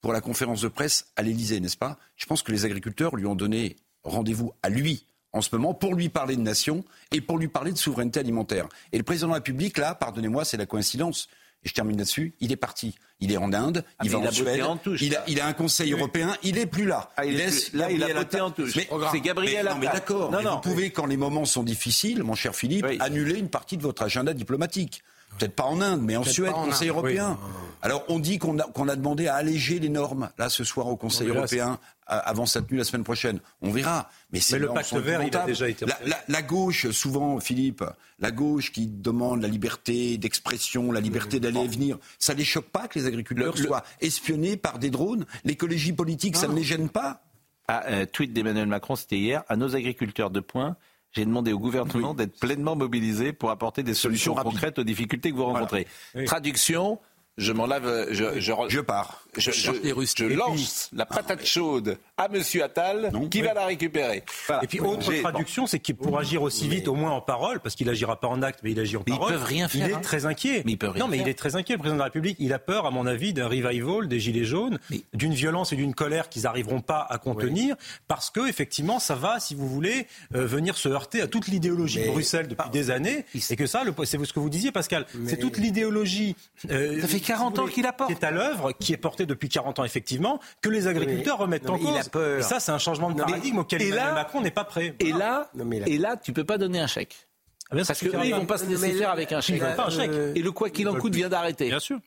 pour 0.00 0.12
la 0.12 0.20
conférence 0.20 0.62
de 0.62 0.68
presse 0.68 1.12
à 1.14 1.22
l'Élysée, 1.22 1.60
n'est-ce 1.60 1.76
pas? 1.76 1.98
Je 2.16 2.26
pense 2.26 2.42
que 2.42 2.50
les 2.50 2.64
agriculteurs 2.64 3.14
lui 3.14 3.26
ont 3.26 3.36
donné 3.36 3.76
rendez-vous 4.02 4.52
à 4.62 4.68
lui 4.68 5.06
en 5.32 5.40
ce 5.40 5.54
moment 5.54 5.74
pour 5.74 5.94
lui 5.94 6.08
parler 6.08 6.36
de 6.36 6.42
nation 6.42 6.84
et 7.12 7.20
pour 7.20 7.38
lui 7.38 7.48
parler 7.48 7.72
de 7.72 7.78
souveraineté 7.78 8.20
alimentaire. 8.20 8.68
Et 8.92 8.98
le 8.98 9.04
président 9.04 9.28
de 9.28 9.32
la 9.32 9.36
République, 9.36 9.78
là, 9.78 9.94
pardonnez-moi, 9.94 10.44
c'est 10.44 10.56
la 10.56 10.66
coïncidence. 10.66 11.28
Et 11.64 11.68
je 11.68 11.74
termine 11.74 11.96
là-dessus, 11.96 12.34
il 12.40 12.50
est 12.50 12.56
parti. 12.56 12.96
Il 13.24 13.30
est 13.32 13.36
en 13.36 13.52
Inde, 13.52 13.84
Ah, 13.98 14.02
il 14.04 14.10
va 14.10 14.18
il 14.18 14.26
a 14.26 14.28
en 14.28 14.32
Suède, 14.32 14.62
en 14.62 14.76
touche, 14.76 15.00
il, 15.00 15.14
a, 15.14 15.18
là. 15.20 15.24
il 15.28 15.40
a 15.40 15.46
un 15.46 15.52
conseil 15.52 15.92
européen, 15.92 16.36
il 16.42 16.58
est 16.58 16.66
plus 16.66 16.86
là. 16.86 17.10
Ah, 17.16 17.24
il 17.24 17.36
laisse 17.36 17.70
plus- 17.70 17.78
là, 17.78 17.88
il 17.90 18.02
a 18.02 18.08
botté 18.08 18.18
Attal. 18.18 18.42
en 18.42 18.50
touche. 18.50 18.74
Mais, 18.74 18.88
C'est 19.12 19.20
Gabriel 19.20 19.64
mais, 19.64 19.70
non, 19.70 19.78
mais 19.78 19.86
d'accord, 19.86 20.30
vous 20.32 20.60
pouvez, 20.60 20.90
quand 20.90 21.06
les 21.06 21.16
moments 21.16 21.44
sont 21.44 21.62
difficiles, 21.62 22.24
mon 22.24 22.34
cher 22.34 22.54
Philippe, 22.56 22.84
Oui. 22.88 22.96
annuler 23.00 23.38
une 23.38 23.48
partie 23.48 23.76
de 23.76 23.82
votre 23.82 24.02
agenda 24.02 24.34
diplomatique. 24.34 25.02
Peut-être 25.38 25.54
pas 25.56 25.64
en 25.64 25.80
Inde, 25.80 26.02
mais 26.02 26.16
en 26.16 26.24
Suède, 26.24 26.52
Conseil 26.52 26.88
Inde, 26.88 26.96
européen. 26.96 27.38
Alors 27.84 28.04
on 28.08 28.18
dit 28.20 28.38
qu'on 28.38 28.58
a, 28.60 28.62
qu'on 28.64 28.86
a 28.88 28.94
demandé 28.94 29.26
à 29.26 29.34
alléger 29.34 29.80
les 29.80 29.88
normes, 29.88 30.30
là, 30.38 30.48
ce 30.48 30.62
soir 30.62 30.86
au 30.86 30.96
Conseil 30.96 31.28
européen, 31.28 31.78
avant 32.06 32.46
sa 32.46 32.60
tenue 32.62 32.78
la 32.78 32.84
semaine 32.84 33.02
prochaine. 33.04 33.40
On 33.60 33.70
verra. 33.70 34.08
Mais, 34.32 34.40
Mais 34.52 34.58
le 34.58 34.68
pacte 34.68 34.92
vert, 34.94 35.22
il 35.22 35.34
a 35.36 35.46
déjà 35.46 35.68
été 35.68 35.86
La, 35.86 35.98
la- 36.06 36.20
la 36.28 36.42
gauche, 36.42 36.90
souvent, 36.90 37.40
Philippe, 37.40 37.82
la 38.20 38.30
gauche 38.30 38.70
qui 38.70 38.86
demande 38.86 39.42
la 39.42 39.48
liberté 39.48 40.16
d'expression, 40.18 40.92
la 40.92 41.00
liberté 41.00 41.40
d'aller 41.40 41.60
et 41.60 41.68
venir, 41.68 41.98
ça 42.18 42.34
les 42.34 42.44
choque 42.44 42.68
pas 42.68 42.86
que 42.86 42.98
les 42.98 43.06
agriculteurs 43.06 43.54
Le- 43.56 43.62
soient 43.64 43.82
espionnés 44.00 44.56
par 44.56 44.78
des 44.78 44.90
drones? 44.90 45.24
L'écologie 45.44 45.92
politique, 45.92 46.36
ça 46.36 46.46
ne 46.48 46.54
les 46.54 46.64
gêne 46.64 46.88
pas? 46.88 47.22
Ah, 47.68 47.84
euh, 47.88 48.06
tweet 48.06 48.32
d'Emmanuel 48.32 48.66
Macron, 48.66 48.94
c'était 48.96 49.18
hier, 49.18 49.42
à 49.48 49.56
nos 49.56 49.74
agriculteurs 49.74 50.30
de 50.30 50.40
points. 50.40 50.76
J'ai 51.12 51.24
demandé 51.24 51.52
au 51.52 51.58
gouvernement 51.58 52.14
d'être 52.14 52.38
pleinement 52.40 52.74
mobilisé 52.74 53.32
pour 53.32 53.50
apporter 53.50 53.82
des 53.82 53.94
solutions 53.94 54.34
concrètes 54.34 54.78
aux 54.78 54.84
difficultés 54.84 55.30
que 55.30 55.36
vous 55.36 55.44
rencontrez. 55.44 55.86
Oui. 56.14 56.24
Traduction, 56.24 56.98
je 57.36 57.52
m'en 57.52 57.66
lave, 57.66 58.08
je, 58.10 58.40
je, 58.40 58.52
Je 58.68 58.80
pars. 58.80 59.21
Je, 59.36 60.24
lance 60.34 60.90
la 60.92 61.06
patate 61.06 61.44
chaude 61.46 61.96
à 62.16 62.28
Monsieur 62.28 62.64
Attal, 62.64 63.10
qui 63.30 63.40
va 63.42 63.54
la 63.54 63.66
récupérer. 63.66 64.22
Voilà. 64.46 64.62
Et 64.64 64.66
puis, 64.66 64.80
autre 64.80 65.12
traduction, 65.20 65.66
c'est 65.66 65.78
qu'il 65.78 65.96
pour 65.96 66.18
agir 66.18 66.42
aussi 66.42 66.68
vite, 66.68 66.88
au 66.88 66.94
moins 66.94 67.10
en 67.12 67.20
parole, 67.20 67.60
parce 67.60 67.74
qu'il 67.74 67.88
agira 67.88 68.18
pas 68.20 68.28
en 68.28 68.42
acte, 68.42 68.60
mais 68.62 68.72
il 68.72 68.80
agit 68.80 68.96
en 68.96 69.02
Mais 69.06 69.12
ils 69.14 69.18
parole. 69.18 69.32
peuvent 69.32 69.44
rien 69.44 69.68
Il 69.72 69.80
faire, 69.80 69.88
est 69.88 69.92
hein. 69.94 70.00
très 70.02 70.26
inquiet. 70.26 70.62
Mais 70.66 70.72
ils 70.72 70.76
peuvent 70.78 70.90
rien 70.92 71.04
non, 71.04 71.08
mais 71.10 71.16
faire. 71.18 71.26
il 71.26 71.30
est 71.30 71.34
très 71.34 71.56
inquiet, 71.56 71.74
le 71.74 71.78
président 71.78 71.96
de 71.96 72.00
la 72.00 72.04
République. 72.06 72.36
Il 72.40 72.52
a 72.52 72.58
peur, 72.58 72.86
à 72.86 72.90
mon 72.90 73.06
avis, 73.06 73.32
d'un 73.32 73.46
revival 73.48 74.08
des 74.08 74.20
Gilets 74.20 74.44
jaunes, 74.44 74.78
d'une 75.14 75.34
violence 75.34 75.72
et 75.72 75.76
d'une 75.76 75.94
colère 75.94 76.28
qu'ils 76.28 76.42
n'arriveront 76.42 76.80
pas 76.80 77.06
à 77.08 77.18
contenir, 77.18 77.74
parce 78.08 78.30
que, 78.30 78.48
effectivement, 78.48 78.98
ça 78.98 79.14
va, 79.14 79.40
si 79.40 79.54
vous 79.54 79.68
voulez, 79.68 80.06
euh, 80.34 80.46
venir 80.46 80.76
se 80.76 80.88
heurter 80.88 81.20
à 81.22 81.26
toute 81.26 81.48
l'idéologie 81.48 82.02
de 82.04 82.08
Bruxelles 82.10 82.48
depuis 82.48 82.70
des 82.70 82.90
années. 82.90 83.24
Et 83.50 83.56
que 83.56 83.66
ça, 83.66 83.82
le- 83.84 83.94
c'est 84.04 84.22
ce 84.24 84.32
que 84.32 84.40
vous 84.40 84.50
disiez, 84.50 84.72
Pascal, 84.72 85.06
c'est 85.26 85.38
toute 85.38 85.56
l'idéologie. 85.58 86.36
euh, 86.70 87.00
Ça 87.00 87.08
fait 87.08 87.20
40 87.20 87.54
si 87.54 87.60
vous 87.60 87.66
ans 87.66 87.70
qu'il 87.70 87.82
la 87.84 87.92
porte. 87.92 88.10
Qui 88.12 88.18
est 88.18 88.24
à 88.24 88.30
l'œuvre, 88.30 88.72
qui 88.72 88.92
est 88.92 88.96
portée 88.96 89.21
depuis 89.26 89.48
40 89.48 89.78
ans, 89.80 89.84
effectivement, 89.84 90.40
que 90.60 90.68
les 90.68 90.86
agriculteurs 90.86 91.38
remettent 91.38 91.64
non, 91.66 91.74
en 91.74 91.76
il 91.78 91.88
a 91.88 92.00
cause. 92.00 92.08
peur. 92.08 92.38
Et 92.38 92.42
ça, 92.42 92.60
c'est 92.60 92.72
un 92.72 92.78
changement 92.78 93.10
de 93.10 93.16
Non, 93.18 93.24
mais- 93.26 93.32
paradigme 93.32 93.58
auquel 93.58 93.88
là- 93.90 94.12
Macron 94.14 94.40
n'est 94.40 94.50
pas 94.50 94.64
prêt. 94.64 94.94
Et 95.00 95.12
là, 95.12 95.50
Non, 95.54 95.70
a- 95.70 95.88
et 95.88 95.98
là, 95.98 96.16
tu 96.16 96.32
peux 96.32 96.44
pas 96.44 96.58
donner 96.58 96.80
un 96.80 96.86
chèque. 96.86 97.28
Ah 97.70 97.74
bien, 97.74 97.84
Parce 97.86 98.00
que 98.00 98.04
suffira 98.04 98.22
eux, 98.22 98.26
ils 98.26 98.32
pas. 98.32 98.38
vont 98.38 98.44
pas 98.44 98.58
se 98.58 98.64
Non, 98.64 98.70
laisser 98.72 98.92
faire 98.92 99.10
avec 99.10 99.32
un 99.32 99.38
Ils 99.38 99.42
chèque. 99.42 99.62
un 99.62 99.88
chèque. 99.88 100.10
Euh, 100.10 100.34
Et 100.34 100.42
le 100.42 100.52
quoi 100.52 100.68
qu'il 100.68 100.86
en 100.90 100.94
coûte 100.94 101.14
vient 101.14 101.30
d'arrêter. 101.30 101.68
Bien 101.68 101.78
sûr. 101.80 101.98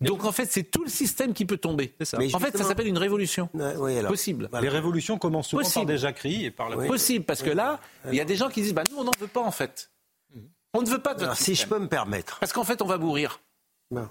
Donc 0.00 0.24
en 0.24 0.32
fait, 0.32 0.46
c'est 0.50 0.64
tout 0.64 0.82
le 0.82 0.90
système 0.90 1.32
qui 1.32 1.44
peut 1.44 1.58
tomber. 1.58 1.94
C'est 2.00 2.06
ça. 2.06 2.18
Mais 2.18 2.34
En 2.34 2.40
fait, 2.40 2.56
ça 2.58 2.64
s'appelle 2.64 2.88
une 2.88 2.98
révolution. 2.98 3.48
Oui, 3.54 3.98
alors. 3.98 4.10
Possible. 4.10 4.48
Les 4.60 4.68
révolutions 4.68 5.18
commencent 5.18 5.46
souvent 5.50 5.62
Possible. 5.62 5.86
par 5.86 5.94
des 5.94 5.98
jacqueries 5.98 6.44
et 6.46 6.50
par 6.50 6.68
la 6.70 6.76
Possible, 6.88 7.24
parce 7.24 7.42
que 7.42 7.50
là, 7.50 7.78
il 8.08 8.14
y 8.16 8.20
a 8.20 8.24
des 8.24 8.34
gens 8.34 8.48
qui 8.48 8.62
disent 8.62 8.74
bah, 8.74 8.82
nous, 8.90 8.96
on 8.98 9.04
n'en 9.04 9.12
veut 9.20 9.28
pas 9.28 9.42
en 9.42 9.52
fait. 9.52 9.90
On 10.74 10.82
ne 10.82 10.88
veut 10.88 10.98
pas 11.02 11.14
de 11.14 11.22
Alors, 11.22 11.36
si 11.36 11.54
je 11.54 11.66
peux 11.68 11.78
me 11.78 11.86
permettre. 11.86 12.40
Parce 12.40 12.52
qu'en 12.52 12.64
fait, 12.64 12.82
on 12.82 12.86
va 12.86 12.98
mourir. 12.98 13.40
Bon. 13.92 14.08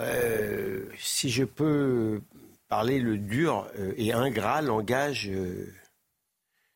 Euh, 0.00 0.86
si 0.98 1.30
je 1.30 1.44
peux 1.44 2.20
parler 2.68 2.98
le 2.98 3.16
dur 3.18 3.66
euh, 3.78 3.92
et 3.96 4.12
ingrat 4.12 4.60
langage 4.62 5.28
euh, 5.30 5.72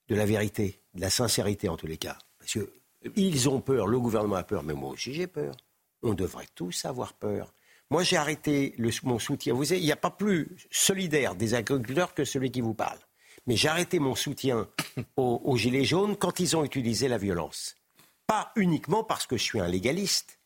de 0.09 0.15
la 0.15 0.25
vérité, 0.27 0.81
de 0.95 1.01
la 1.01 1.11
sincérité 1.11 1.69
en 1.69 1.77
tous 1.77 1.87
les 1.87 1.97
cas. 1.99 2.19
Parce 2.39 2.53
que 2.55 2.71
ils 3.17 3.49
ont 3.49 3.61
peur, 3.61 3.87
le 3.89 3.99
gouvernement 3.99 4.37
a 4.37 4.45
peur, 4.45 4.63
mais 4.63 4.75
moi 4.75 4.91
aussi 4.91 5.13
j'ai 5.13 5.27
peur. 5.27 5.55
On 6.03 6.15
devrait 6.15 6.47
tous 6.55 6.85
avoir 6.85 7.15
peur. 7.15 7.53
Moi 7.91 8.05
j'ai 8.05 8.17
arrêté 8.17 8.75
le- 8.79 8.91
mon 9.03 9.19
soutien. 9.19 9.55
Vous 9.55 9.73
il 9.73 9.83
n'y 9.83 9.93
a 9.93 9.97
pas 9.97 10.11
plus 10.11 10.57
solidaire 10.71 11.35
des 11.35 11.55
agriculteurs 11.55 12.15
que 12.15 12.25
celui 12.25 12.51
qui 12.51 12.61
vous 12.61 12.75
parle. 12.75 12.99
Mais 13.47 13.57
j'ai 13.57 13.69
arrêté 13.69 13.99
mon 13.99 14.15
soutien 14.15 14.69
aux 15.17 15.57
Gilets 15.57 15.85
jaunes 15.85 16.17
quand 16.17 16.39
ils 16.39 16.57
ont 16.57 16.65
utilisé 16.65 17.09
la 17.09 17.19
violence. 17.19 17.75
Pas 18.29 18.53
uniquement 18.55 19.03
parce 19.03 19.27
que 19.27 19.37
je 19.37 19.43
suis 19.43 19.61
un 19.61 19.67
légaliste, 19.67 20.39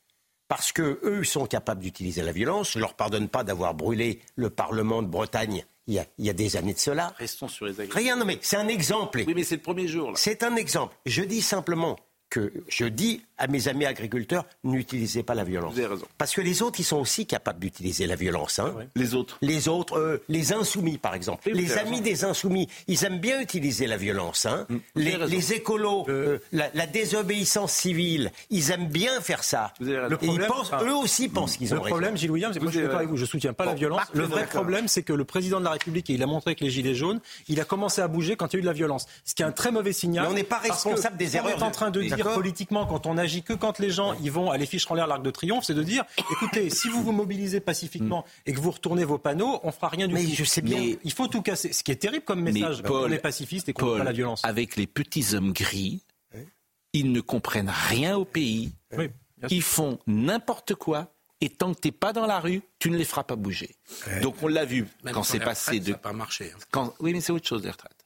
parce 0.48 0.72
que 0.72 1.00
eux 1.02 1.24
sont 1.24 1.46
capables 1.46 1.82
d'utiliser 1.82 2.22
la 2.22 2.32
violence. 2.32 2.72
Je 2.72 2.78
ne 2.78 2.82
leur 2.82 2.94
pardonne 2.94 3.28
pas 3.28 3.44
d'avoir 3.44 3.74
brûlé 3.74 4.20
le 4.36 4.50
Parlement 4.50 5.02
de 5.02 5.08
Bretagne 5.08 5.64
il 5.86 5.94
y 5.94 5.98
a, 5.98 6.06
il 6.18 6.26
y 6.26 6.30
a 6.30 6.32
des 6.32 6.56
années 6.56 6.74
de 6.74 6.78
cela. 6.78 7.14
Restons 7.18 7.48
sur 7.48 7.66
les 7.66 7.72
agriculteurs. 7.72 8.02
Rien, 8.02 8.16
non 8.16 8.24
mais 8.24 8.38
c'est 8.40 8.56
un 8.56 8.68
exemple. 8.68 9.22
Oui, 9.26 9.34
mais 9.34 9.44
c'est 9.44 9.56
le 9.56 9.62
premier 9.62 9.86
jour. 9.86 10.12
C'est 10.16 10.42
un 10.42 10.56
exemple. 10.56 10.96
Je 11.06 11.22
dis 11.22 11.42
simplement 11.42 11.96
que 12.28 12.52
je 12.68 12.84
dis 12.86 13.22
à 13.38 13.46
mes 13.46 13.68
amis 13.68 13.84
agriculteurs, 13.86 14.44
n'utilisez 14.64 15.22
pas 15.22 15.34
la 15.34 15.44
violence. 15.44 15.74
Vous 15.74 15.78
avez 15.78 15.88
raison. 15.94 16.06
Parce 16.18 16.32
que 16.34 16.40
les 16.40 16.62
autres, 16.62 16.80
ils 16.80 16.84
sont 16.84 16.96
aussi 16.96 17.26
capables 17.26 17.60
d'utiliser 17.60 18.06
la 18.06 18.16
violence. 18.16 18.58
hein. 18.58 18.74
Les 18.94 19.14
autres. 19.14 19.38
Les 19.42 19.68
autres, 19.68 19.98
euh, 19.98 20.22
les 20.28 20.52
insoumis 20.52 20.98
par 20.98 21.14
exemple, 21.14 21.48
les 21.52 21.72
amis 21.78 21.90
raison. 21.98 22.02
des 22.02 22.24
insoumis, 22.24 22.68
ils 22.88 23.04
aiment 23.04 23.18
bien 23.20 23.40
utiliser 23.40 23.86
la 23.86 23.96
violence. 23.96 24.46
hein. 24.46 24.66
vous 24.70 24.80
Les, 24.96 25.08
avez 25.14 25.24
raison. 25.24 25.36
les 25.36 25.52
écolos, 25.52 26.06
euh, 26.08 26.38
la, 26.52 26.68
la 26.74 26.86
désobéissance 26.86 27.72
civile, 27.72 28.32
ils 28.50 28.70
aiment 28.70 28.88
bien 28.88 29.20
faire 29.20 29.44
ça. 29.44 29.72
Vous 29.80 29.88
avez 29.88 29.98
raison. 29.98 30.10
Le 30.10 30.16
Et 30.16 30.24
ils 30.24 30.28
problème, 30.28 30.48
pensent, 30.50 30.72
enfin, 30.72 30.84
eux 30.86 30.94
aussi 30.96 31.28
pensent 31.28 31.56
qu'ils 31.56 31.68
Le 31.70 31.76
ont 31.78 31.82
raison. 31.82 31.90
problème, 31.96 32.16
Gilles 32.16 32.30
Williams, 32.30 32.54
c'est 32.54 32.60
moi 32.60 32.70
je 32.72 32.76
suis 32.78 32.82
d'accord 32.82 32.98
avec 33.00 33.10
vous, 33.10 33.16
je 33.16 33.24
soutiens 33.26 33.52
pas 33.52 33.66
la 33.66 33.74
violence. 33.74 34.00
Le 34.14 34.24
vrai 34.24 34.46
problème, 34.46 34.88
c'est 34.88 35.02
que 35.02 35.12
le 35.12 35.24
président 35.24 35.58
de 35.60 35.64
la 35.64 35.70
République, 35.72 36.08
et 36.10 36.14
il 36.14 36.22
a 36.22 36.26
montré 36.26 36.50
avec 36.50 36.60
les 36.60 36.70
Gilets 36.70 36.94
jaunes, 36.94 37.20
il 37.48 37.60
a 37.60 37.64
commencé 37.64 38.00
à 38.00 38.08
bouger 38.08 38.36
quand 38.36 38.52
il 38.52 38.56
y 38.56 38.56
a 38.56 38.60
eu 38.60 38.62
de 38.62 38.66
la 38.66 38.72
violence. 38.72 39.06
Ce 39.24 39.34
qui 39.34 39.42
est 39.42 39.46
un 39.46 39.52
très 39.52 39.70
mauvais 39.70 39.92
signal. 39.92 40.24
Mais 40.24 40.30
on 40.30 40.34
n'est 40.34 40.42
pas 40.42 40.58
responsable 40.58 41.16
des 41.18 41.36
erreurs 41.36 41.58
est 41.58 41.62
en 41.62 41.70
train 41.70 41.90
de 41.90 42.00
de- 42.02 42.15
dire 42.16 42.34
politiquement 42.34 42.86
quand 42.86 43.06
on 43.06 43.16
agit 43.18 43.42
que 43.42 43.52
quand 43.52 43.78
les 43.78 43.90
gens 43.90 44.14
ils 44.22 44.30
vont 44.32 44.50
aller 44.50 44.66
ficher 44.66 44.86
en 44.90 44.94
l'air 44.94 45.06
l'arc 45.06 45.22
de 45.22 45.30
triomphe, 45.30 45.64
c'est 45.64 45.74
de 45.74 45.82
dire 45.82 46.04
écoutez, 46.32 46.70
si 46.78 46.88
vous 46.88 47.02
vous 47.02 47.12
mobilisez 47.12 47.60
pacifiquement 47.60 48.24
et 48.46 48.52
que 48.52 48.60
vous 48.60 48.70
retournez 48.70 49.04
vos 49.04 49.18
panneaux, 49.18 49.60
on 49.62 49.70
fera 49.72 49.88
rien 49.88 50.08
du 50.08 50.14
Mais 50.14 50.24
tout. 50.24 50.30
je 50.34 50.44
sais 50.44 50.62
bien. 50.62 50.78
Mais 50.78 50.98
il 51.04 51.12
faut 51.12 51.28
tout 51.28 51.42
casser. 51.42 51.72
Ce 51.72 51.82
qui 51.82 51.92
est 51.92 51.96
terrible 51.96 52.24
comme 52.24 52.40
message 52.40 52.82
Paul- 52.82 53.00
pour 53.00 53.08
les 53.08 53.18
pacifistes 53.18 53.68
et 53.68 53.72
contre 53.72 53.96
Paul, 53.98 54.02
la 54.04 54.12
violence. 54.12 54.42
avec 54.44 54.76
les 54.76 54.86
petits 54.86 55.34
hommes 55.34 55.52
gris, 55.52 56.02
ils 56.92 57.12
ne 57.12 57.20
comprennent 57.20 57.72
rien 57.88 58.16
au 58.16 58.24
pays. 58.24 58.72
Oui. 58.96 59.10
Ils 59.50 59.62
font 59.62 59.98
n'importe 60.06 60.74
quoi. 60.74 61.12
Et 61.42 61.50
tant 61.50 61.74
que 61.74 61.80
t'es 61.80 61.92
pas 61.92 62.14
dans 62.14 62.24
la 62.24 62.40
rue, 62.40 62.62
tu 62.78 62.90
ne 62.90 62.96
les 62.96 63.04
feras 63.04 63.22
pas 63.24 63.36
bouger. 63.36 63.76
Donc 64.22 64.36
on 64.42 64.48
l'a 64.48 64.64
vu 64.64 64.86
Même 65.04 65.12
quand 65.12 65.22
c'est 65.22 65.38
les 65.38 65.44
passé 65.44 65.78
de 65.80 65.84
Ça 65.84 65.90
n'a 65.92 65.98
pas 65.98 66.14
marché. 66.14 66.50
hein. 66.54 66.58
quand, 66.70 66.94
oui, 67.00 67.12
mais 67.12 67.20
c'est 67.20 67.32
autre 67.32 67.46
chose, 67.46 67.62
les 67.62 67.70
retraites. 67.70 68.05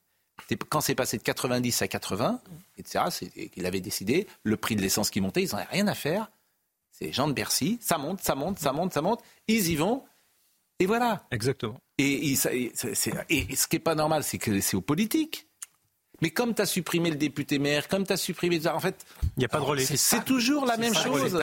Quand 0.56 0.80
c'est 0.80 0.94
passé 0.94 1.16
de 1.18 1.22
90 1.22 1.82
à 1.82 1.88
80, 1.88 2.40
etc., 2.78 3.04
c'est 3.10 3.28
qu'il 3.50 3.66
avait 3.66 3.80
décidé, 3.80 4.26
le 4.42 4.56
prix 4.56 4.76
de 4.76 4.82
l'essence 4.82 5.10
qui 5.10 5.20
montait, 5.20 5.42
ils 5.42 5.50
n'en 5.52 5.58
avaient 5.58 5.70
rien 5.70 5.86
à 5.88 5.94
faire. 5.94 6.30
C'est 6.92 7.06
les 7.06 7.12
gens 7.12 7.28
de 7.28 7.32
Bercy, 7.32 7.78
ça 7.80 7.98
monte, 7.98 8.20
ça 8.20 8.34
monte, 8.34 8.58
ça 8.58 8.72
monte, 8.72 8.92
ça 8.92 9.00
monte, 9.02 9.20
ils 9.48 9.68
y 9.70 9.76
vont, 9.76 10.04
et 10.78 10.86
voilà. 10.86 11.26
Exactement. 11.30 11.78
Et, 11.98 12.26
il- 12.28 12.36
ça- 12.36 12.52
et 12.54 12.72
c'est- 12.74 12.94
c'est- 12.94 13.12
et 13.28 13.54
ce 13.54 13.66
qui 13.68 13.76
n'est 13.76 13.80
pas 13.80 13.94
normal, 13.94 14.24
c'est 14.24 14.38
que 14.38 14.60
c'est 14.60 14.76
aux 14.76 14.80
politiques. 14.80 15.46
Mais 16.20 16.30
comme 16.30 16.54
tu 16.54 16.62
as 16.62 16.66
supprimé 16.66 17.10
le 17.10 17.16
député 17.16 17.58
maire, 17.58 17.88
comme 17.88 18.06
tu 18.06 18.12
as 18.12 18.16
supprimé. 18.16 18.60
En 18.66 18.80
fait, 18.80 19.06
Il 19.36 19.40
n'y 19.40 19.44
a 19.44 19.48
pas 19.48 19.58
de 19.58 19.64
relais. 19.64 19.84
c'est 19.84 20.24
toujours 20.24 20.66
la 20.66 20.76
même 20.76 20.94
chose. 20.94 21.38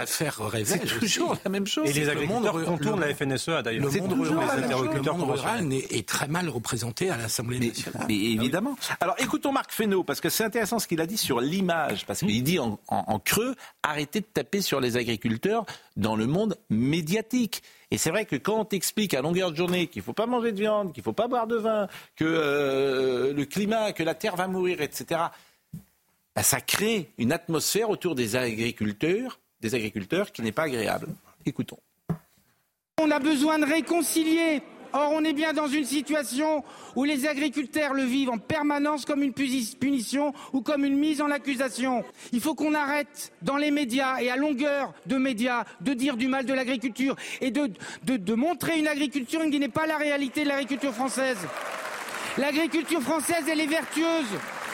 C'est 0.65 0.99
toujours 0.99 1.37
la 1.43 1.49
même 1.49 1.67
chose. 1.67 1.89
Et 1.89 1.93
les 1.93 2.05
le 2.05 2.11
agriculteurs 2.11 2.63
contournent 2.65 2.99
la 2.99 3.13
FNSEA 3.13 3.61
d'ailleurs. 3.61 3.85
Le 3.85 3.91
C'est 3.91 4.01
monde 4.01 4.11
toujours 4.11 4.41
rural, 4.41 4.47
la 4.47 4.53
même 4.55 4.69
le 4.69 4.75
interlocuteurs 4.75 5.17
monde 5.17 5.31
rural 5.31 5.73
est, 5.73 6.07
très 6.07 6.27
mal 6.27 6.49
représenté 6.49 7.09
à 7.09 7.17
l'Assemblée 7.17 7.59
nationale. 7.59 8.05
mais 8.07 8.15
évidemment. 8.15 8.77
Alors 8.99 9.15
écoutons 9.19 9.51
Marc 9.51 9.71
Fesneau, 9.71 10.03
parce 10.03 10.21
que 10.21 10.29
c'est 10.29 10.43
intéressant 10.43 10.79
ce 10.79 10.87
qu'il 10.87 11.01
a 11.01 11.05
dit 11.05 11.17
sur 11.17 11.41
l'image, 11.41 12.05
parce 12.05 12.19
qu'il 12.19 12.43
dit 12.43 12.59
en 12.59 13.19
creux, 13.19 13.55
arrêtez 13.83 14.21
de 14.21 14.25
taper 14.25 14.61
sur 14.61 14.79
les 14.79 14.97
agriculteurs 14.97 15.65
dans 15.95 16.15
le 16.15 16.27
monde 16.27 16.57
médiatique. 16.69 17.63
Et 17.89 17.97
c'est 17.97 18.09
vrai 18.09 18.25
que 18.25 18.35
quand 18.35 18.59
on 18.59 18.65
t'explique 18.65 19.13
à 19.13 19.21
longueur 19.21 19.51
de 19.51 19.55
journée 19.55 19.87
qu'il 19.87 20.01
ne 20.01 20.05
faut 20.05 20.13
pas 20.13 20.25
manger 20.25 20.51
de 20.51 20.59
viande, 20.59 20.93
qu'il 20.93 21.01
ne 21.01 21.05
faut 21.05 21.13
pas 21.13 21.27
boire 21.27 21.47
de 21.47 21.55
vin, 21.55 21.87
que 22.15 22.25
euh, 22.25 23.33
le 23.33 23.45
climat, 23.45 23.93
que 23.93 24.03
la 24.03 24.13
terre 24.13 24.35
va 24.35 24.47
mourir, 24.47 24.81
etc., 24.81 25.21
bah, 26.35 26.43
ça 26.43 26.59
crée 26.59 27.09
une 27.17 27.31
atmosphère 27.31 27.89
autour 27.89 28.13
des 28.13 28.35
agriculteurs, 28.35 29.39
des 29.61 29.73
agriculteurs 29.73 30.31
qui 30.31 30.41
n'est 30.41 30.51
pas 30.51 30.63
agréable. 30.63 31.07
Écoutons. 31.45 31.79
On 33.01 33.09
a 33.09 33.19
besoin 33.19 33.57
de 33.59 33.65
réconcilier. 33.65 34.61
Or, 34.93 35.11
on 35.13 35.23
est 35.23 35.33
bien 35.33 35.53
dans 35.53 35.67
une 35.67 35.85
situation 35.85 36.63
où 36.95 37.03
les 37.03 37.27
agriculteurs 37.27 37.93
le 37.93 38.03
vivent 38.03 38.29
en 38.29 38.37
permanence 38.37 39.05
comme 39.05 39.23
une 39.23 39.33
punition 39.33 40.33
ou 40.53 40.61
comme 40.61 40.85
une 40.85 40.97
mise 40.97 41.21
en 41.21 41.29
accusation. 41.31 42.03
Il 42.31 42.41
faut 42.41 42.55
qu'on 42.55 42.73
arrête 42.73 43.31
dans 43.41 43.57
les 43.57 43.71
médias 43.71 44.19
et 44.19 44.29
à 44.29 44.35
longueur 44.35 44.93
de 45.05 45.17
médias 45.17 45.65
de 45.81 45.93
dire 45.93 46.17
du 46.17 46.27
mal 46.27 46.45
de 46.45 46.53
l'agriculture 46.53 47.15
et 47.41 47.51
de 47.51 48.33
montrer 48.33 48.79
une 48.79 48.87
agriculture 48.87 49.41
qui 49.49 49.59
n'est 49.59 49.69
pas 49.69 49.87
la 49.87 49.97
réalité 49.97 50.43
de 50.43 50.49
l'agriculture 50.49 50.93
française. 50.93 51.37
L'agriculture 52.37 53.01
française, 53.01 53.45
elle 53.49 53.59
est 53.59 53.67
vertueuse, 53.67 54.27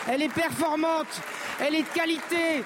elle 0.10 0.22
est 0.22 0.34
performante, 0.34 1.22
elle 1.60 1.76
est 1.76 1.84
de 1.84 1.94
qualité. 1.94 2.64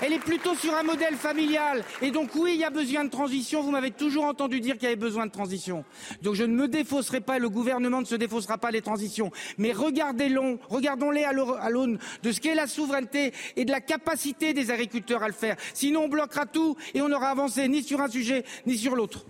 Elle 0.00 0.12
est 0.12 0.18
plutôt 0.18 0.54
sur 0.54 0.74
un 0.74 0.82
modèle 0.82 1.14
familial. 1.14 1.84
Et 2.00 2.10
donc 2.10 2.30
oui, 2.34 2.52
il 2.54 2.60
y 2.60 2.64
a 2.64 2.70
besoin 2.70 3.04
de 3.04 3.10
transition. 3.10 3.62
Vous 3.62 3.70
m'avez 3.70 3.90
toujours 3.90 4.24
entendu 4.24 4.60
dire 4.60 4.74
qu'il 4.74 4.84
y 4.84 4.86
avait 4.86 4.96
besoin 4.96 5.26
de 5.26 5.32
transition. 5.32 5.84
Donc 6.22 6.34
je 6.34 6.44
ne 6.44 6.54
me 6.54 6.68
défausserai 6.68 7.20
pas, 7.20 7.36
et 7.36 7.40
le 7.40 7.48
gouvernement 7.50 8.00
ne 8.00 8.06
se 8.06 8.14
défaussera 8.14 8.58
pas 8.58 8.72
des 8.72 8.82
transitions. 8.82 9.30
Mais 9.58 9.72
regardez-les, 9.72 10.58
regardons-les 10.68 11.24
à 11.24 11.32
l'aune- 11.32 11.58
à 11.60 11.70
l'aune 11.70 11.98
de 12.22 12.32
ce 12.32 12.40
qu'est 12.40 12.54
la 12.54 12.66
souveraineté 12.66 13.32
et 13.56 13.64
de 13.64 13.70
la 13.70 13.80
capacité 13.80 14.54
des 14.54 14.70
agriculteurs 14.70 15.22
à 15.22 15.28
le 15.28 15.34
faire. 15.34 15.56
Sinon, 15.74 16.04
on 16.04 16.08
bloquera 16.08 16.46
tout 16.46 16.76
et 16.94 17.02
on 17.02 17.08
n'aura 17.08 17.28
avancé 17.28 17.68
ni 17.68 17.82
sur 17.82 18.00
un 18.00 18.08
sujet 18.08 18.44
ni 18.66 18.76
sur 18.78 18.96
l'autre. 18.96 19.24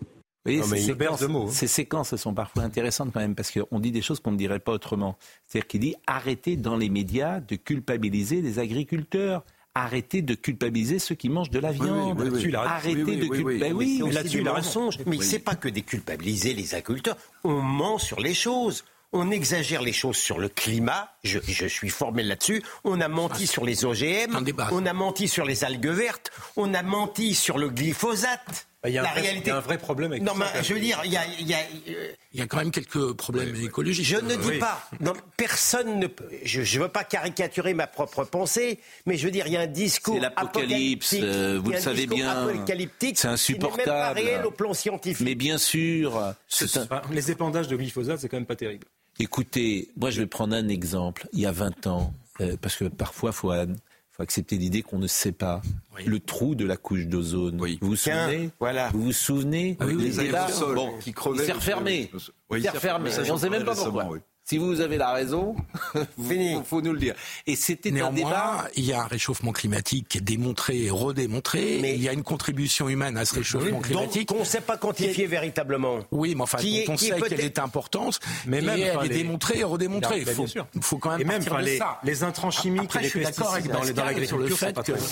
Vous 0.45 0.51
voyez, 0.51 0.63
ces, 0.65 0.87
séquences, 0.93 1.23
mots, 1.23 1.45
hein. 1.47 1.53
ces 1.53 1.69
séquences 1.69 2.17
sont 2.17 2.35
parfois 2.35 2.65
intéressantes 2.65 3.13
quand 3.13 3.21
même 3.21 3.37
parce 3.37 3.53
qu'on 3.53 3.79
dit 3.79 3.93
des 3.93 4.03
choses 4.03 4.19
qu'on 4.19 4.33
ne 4.33 4.37
dirait 4.37 4.59
pas 4.59 4.73
autrement. 4.73 5.17
C'est-à-dire 5.47 5.69
qu'il 5.69 5.81
dit 5.81 5.95
arrêtez 6.07 6.57
dans 6.57 6.77
les 6.77 6.89
médias 6.89 7.39
de 7.41 7.55
culpabiliser 7.55 8.41
les 8.43 8.59
agriculteurs. 8.59 9.45
Arrêtez 9.75 10.21
de 10.21 10.35
culpabiliser 10.35 10.99
ceux 10.99 11.15
qui 11.15 11.31
mangent 11.31 11.49
de 11.51 11.59
la 11.59 11.73
viande. 11.73 12.21
oui, 12.21 12.29
oui. 12.31 12.55
Arrêtez 12.55 13.03
Oui, 13.05 13.05
oui, 13.05 13.17
de 13.17 13.23
oui, 13.23 13.29
oui, 13.31 13.39
culpabiliser. 13.59 14.03
oui. 14.03 14.11
Ben 14.11 14.15
là-dessus, 14.15 14.41
il 14.41 14.49
a 14.49 14.53
raison. 14.53 14.91
Mais 15.07 15.19
c'est 15.23 15.39
pas 15.39 15.55
que 15.55 15.69
déculpabiliser 15.69 16.53
les 16.53 16.75
agriculteurs. 16.75 17.17
On 17.45 17.61
ment 17.63 17.99
sur 17.99 18.21
les 18.21 18.35
choses. 18.35 18.85
On 19.15 19.31
exagère 19.31 19.83
les 19.83 19.93
choses 19.93 20.17
sur 20.17 20.39
le 20.39 20.49
climat. 20.49 21.11
Je, 21.23 21.39
je 21.47 21.67
suis 21.67 21.91
formel 21.91 22.29
là-dessus. 22.29 22.63
On 22.85 23.01
a 23.01 23.09
menti 23.09 23.47
sur 23.47 23.65
les 23.65 23.85
OGM. 23.85 24.39
On 24.73 24.87
a 24.87 24.93
menti 24.95 25.29
sur 25.29 25.45
les 25.45 25.65
algues 25.65 25.87
vertes. 25.89 26.31
On 26.57 26.73
a 26.75 26.83
menti 26.83 27.35
sur 27.35 27.59
le 27.59 27.69
glyphosate. 27.69 28.69
Bah, 28.83 28.89
il 28.89 28.95
y 28.95 28.99
a 28.99 29.03
un 29.03 29.05
la 29.05 29.11
vrai- 29.13 29.21
réalité. 29.21 29.47
il 29.47 29.49
y 29.49 29.53
a 29.53 29.57
un 29.59 29.61
vrai 29.61 29.79
problème 29.79 30.11
avec 30.11 30.25
Non, 30.25 30.33
mais 30.35 30.47
je 30.63 30.75
veux 30.75 30.81
dire, 30.81 31.01
il 31.05 31.13
y 31.13 31.17
a. 31.17 31.23
il 31.39 31.47
y 31.47 31.55
a, 31.55 31.59
euh, 31.89 32.13
Il 32.35 32.41
y 32.41 32.43
a 32.43 32.47
quand 32.47 32.57
même 32.57 32.73
quelques 32.73 33.13
problèmes 33.13 33.55
écologiques. 33.55 34.05
Je 34.07 34.17
ne 34.17 34.35
dis 34.35 34.49
Oui. 34.49 34.59
pas. 34.59 34.89
Non, 35.01 35.13
personne 35.37 36.01
ne 36.01 36.07
peut. 36.09 36.29
Je 36.45 36.61
ne 36.63 36.83
veux 36.83 36.89
pas 36.89 37.05
caricaturer 37.05 37.75
ma 37.75 37.87
propre 37.87 38.25
pensée, 38.25 38.81
mais 39.07 39.17
je 39.17 39.25
veux 39.25 39.31
dire, 39.31 39.47
il 39.47 39.53
y 39.53 39.57
a 39.57 39.61
un 39.61 39.67
discours. 39.69 40.15
C'est 40.15 40.21
l'apocalypse, 40.21 41.15
euh, 41.21 41.61
vous 41.63 41.71
le 41.71 41.79
savez 41.79 42.07
bien. 42.07 42.49
apocalyptique 42.49 43.19
C'est 43.19 43.29
n'est 43.29 43.33
même 43.33 43.35
pas 43.35 43.35
insupportable. 43.35 44.19
réel 44.19 44.47
au 44.47 44.51
plan 44.51 44.75
scientifique. 44.75 45.25
Mais 45.25 45.35
bien 45.37 45.59
sûr. 45.59 46.19
un- 46.19 46.35
les 47.13 47.31
épandages 47.31 47.69
de 47.69 47.77
glyphosate, 47.77 48.19
c'est 48.19 48.29
quand 48.29 48.37
même 48.37 48.47
pas 48.47 48.57
terrible. 48.57 48.87
Écoutez, 49.21 49.91
moi 49.97 50.11
je 50.11 50.21
vais 50.21 50.27
prendre 50.27 50.57
un 50.57 50.69
exemple. 50.69 51.29
Il 51.33 51.41
y 51.41 51.47
a 51.47 51.53
20 51.53 51.87
ans, 51.87 52.13
euh, 52.41 52.57
parce 52.61 52.75
que 52.77 52.85
parfois 52.87 53.31
il 53.31 53.37
faut, 53.37 53.53
faut 54.13 54.23
accepter 54.23 54.57
l'idée 54.57 54.83
qu'on 54.83 54.99
ne 54.99 55.07
sait 55.07 55.33
pas. 55.33 55.63
Le 56.07 56.21
trou 56.21 56.55
de 56.55 56.65
la 56.65 56.77
couche 56.77 57.07
d'ozone. 57.07 57.59
Vous 57.59 57.89
vous 57.89 57.97
souvenez 57.97 58.51
voilà. 58.61 58.91
Vous 58.91 59.03
vous 59.05 59.13
souvenez 59.13 59.77
Ah 59.81 59.87
oui, 59.87 59.95
oui, 59.95 60.03
Les 60.05 60.11
les 60.11 60.25
débats 60.25 60.45
aérosols 60.45 60.75
Bon, 60.75 60.99
qui 60.99 61.13
crevaient 61.13 61.43
il 61.43 61.47
s'est 61.47 61.53
refermé. 61.53 62.11
Oui, 62.51 62.59
il 62.59 62.63
s'est 62.63 62.71
refermé. 62.71 63.11
on 63.31 63.35
ne 63.35 63.39
sait 63.39 63.51
même 63.51 63.65
pas 63.65 63.75
pourquoi. 63.75 64.09
Oui. 64.59 64.63
Si 64.63 64.77
vous 64.77 64.81
avez 64.81 64.97
la 64.99 65.13
raison, 65.13 65.55
il 66.31 66.63
faut 66.65 66.81
nous 66.83 66.93
le 66.93 66.99
dire. 66.99 67.15
Et 67.47 67.57
c'était 67.57 67.91
un 67.91 67.95
Néanmoins, 67.95 68.31
débat. 68.31 68.69
il 68.77 68.85
y 68.85 68.93
a 68.93 69.03
un 69.03 69.07
réchauffement 69.07 69.53
climatique 69.53 70.09
qui 70.09 70.19
est 70.19 70.23
démontré 70.23 70.83
et 70.85 70.91
redémontré. 70.91 71.79
il 71.79 72.03
y 72.03 72.09
a 72.09 72.13
une 72.13 72.23
contribution 72.23 72.89
humaine 72.89 73.17
à 73.17 73.25
ce 73.25 73.35
réchauffement 73.37 73.71
Donc, 73.71 73.87
climatique. 73.87 74.29
qu'on 74.29 74.41
ne 74.41 74.45
sait 74.45 74.61
pas 74.61 74.77
quantifier 74.77 75.27
véritablement. 75.27 76.01
Oui, 76.11 76.35
mais 76.35 76.43
enfin, 76.43 76.59
Qui 76.59 76.81
est- 76.81 76.89
on 76.91 76.97
qui 76.97 77.07
sait 77.07 77.21
qu'elle 77.21 77.41
est 77.41 77.59
importante, 77.59 78.21
Mais 78.47 78.59
et 78.59 78.61
même, 78.63 78.79
elle 78.81 78.97
enfin, 78.97 79.05
est 79.05 79.09
les- 79.09 79.15
démontrée 79.17 79.59
et 79.59 79.65
redémontrée. 79.65 80.25
Il 80.75 80.83
faut, 80.83 80.99
quand 80.99 81.11
même 81.13 81.21
Et 81.21 81.25
même, 81.25 81.43
enfin, 81.43 81.61
les- 81.61 81.79
ça. 81.79 81.99
les 82.05 82.23
intrants 82.25 82.51
chimiques 82.51 82.83
Après, 82.85 83.01
et 83.01 83.03
les 83.03 83.09
je 83.09 83.13
suis 83.17 83.25
d'accord 83.25 83.53
avec 83.55 83.65
pesticides 83.71 83.95
dans 83.97 84.03
dans 84.03 84.07
l'agriculture, 84.07 84.59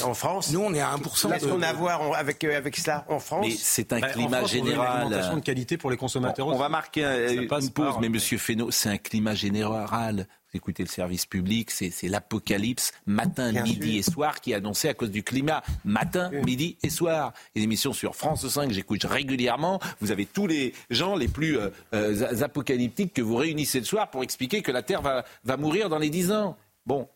En 0.05 0.14
France, 0.14 0.50
nous, 0.53 0.61
on 0.61 0.74
est 0.74 0.81
à 0.81 0.90
1% 0.92 1.29
Qu'est-ce 1.31 1.46
de... 1.46 1.50
qu'on 1.50 1.62
a 1.62 1.68
à 1.68 1.72
voir 1.72 2.00
avec, 2.14 2.42
euh, 2.44 2.57
avec 2.57 2.76
cela 2.76 3.05
en 3.09 3.18
France 3.18 3.46
Mais 3.48 3.55
c'est 3.59 3.92
un 3.92 4.00
Bah, 4.00 4.09
climat 4.09 4.44
général. 4.44 5.09
de 5.09 5.40
qualité 5.40 5.76
pour 5.76 5.90
les 5.90 5.96
consommateurs 5.96 6.46
On 6.48 6.57
va 6.59 6.68
marquer 6.68 7.05
un- 7.05 7.29
Ça 7.29 7.33
une 7.35 7.70
pause, 7.70 7.94
mais 8.00 8.09
Monsieur 8.09 8.38
Fesneau, 8.38 8.70
c'est 8.70 8.88
un 8.88 8.98
climat 8.98 9.30
général. 9.35 10.27
Vous 10.53 10.57
écoutez 10.57 10.83
le 10.83 10.88
service 10.88 11.27
public, 11.27 11.71
c'est 11.71 12.09
l'apocalypse 12.09 12.93
matin, 13.07 13.53
Bien 13.53 13.62
midi 13.62 13.99
et 13.99 14.03
soir 14.03 14.40
qui 14.40 14.53
est 14.53 14.55
annoncé 14.55 14.88
à 14.88 14.95
cause 14.95 15.11
du 15.11 15.23
climat. 15.23 15.62
Matin, 15.85 16.31
midi 16.45 16.77
et 16.83 16.90
soir. 16.90 17.33
Une 17.55 17.62
émission 17.62 17.93
sur 17.93 18.16
France 18.16 18.47
5 18.47 18.69
que 18.69 18.75
j'écoute 18.75 19.05
régulièrement. 19.05 19.81
Vous 20.01 20.11
avez 20.11 20.27
tous 20.27 20.47
les 20.47 20.75
gens 20.90 21.14
les 21.14 21.29
plus 21.29 21.59
euh, 21.59 21.71
euh, 21.95 22.43
apocalyptiques 22.43 23.14
que 23.14 23.23
vous 23.23 23.37
réunissez 23.37 23.79
le 23.79 23.87
soir 23.87 24.11
pour 24.11 24.23
expliquer 24.23 24.62
que 24.62 24.73
la 24.73 24.83
Terre 24.83 25.03
va, 25.03 25.25
va 25.45 25.57
mourir 25.57 25.88
dans 25.88 25.99
les 25.99 26.11
10 26.11 26.33
ans. 26.33 26.57
Bon. 26.85 27.09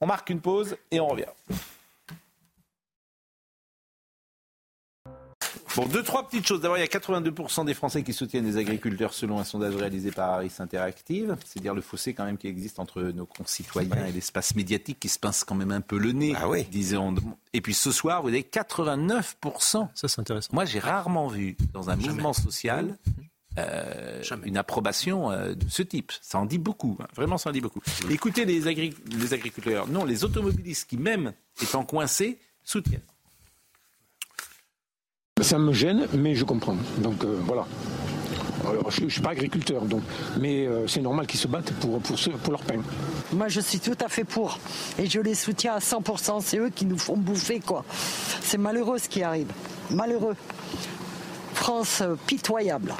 On 0.00 0.06
marque 0.06 0.30
une 0.30 0.40
pause 0.40 0.76
et 0.90 1.00
on 1.00 1.08
revient. 1.08 1.24
Bon, 5.76 5.84
deux, 5.86 6.02
trois 6.02 6.26
petites 6.26 6.46
choses. 6.46 6.62
D'abord, 6.62 6.78
il 6.78 6.80
y 6.80 6.84
a 6.84 6.86
82% 6.86 7.66
des 7.66 7.74
Français 7.74 8.02
qui 8.02 8.14
soutiennent 8.14 8.46
les 8.46 8.56
agriculteurs 8.56 9.12
selon 9.12 9.38
un 9.38 9.44
sondage 9.44 9.74
réalisé 9.76 10.10
par 10.10 10.30
Harris 10.30 10.52
Interactive. 10.58 11.36
C'est 11.44 11.60
dire 11.60 11.74
le 11.74 11.82
fossé 11.82 12.14
quand 12.14 12.24
même 12.24 12.38
qui 12.38 12.46
existe 12.48 12.78
entre 12.78 13.02
nos 13.02 13.26
concitoyens 13.26 14.06
et 14.06 14.12
l'espace 14.12 14.54
médiatique 14.54 14.98
qui 14.98 15.10
se 15.10 15.18
pince 15.18 15.44
quand 15.44 15.54
même 15.54 15.72
un 15.72 15.82
peu 15.82 15.98
le 15.98 16.12
nez, 16.12 16.34
Ah 16.40 16.48
oui. 16.48 16.64
disait-on. 16.64 17.14
Et 17.52 17.60
puis 17.60 17.74
ce 17.74 17.92
soir, 17.92 18.22
vous 18.22 18.28
avez 18.28 18.42
89%. 18.42 19.88
Ça, 19.94 20.08
c'est 20.08 20.18
intéressant. 20.20 20.48
Moi, 20.54 20.64
j'ai 20.64 20.78
rarement 20.78 21.28
vu 21.28 21.56
dans 21.74 21.90
un 21.90 21.96
mouvement 21.96 22.32
social 22.32 22.96
euh, 23.58 24.22
une 24.44 24.56
approbation 24.56 25.30
euh, 25.30 25.54
de 25.54 25.68
ce 25.68 25.82
type. 25.82 26.12
Ça 26.22 26.38
en 26.38 26.46
dit 26.46 26.58
beaucoup, 26.58 26.96
hein. 27.02 27.06
vraiment 27.14 27.36
ça 27.38 27.50
en 27.50 27.52
dit 27.52 27.60
beaucoup. 27.60 27.80
Écoutez 28.10 28.44
les, 28.44 28.66
agri- 28.66 28.94
les 29.10 29.32
agriculteurs, 29.34 29.88
non, 29.88 30.04
les 30.04 30.24
automobilistes 30.24 30.88
qui 30.88 30.96
même 30.98 31.32
étant 31.62 31.84
coincés 31.84 32.38
soutiennent. 32.62 33.00
Ça 35.46 35.58
me 35.58 35.72
gêne, 35.72 36.08
mais 36.12 36.34
je 36.34 36.44
comprends. 36.44 36.76
Donc 36.98 37.22
euh, 37.24 37.36
voilà. 37.46 37.64
Alors, 38.68 38.90
je 38.90 39.04
ne 39.04 39.08
suis 39.08 39.20
pas 39.20 39.30
agriculteur, 39.30 39.82
donc, 39.82 40.02
mais 40.40 40.66
euh, 40.66 40.88
c'est 40.88 41.00
normal 41.00 41.26
qu'ils 41.28 41.38
se 41.38 41.46
battent 41.46 41.70
pour, 41.74 42.00
pour, 42.00 42.18
ce- 42.18 42.30
pour 42.30 42.50
leur 42.52 42.62
pain. 42.62 42.80
Moi, 43.32 43.46
je 43.46 43.60
suis 43.60 43.78
tout 43.78 43.94
à 44.04 44.08
fait 44.08 44.24
pour. 44.24 44.58
Et 44.98 45.06
je 45.06 45.20
les 45.20 45.34
soutiens 45.36 45.74
à 45.74 45.78
100%. 45.78 46.40
C'est 46.40 46.58
eux 46.58 46.70
qui 46.74 46.84
nous 46.84 46.98
font 46.98 47.16
bouffer, 47.16 47.60
quoi. 47.60 47.84
C'est 48.40 48.58
malheureux 48.58 48.98
ce 48.98 49.08
qui 49.08 49.22
arrive. 49.22 49.46
Malheureux. 49.90 50.34
France 51.54 52.00
euh, 52.02 52.16
pitoyable. 52.26 52.92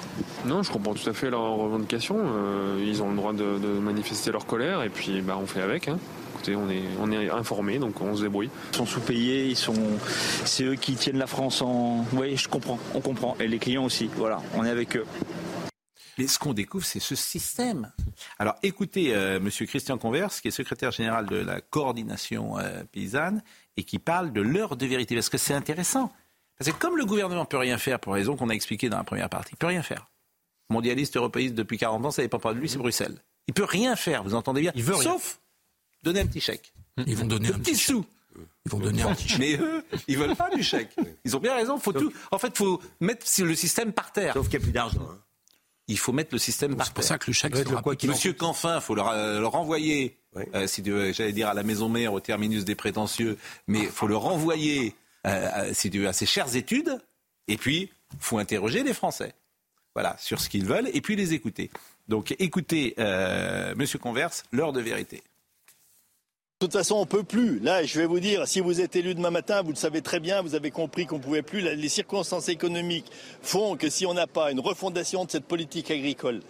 Non, 0.44 0.62
je 0.62 0.70
comprends 0.70 0.94
tout 0.94 1.08
à 1.10 1.12
fait 1.12 1.30
leurs 1.30 1.56
revendications. 1.56 2.18
Euh, 2.20 2.80
ils 2.86 3.02
ont 3.02 3.10
le 3.10 3.16
droit 3.16 3.32
de, 3.32 3.58
de 3.58 3.78
manifester 3.80 4.30
leur 4.30 4.46
colère 4.46 4.82
et 4.84 4.88
puis 4.88 5.20
bah, 5.20 5.36
on 5.42 5.46
fait 5.46 5.62
avec. 5.62 5.88
hein. 5.88 5.98
Écoutez, 6.48 6.56
on 6.56 6.70
est, 6.70 6.84
on 7.00 7.10
est 7.10 7.28
informés, 7.28 7.78
donc 7.78 8.00
on 8.00 8.14
se 8.14 8.22
débrouille. 8.22 8.50
Ils 8.72 8.76
sont 8.76 8.86
sous-payés, 8.86 9.46
ils 9.46 9.56
sont, 9.56 9.74
c'est 10.44 10.62
eux 10.62 10.76
qui 10.76 10.94
tiennent 10.94 11.18
la 11.18 11.26
France 11.26 11.60
en. 11.60 12.04
Oui, 12.12 12.36
je 12.36 12.48
comprends, 12.48 12.78
on 12.94 13.00
comprend. 13.00 13.36
Et 13.40 13.48
les 13.48 13.58
clients 13.58 13.84
aussi. 13.84 14.08
Voilà, 14.14 14.40
on 14.54 14.64
est 14.64 14.70
avec 14.70 14.96
eux. 14.96 15.04
Mais 16.18 16.28
ce 16.28 16.38
qu'on 16.38 16.52
découvre, 16.52 16.84
c'est 16.84 17.00
ce 17.00 17.16
système. 17.16 17.92
Alors 18.38 18.54
écoutez, 18.62 19.12
euh, 19.12 19.40
Monsieur 19.40 19.66
Christian 19.66 19.98
Converse, 19.98 20.40
qui 20.40 20.48
est 20.48 20.52
secrétaire 20.52 20.92
général 20.92 21.26
de 21.26 21.36
la 21.36 21.60
coordination 21.60 22.58
euh, 22.58 22.84
paysanne, 22.92 23.42
et 23.76 23.82
qui 23.82 23.98
parle 23.98 24.32
de 24.32 24.40
l'heure 24.40 24.76
de 24.76 24.86
vérité, 24.86 25.16
parce 25.16 25.28
que 25.28 25.38
c'est 25.38 25.54
intéressant. 25.54 26.12
Parce 26.58 26.70
que 26.70 26.76
comme 26.76 26.96
le 26.96 27.04
gouvernement 27.04 27.44
peut 27.44 27.58
rien 27.58 27.76
faire, 27.76 27.98
pour 27.98 28.14
raison 28.14 28.36
qu'on 28.36 28.50
a 28.50 28.54
expliqué 28.54 28.88
dans 28.88 28.98
la 28.98 29.04
première 29.04 29.28
partie, 29.28 29.54
il 29.54 29.58
peut 29.58 29.66
rien 29.66 29.82
faire. 29.82 30.06
Mondialiste, 30.70 31.16
européiste 31.16 31.54
depuis 31.54 31.76
40 31.76 32.06
ans, 32.06 32.10
ça 32.12 32.22
dépend 32.22 32.38
pas 32.38 32.54
de 32.54 32.60
lui, 32.60 32.68
c'est 32.68 32.78
Bruxelles. 32.78 33.16
Il 33.48 33.54
peut 33.54 33.64
rien 33.64 33.96
faire, 33.96 34.22
vous 34.22 34.34
entendez 34.34 34.60
bien? 34.60 34.72
Il 34.74 34.84
veut 34.84 34.94
rien. 34.94 35.12
Sauf 35.12 35.40
donner 36.06 36.20
un 36.20 36.26
petit 36.26 36.40
chèque. 36.40 36.72
Ils 37.06 37.16
vont 37.16 37.26
donner 37.26 37.48
un 37.48 37.52
petit 37.58 37.72
petit 37.72 37.76
sou. 37.76 38.04
Ils 38.64 38.70
vont 38.72 38.78
donner 38.78 39.02
un 39.02 39.14
petit 39.14 39.28
chèque. 39.28 39.38
Mais 39.38 39.56
eux, 39.56 39.84
ils 40.08 40.16
veulent 40.18 40.36
pas 40.36 40.50
du 40.54 40.62
chèque. 40.62 40.94
Ils 41.24 41.36
ont 41.36 41.40
bien 41.40 41.54
raison. 41.54 41.78
Faut 41.78 41.92
tout. 41.92 42.12
En 42.30 42.38
fait, 42.38 42.56
faut 42.56 42.80
mettre 43.00 43.26
le 43.38 43.54
système 43.54 43.92
par 43.92 44.12
terre. 44.12 44.32
Sauf 44.34 44.48
qu'il 44.48 44.58
n'y 44.58 44.64
a 44.64 44.66
plus 44.66 44.72
d'argent. 44.72 45.00
hein. 45.10 45.18
Il 45.88 45.98
faut 45.98 46.12
mettre 46.12 46.30
le 46.32 46.38
système 46.38 46.74
par 46.76 46.86
C'est 46.86 46.92
pour 46.94 47.02
terre. 47.02 47.08
ça 47.08 47.18
que 47.18 47.26
le 47.28 47.32
chèque 47.32 47.54
sera 47.56 47.76
le 47.76 47.82
quoi 47.82 47.94
qu'il 47.94 48.10
en 48.10 48.12
Monsieur 48.14 48.32
Canfin, 48.32 48.80
faut 48.80 48.94
le, 48.96 49.02
euh, 49.02 49.38
le 49.40 49.46
renvoyer. 49.46 50.16
euh, 50.54 50.66
si 50.66 50.82
tu 50.82 50.90
veux, 50.90 51.12
j'allais 51.12 51.32
dire 51.32 51.48
à 51.48 51.54
la 51.54 51.62
maison 51.62 51.88
mère, 51.88 52.12
au 52.12 52.20
terminus 52.20 52.64
des 52.64 52.74
prétentieux, 52.74 53.38
mais 53.68 53.84
faut 53.86 54.06
le 54.08 54.16
renvoyer, 54.16 54.94
euh, 55.26 55.48
à- 55.70 55.74
si 55.74 55.88
tu 55.90 56.00
veux, 56.00 56.08
à 56.08 56.12
ses 56.12 56.26
chères 56.26 56.56
études. 56.56 56.98
Et 57.48 57.56
puis, 57.56 57.90
faut 58.18 58.38
interroger 58.38 58.82
les 58.82 58.92
Français, 58.94 59.32
voilà, 59.94 60.16
sur 60.18 60.40
ce 60.40 60.48
qu'ils 60.48 60.66
veulent, 60.66 60.90
et 60.92 61.00
puis 61.00 61.14
les 61.16 61.32
écouter. 61.34 61.70
Donc, 62.08 62.34
écoutez, 62.40 62.94
euh, 62.98 63.72
Monsieur 63.76 63.98
Converse, 64.00 64.42
l'heure 64.52 64.72
de 64.72 64.80
vérité. 64.80 65.22
De 66.58 66.64
toute 66.64 66.72
façon, 66.72 66.94
on 66.94 67.04
peut 67.04 67.22
plus. 67.22 67.58
Là, 67.58 67.84
je 67.84 68.00
vais 68.00 68.06
vous 68.06 68.18
dire, 68.18 68.48
si 68.48 68.60
vous 68.60 68.80
êtes 68.80 68.96
élu 68.96 69.14
demain 69.14 69.28
matin, 69.28 69.60
vous 69.60 69.72
le 69.72 69.76
savez 69.76 70.00
très 70.00 70.20
bien, 70.20 70.40
vous 70.40 70.54
avez 70.54 70.70
compris 70.70 71.04
qu'on 71.04 71.18
pouvait 71.18 71.42
plus. 71.42 71.60
Les 71.60 71.88
circonstances 71.90 72.48
économiques 72.48 73.12
font 73.42 73.76
que 73.76 73.90
si 73.90 74.06
on 74.06 74.14
n'a 74.14 74.26
pas 74.26 74.50
une 74.50 74.60
refondation 74.60 75.26
de 75.26 75.30
cette 75.30 75.44
politique 75.44 75.90
agricole, 75.90 76.40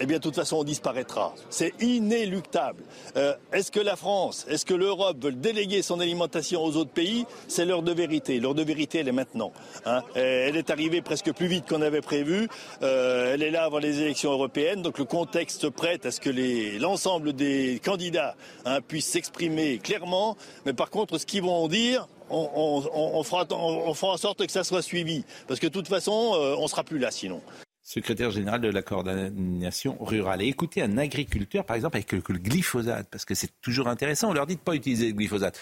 eh 0.00 0.06
bien, 0.06 0.18
de 0.18 0.22
toute 0.22 0.34
façon, 0.34 0.56
on 0.58 0.64
disparaîtra. 0.64 1.34
C'est 1.50 1.72
inéluctable. 1.82 2.82
Euh, 3.16 3.34
est-ce 3.52 3.70
que 3.70 3.80
la 3.80 3.96
France, 3.96 4.46
est-ce 4.48 4.64
que 4.66 4.74
l'Europe 4.74 5.16
veulent 5.22 5.40
déléguer 5.40 5.82
son 5.82 6.00
alimentation 6.00 6.62
aux 6.64 6.76
autres 6.76 6.90
pays? 6.90 7.26
C'est 7.48 7.64
l'heure 7.64 7.82
de 7.82 7.92
vérité. 7.92 8.40
L'heure 8.40 8.54
de 8.54 8.62
vérité, 8.62 8.98
elle 8.98 9.08
est 9.08 9.12
maintenant. 9.12 9.52
hein. 9.84 10.02
Euh, 10.16 10.46
elle 10.48 10.56
est 10.56 10.70
arrivée 10.70 11.02
presque 11.02 11.32
plus 11.32 11.46
vite 11.46 11.66
qu'on 11.68 11.82
avait 11.82 12.00
prévu. 12.00 12.48
Euh, 12.82 13.34
elle 13.34 13.42
est 13.42 13.50
là 13.50 13.64
avant 13.64 13.78
les 13.78 14.00
élections 14.02 14.32
européennes. 14.32 14.82
Donc, 14.82 14.98
le 14.98 15.04
contexte 15.04 15.68
prête 15.70 16.06
à 16.06 16.10
ce 16.10 16.20
que 16.20 16.30
les- 16.30 16.78
l'ensemble 16.78 17.32
des 17.32 17.80
candidats 17.84 18.36
hein, 18.64 18.80
puissent 18.80 19.08
s'exprimer 19.10 19.78
clairement. 19.78 20.36
Mais 20.64 20.72
par 20.72 20.90
contre, 20.90 21.18
ce 21.18 21.26
qu'ils 21.26 21.42
vont 21.42 21.66
dire, 21.68 22.08
on, 22.30 22.48
on- 22.54 23.18
on- 23.18 23.22
fera, 23.22 23.46
on- 23.50 23.94
fera 23.94 24.12
en 24.12 24.16
sorte 24.16 24.44
que 24.44 24.52
ça 24.52 24.64
soit 24.64 24.82
suivi. 24.82 25.24
Parce 25.46 25.60
que 25.60 25.66
de 25.66 25.72
toute 25.72 25.88
façon, 25.88 26.32
euh, 26.34 26.54
on 26.58 26.66
sera 26.66 26.82
plus 26.84 26.98
là 26.98 27.10
sinon. 27.10 27.40
Secrétaire 27.86 28.32
général 28.32 28.60
de 28.60 28.68
la 28.68 28.82
coordination 28.82 29.96
rurale. 30.00 30.42
Et 30.42 30.48
écoutez 30.48 30.82
un 30.82 30.98
agriculteur, 30.98 31.64
par 31.64 31.76
exemple, 31.76 31.96
avec 31.96 32.10
le, 32.10 32.20
glyphosate, 32.20 33.08
parce 33.08 33.24
que 33.24 33.36
c'est 33.36 33.60
toujours 33.60 33.86
intéressant, 33.86 34.30
on 34.30 34.32
leur 34.32 34.48
dit 34.48 34.56
de 34.56 34.60
pas 34.60 34.74
utiliser 34.74 35.06
le 35.06 35.12
glyphosate. 35.12 35.60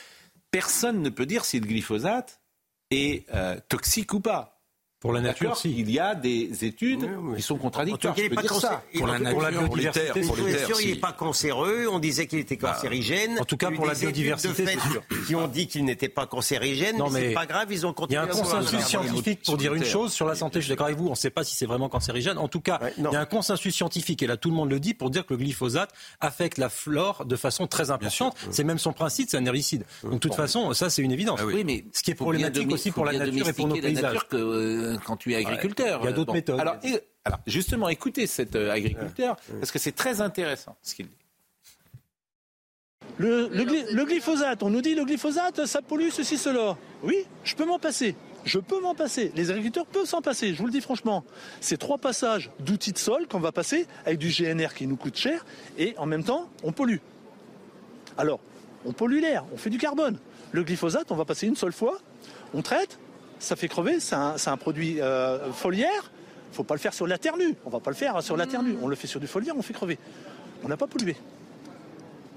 Personne 0.50 1.02
ne 1.02 1.10
peut 1.10 1.26
dire 1.26 1.44
si 1.44 1.60
le 1.60 1.66
glyphosate 1.66 2.40
est 2.90 3.28
euh, 3.34 3.58
toxique 3.68 4.14
ou 4.14 4.20
pas. 4.20 4.53
Pour 5.04 5.12
la 5.12 5.20
nature, 5.20 5.54
si. 5.54 5.70
Il 5.76 5.90
y 5.90 5.98
a 5.98 6.14
des 6.14 6.64
études 6.64 7.06
qui 7.36 7.42
sont 7.42 7.58
contradictoires. 7.58 8.14
En 8.14 8.16
tout 8.16 8.22
cas, 8.22 8.26
il 8.26 8.30
je 8.30 8.30
peux 8.30 8.34
pas 8.36 8.42
dire 8.42 8.54
ça. 8.54 8.82
pour 8.96 9.06
la 9.06 9.50
biodiversité, 9.50 10.22
Je 10.22 10.26
pour 10.26 10.36
les 10.36 10.52
terres, 10.56 10.66
sûr, 10.66 10.80
il 10.80 10.94
n'est 10.94 10.98
pas 10.98 11.12
cancéreux. 11.12 11.86
On 11.90 11.98
disait 11.98 12.26
qu'il 12.26 12.38
était 12.38 12.56
cancérigène. 12.56 13.38
En 13.38 13.44
tout 13.44 13.58
cas, 13.58 13.70
pour 13.70 13.84
la 13.84 13.92
biodiversité, 13.92 14.64
c'est 14.64 14.80
sûr. 14.80 15.02
Qui 15.26 15.34
ont 15.34 15.46
dit 15.46 15.66
qu'il 15.66 15.84
n'était 15.84 16.08
pas 16.08 16.26
cancérigène. 16.26 16.96
Non, 16.96 17.10
mais, 17.10 17.20
mais 17.20 17.28
c'est 17.28 17.34
pas 17.34 17.44
grave, 17.44 17.70
ils 17.70 17.84
ont 17.84 17.90
Il 17.90 17.92
y 17.92 17.94
continué 17.96 18.18
a 18.18 18.22
un 18.22 18.28
consensus 18.28 18.80
scientifique 18.80 19.42
pour 19.44 19.58
dire 19.58 19.74
une 19.74 19.84
chose 19.84 20.10
sur 20.10 20.26
la 20.26 20.34
santé. 20.34 20.60
Je 20.60 20.64
suis 20.64 20.70
d'accord 20.70 20.86
avec 20.86 20.98
vous. 20.98 21.08
On 21.08 21.10
ne 21.10 21.16
sait 21.16 21.28
pas 21.28 21.44
si 21.44 21.54
c'est 21.54 21.66
vraiment 21.66 21.90
cancérigène. 21.90 22.38
En 22.38 22.48
tout 22.48 22.62
cas, 22.62 22.80
il 22.96 23.04
y 23.04 23.14
a 23.14 23.20
un 23.20 23.26
consensus 23.26 23.74
scientifique 23.74 24.22
et 24.22 24.26
là 24.26 24.38
tout 24.38 24.48
le 24.48 24.56
monde 24.56 24.70
le 24.70 24.80
dit 24.80 24.94
pour 24.94 25.10
dire 25.10 25.26
que 25.26 25.34
le 25.34 25.38
glyphosate 25.38 25.90
affecte 26.22 26.56
la 26.56 26.70
flore 26.70 27.26
de 27.26 27.36
façon 27.36 27.66
très 27.66 27.90
importante. 27.90 28.38
C'est 28.50 28.64
même 28.64 28.78
son 28.78 28.94
principe, 28.94 29.28
c'est 29.28 29.36
un 29.36 29.44
herbicide. 29.44 29.84
Donc 30.02 30.14
de 30.14 30.18
toute 30.18 30.34
façon, 30.34 30.72
ça 30.72 30.88
c'est 30.88 31.02
une 31.02 31.12
évidence. 31.12 31.42
Oui, 31.44 31.62
mais 31.62 31.84
ce 31.92 32.02
qui 32.02 32.12
est 32.12 32.14
problématique 32.14 32.72
aussi 32.72 32.90
pour 32.90 33.04
la 33.04 33.12
nature 33.12 33.46
et 33.46 33.52
pour 33.52 33.68
nos 33.68 33.76
paysages. 33.76 34.18
Euh, 34.94 34.98
quand 35.04 35.16
tu 35.16 35.32
es 35.32 35.36
agriculteur. 35.36 36.00
Il 36.02 36.06
y 36.06 36.08
a 36.08 36.12
d'autres 36.12 36.28
Bon. 36.28 36.32
méthodes. 36.34 36.60
Alors, 36.60 36.76
et- 36.82 37.00
alors, 37.24 37.40
justement, 37.46 37.88
écoutez 37.88 38.26
cet 38.26 38.54
euh, 38.56 38.70
agriculteur, 38.70 39.36
parce 39.60 39.70
que 39.72 39.78
c'est 39.78 39.92
très 39.92 40.20
intéressant 40.20 40.76
ce 40.82 40.94
qu'il 40.94 41.06
dit. 41.06 41.16
Le, 43.18 43.48
le 43.48 43.64
gly- 43.64 43.92
le 43.92 44.04
glyphosate, 44.04 44.62
on 44.62 44.70
nous 44.70 44.80
dit 44.80 44.94
le 44.94 45.04
glyphosate, 45.04 45.66
ça 45.66 45.82
pollue 45.82 46.08
ceci, 46.10 46.36
cela. 46.36 46.76
Oui, 47.02 47.16
je 47.44 47.54
peux 47.54 47.64
m'en 47.64 47.78
passer. 47.78 48.16
je 48.44 48.58
peux 48.58 48.80
m'en 48.80 48.94
passer. 48.94 49.30
Les 49.36 49.50
agriculteurs 49.50 49.86
peuvent 49.86 50.04
s'en 50.06 50.20
passer, 50.20 50.52
je 50.52 50.58
vous 50.58 50.66
le 50.66 50.72
dis 50.72 50.80
franchement. 50.80 51.24
C'est 51.60 51.76
trois 51.78 51.96
passages 51.98 52.50
d'outils 52.60 52.92
de 52.92 52.98
sol 52.98 53.26
qu'on 53.28 53.40
va 53.40 53.52
passer 53.52 53.86
avec 54.04 54.18
du 54.18 54.28
GNR 54.30 54.74
qui 54.74 54.86
nous 54.86 54.96
coûte 54.96 55.16
cher 55.16 55.46
et 55.78 55.94
en 55.96 56.06
même 56.06 56.24
temps, 56.24 56.50
on 56.62 56.72
pollue. 56.72 56.98
Alors, 58.18 58.40
on 58.84 58.92
pollue 58.92 59.20
l'air, 59.20 59.44
on 59.52 59.56
fait 59.56 59.70
du 59.70 59.78
carbone. 59.78 60.18
Le 60.52 60.62
glyphosate, 60.64 61.10
on 61.12 61.16
va 61.16 61.24
passer 61.24 61.46
une 61.46 61.56
seule 61.56 61.72
fois, 61.72 61.98
on 62.52 62.62
traite, 62.62 62.98
ça 63.44 63.56
fait 63.56 63.68
crever, 63.68 64.00
c'est 64.00 64.14
un, 64.14 64.56
produit 64.56 65.00
euh, 65.00 65.52
foliaire. 65.52 66.10
Il 66.52 66.56
faut 66.56 66.64
pas 66.64 66.74
le 66.74 66.80
faire 66.80 66.94
sur 66.94 67.06
la 67.06 67.18
terre 67.18 67.36
nue. 67.36 67.54
On 67.64 67.70
va 67.70 67.80
pas 67.80 67.90
le 67.90 67.96
faire 67.96 68.22
sur 68.22 68.36
la 68.36 68.46
terre 68.46 68.62
nue. 68.62 68.76
On 68.82 68.88
le 68.88 68.96
fait 68.96 69.06
sur 69.06 69.20
du 69.20 69.26
foliaire, 69.26 69.54
on 69.56 69.62
fait 69.62 69.74
crever. 69.74 69.98
On 70.62 70.68
n'a 70.68 70.76
pas 70.76 70.86
pollué. 70.86 71.16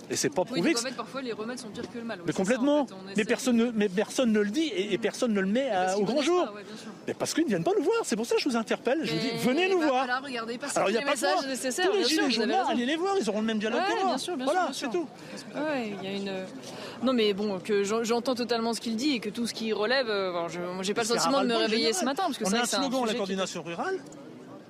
Et 0.10 0.16
c'est 0.16 0.30
pas 0.30 0.46
prouvé. 0.46 0.74
Oui, 0.76 0.92
parfois 0.96 1.22
les 1.22 1.34
remèdes 1.34 1.60
sont 1.60 1.70
pires 1.70 1.90
que 1.92 1.98
le 1.98 2.06
mal. 2.06 2.20
Mais 2.26 2.34
complètement. 2.34 2.88
mais, 3.16 3.26
personne 3.26 3.58
ne, 3.58 3.72
mais 3.72 3.90
personne 3.90 4.32
ne 4.32 4.40
le 4.40 4.50
dit 4.50 4.72
et, 4.76 4.98
personne 4.98 5.34
ne 5.34 5.42
le 5.42 5.48
met 5.48 5.70
au 5.98 6.04
grand 6.04 6.22
jour. 6.22 6.48
mais 7.08 7.14
parce 7.14 7.34
qu'ils 7.34 7.44
ne 7.44 7.50
viennent 7.50 7.64
pas 7.64 7.74
nous 7.78 7.84
voir. 7.84 7.98
C'est 8.04 8.16
pour 8.16 8.26
ça 8.26 8.36
que 8.36 8.42
je 8.42 8.50
vous 8.50 8.56
interpelle. 8.56 9.00
Je 9.04 9.14
vous 9.14 9.20
dis, 9.20 9.32
venez 9.40 9.70
nous 9.70 9.82
voir. 9.82 10.04
Alors 10.04 10.28
il 10.28 10.32
n'y 10.32 10.38
a 10.38 11.02
pas 11.02 11.16
de 11.16 11.48
nécessaires. 11.48 11.90
Tous 11.90 11.98
les 11.98 12.04
gilets 12.06 12.32
jaunes, 12.32 12.52
allez 12.52 12.86
les 12.86 12.96
voir. 12.96 13.16
Ils 13.20 13.30
auront 13.30 13.42
le 13.42 13.46
même 13.48 13.60
dialogue 13.60 13.82
que 13.82 14.04
moi. 14.04 14.46
Voilà, 14.46 14.70
c'est 14.72 14.90
tout. 14.90 15.08
il 15.56 16.04
y 16.04 16.08
a 16.08 16.16
une. 16.16 16.32
Non, 17.04 17.14
mais 17.14 17.34
bon, 17.34 17.60
que 17.60 17.84
j'entends 17.84 18.36
totalement 18.36 18.74
ce 18.74 18.82
qu'il 18.82 18.96
dit 18.96 19.16
et 19.16 19.20
que 19.20 19.30
tout 19.30 19.46
ce 19.46 19.54
qu'il 19.54 19.74
relève, 19.74 20.10
euh, 20.10 20.32
moi, 20.32 20.82
j'ai 20.82 20.94
pas 20.94 21.02
le 21.02 21.08
sentiment 21.08 21.42
de 21.42 21.48
me 21.48 21.56
réveiller 21.56 21.94
ce 21.94 22.06
matin 22.06 22.24
parce 22.24 22.38
que 22.38 22.46
on 22.46 22.54
a 22.54 22.62
un 22.62 22.66
slogan 22.66 23.06
la 23.06 23.14
coordination 23.14 23.62
rurale. 23.62 24.00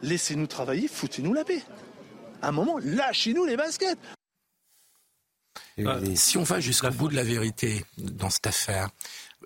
Laissez-nous 0.02 0.48
travailler, 0.48 0.88
foutez-nous 0.88 1.34
la 1.34 1.44
paix. 1.44 1.62
À 2.42 2.50
un 2.50 2.52
moment, 2.52 2.78
lâchez-nous 2.84 3.46
les 3.46 3.58
baskets. 3.58 3.98
Euh, 5.80 6.16
si 6.16 6.38
on 6.38 6.44
va 6.44 6.60
jusqu'au 6.60 6.90
bout 6.90 7.08
de 7.08 7.16
la 7.16 7.24
vérité 7.24 7.86
dans 7.98 8.30
cette 8.30 8.48
affaire, 8.48 8.90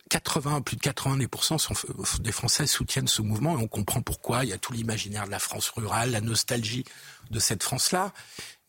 80, 0.09 0.61
plus 0.61 0.77
de 0.77 0.81
90% 0.81 1.57
sont, 1.57 1.73
des 2.21 2.31
Français 2.31 2.67
soutiennent 2.67 3.07
ce 3.07 3.21
mouvement 3.21 3.57
et 3.57 3.61
on 3.61 3.67
comprend 3.67 4.01
pourquoi. 4.01 4.43
Il 4.43 4.49
y 4.49 4.53
a 4.53 4.57
tout 4.57 4.73
l'imaginaire 4.73 5.25
de 5.25 5.31
la 5.31 5.39
France 5.39 5.69
rurale, 5.69 6.11
la 6.11 6.21
nostalgie 6.21 6.85
de 7.29 7.39
cette 7.39 7.63
France-là. 7.63 8.13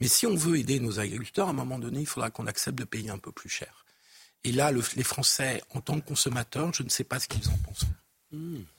Mais 0.01 0.09
si 0.09 0.27
on 0.27 0.35
veut 0.35 0.59
aider 0.59 0.81
nos 0.81 0.99
agriculteurs, 0.99 1.49
à 1.49 1.51
un 1.51 1.55
moment 1.55 1.79
donné, 1.79 2.01
il 2.01 2.07
faudra 2.07 2.31
qu'on 2.31 2.47
accepte 2.47 2.79
de 2.79 2.85
payer 2.85 3.11
un 3.11 3.19
peu 3.19 3.33
plus 3.33 3.49
cher. 3.49 3.85
Et 4.45 4.53
là, 4.53 4.73
les 4.73 5.05
Français, 5.05 5.63
en 5.75 5.81
tant 5.81 6.01
que 6.01 6.07
consommateurs, 6.07 6.73
je 6.75 6.83
ne 6.83 6.89
sais 6.89 7.05
pas 7.05 7.21
ce 7.21 7.29
qu'ils 7.29 7.49
en 7.49 7.57
pensent. 7.59 7.87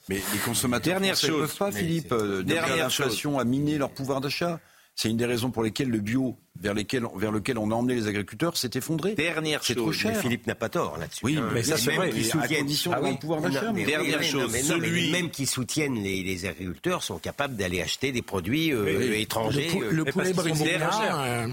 Mais 0.08 0.20
les 0.32 0.38
consommateurs 0.44 1.00
ne 1.00 1.12
peuvent 1.12 1.56
pas, 1.56 1.70
Philippe. 1.70 2.12
Euh, 2.12 2.42
dernière 2.42 2.76
l'inflation 2.76 3.38
a 3.38 3.44
miné 3.44 3.78
leur 3.78 3.90
pouvoir 3.90 4.20
d'achat. 4.20 4.60
C'est 4.96 5.10
une 5.10 5.16
des 5.16 5.26
raisons 5.26 5.50
pour 5.50 5.64
lesquelles 5.64 5.88
le 5.88 5.98
bio, 5.98 6.38
vers, 6.56 6.72
lequel 6.72 7.58
on 7.58 7.70
a 7.72 7.74
emmené 7.74 7.96
les 7.96 8.06
agriculteurs, 8.06 8.56
s'est 8.56 8.70
effondré. 8.74 9.14
Dernière 9.14 9.62
chose. 9.64 9.76
Trop 9.76 9.92
cher. 9.92 10.16
Philippe 10.16 10.46
n'a 10.46 10.54
pas 10.54 10.68
tort 10.68 10.98
là-dessus. 10.98 11.24
Oui, 11.24 11.36
hein. 11.36 11.50
mais 11.52 11.64
ça 11.64 11.76
c'est 11.76 11.96
vrai. 11.96 12.10
Qui 12.10 12.24
soutiennent, 12.24 12.68
ah 12.92 13.00
oui. 13.02 13.16
pouvoir 13.18 13.40
d'achat. 13.40 13.72
Dernière 13.72 14.22
chose. 14.22 14.56
celui... 14.56 15.10
même 15.10 15.30
qui 15.30 15.46
soutiennent 15.46 15.96
les, 15.96 16.22
les, 16.22 16.46
agriculteurs 16.46 17.02
sont 17.02 17.18
capables 17.18 17.56
d'aller 17.56 17.82
acheter 17.82 18.12
des 18.12 18.22
produits 18.22 18.72
euh, 18.72 19.18
étrangers. 19.18 19.68
Le, 19.90 20.02
euh, 20.02 20.12
poulet 20.12 20.32
brésilien, 20.32 20.78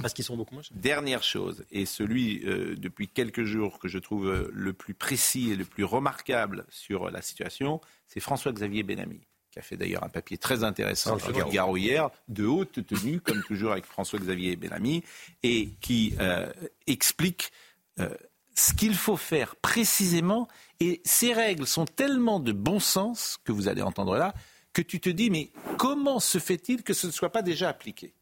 parce 0.02 0.14
qu'ils 0.14 0.26
sont 0.26 0.38
beaucoup 0.38 0.54
moins 0.54 0.64
chers. 0.64 0.78
Dernière 0.78 1.24
chose, 1.24 1.66
et 1.72 1.88
celui 1.88 2.44
euh, 2.46 2.76
depuis 2.78 3.08
quelques 3.08 3.44
jours 3.44 3.80
que 3.80 3.88
je 3.88 3.98
trouve 3.98 4.52
le 4.54 4.74
plus 4.74 4.94
précis 4.94 5.52
et 5.52 5.56
le 5.56 5.66
plus 5.66 5.84
remarquable 5.84 6.66
sur 6.70 7.10
la 7.10 7.24
situation, 7.24 7.82
c'est 8.08 8.20
François-Xavier 8.20 8.84
Benamy 8.84 9.22
qui 9.52 9.60
a 9.60 9.62
fait 9.62 9.76
d'ailleurs 9.78 10.04
un 10.04 10.10
papier 10.10 10.38
très 10.38 10.64
intéressant 10.64 11.18
dans 11.18 11.28
le 11.28 11.34
Figaro 11.46 11.76
hier, 11.78 12.10
de 12.30 12.46
haute 12.46 12.86
tenue, 12.86 13.20
comme 13.26 13.44
toujours 13.44 13.74
avec 13.74 13.86
François-Xavier 13.86 14.56
Bellamy, 14.56 15.04
et 15.44 15.70
qui 15.82 16.16
euh, 16.20 16.52
explique 16.88 17.52
euh, 18.00 18.10
ce 18.56 18.74
qu'il 18.74 18.96
faut 18.96 19.18
faire 19.18 19.56
précisément. 19.58 20.48
Et 20.80 21.02
ces 21.04 21.34
règles 21.34 21.68
sont 21.68 21.86
tellement 21.86 22.40
de 22.40 22.54
bon 22.54 22.80
sens, 22.80 23.38
que 23.44 23.52
vous 23.52 23.68
allez 23.68 23.82
entendre 23.82 24.16
là, 24.16 24.34
que 24.74 24.82
tu 24.82 25.02
te 25.02 25.10
dis, 25.10 25.30
mais 25.30 25.52
comment 25.78 26.20
se 26.20 26.38
fait-il 26.38 26.82
que 26.84 26.94
ce 26.94 27.08
ne 27.08 27.12
soit 27.12 27.32
pas 27.32 27.42
déjà 27.42 27.68
appliqué? 27.68 28.14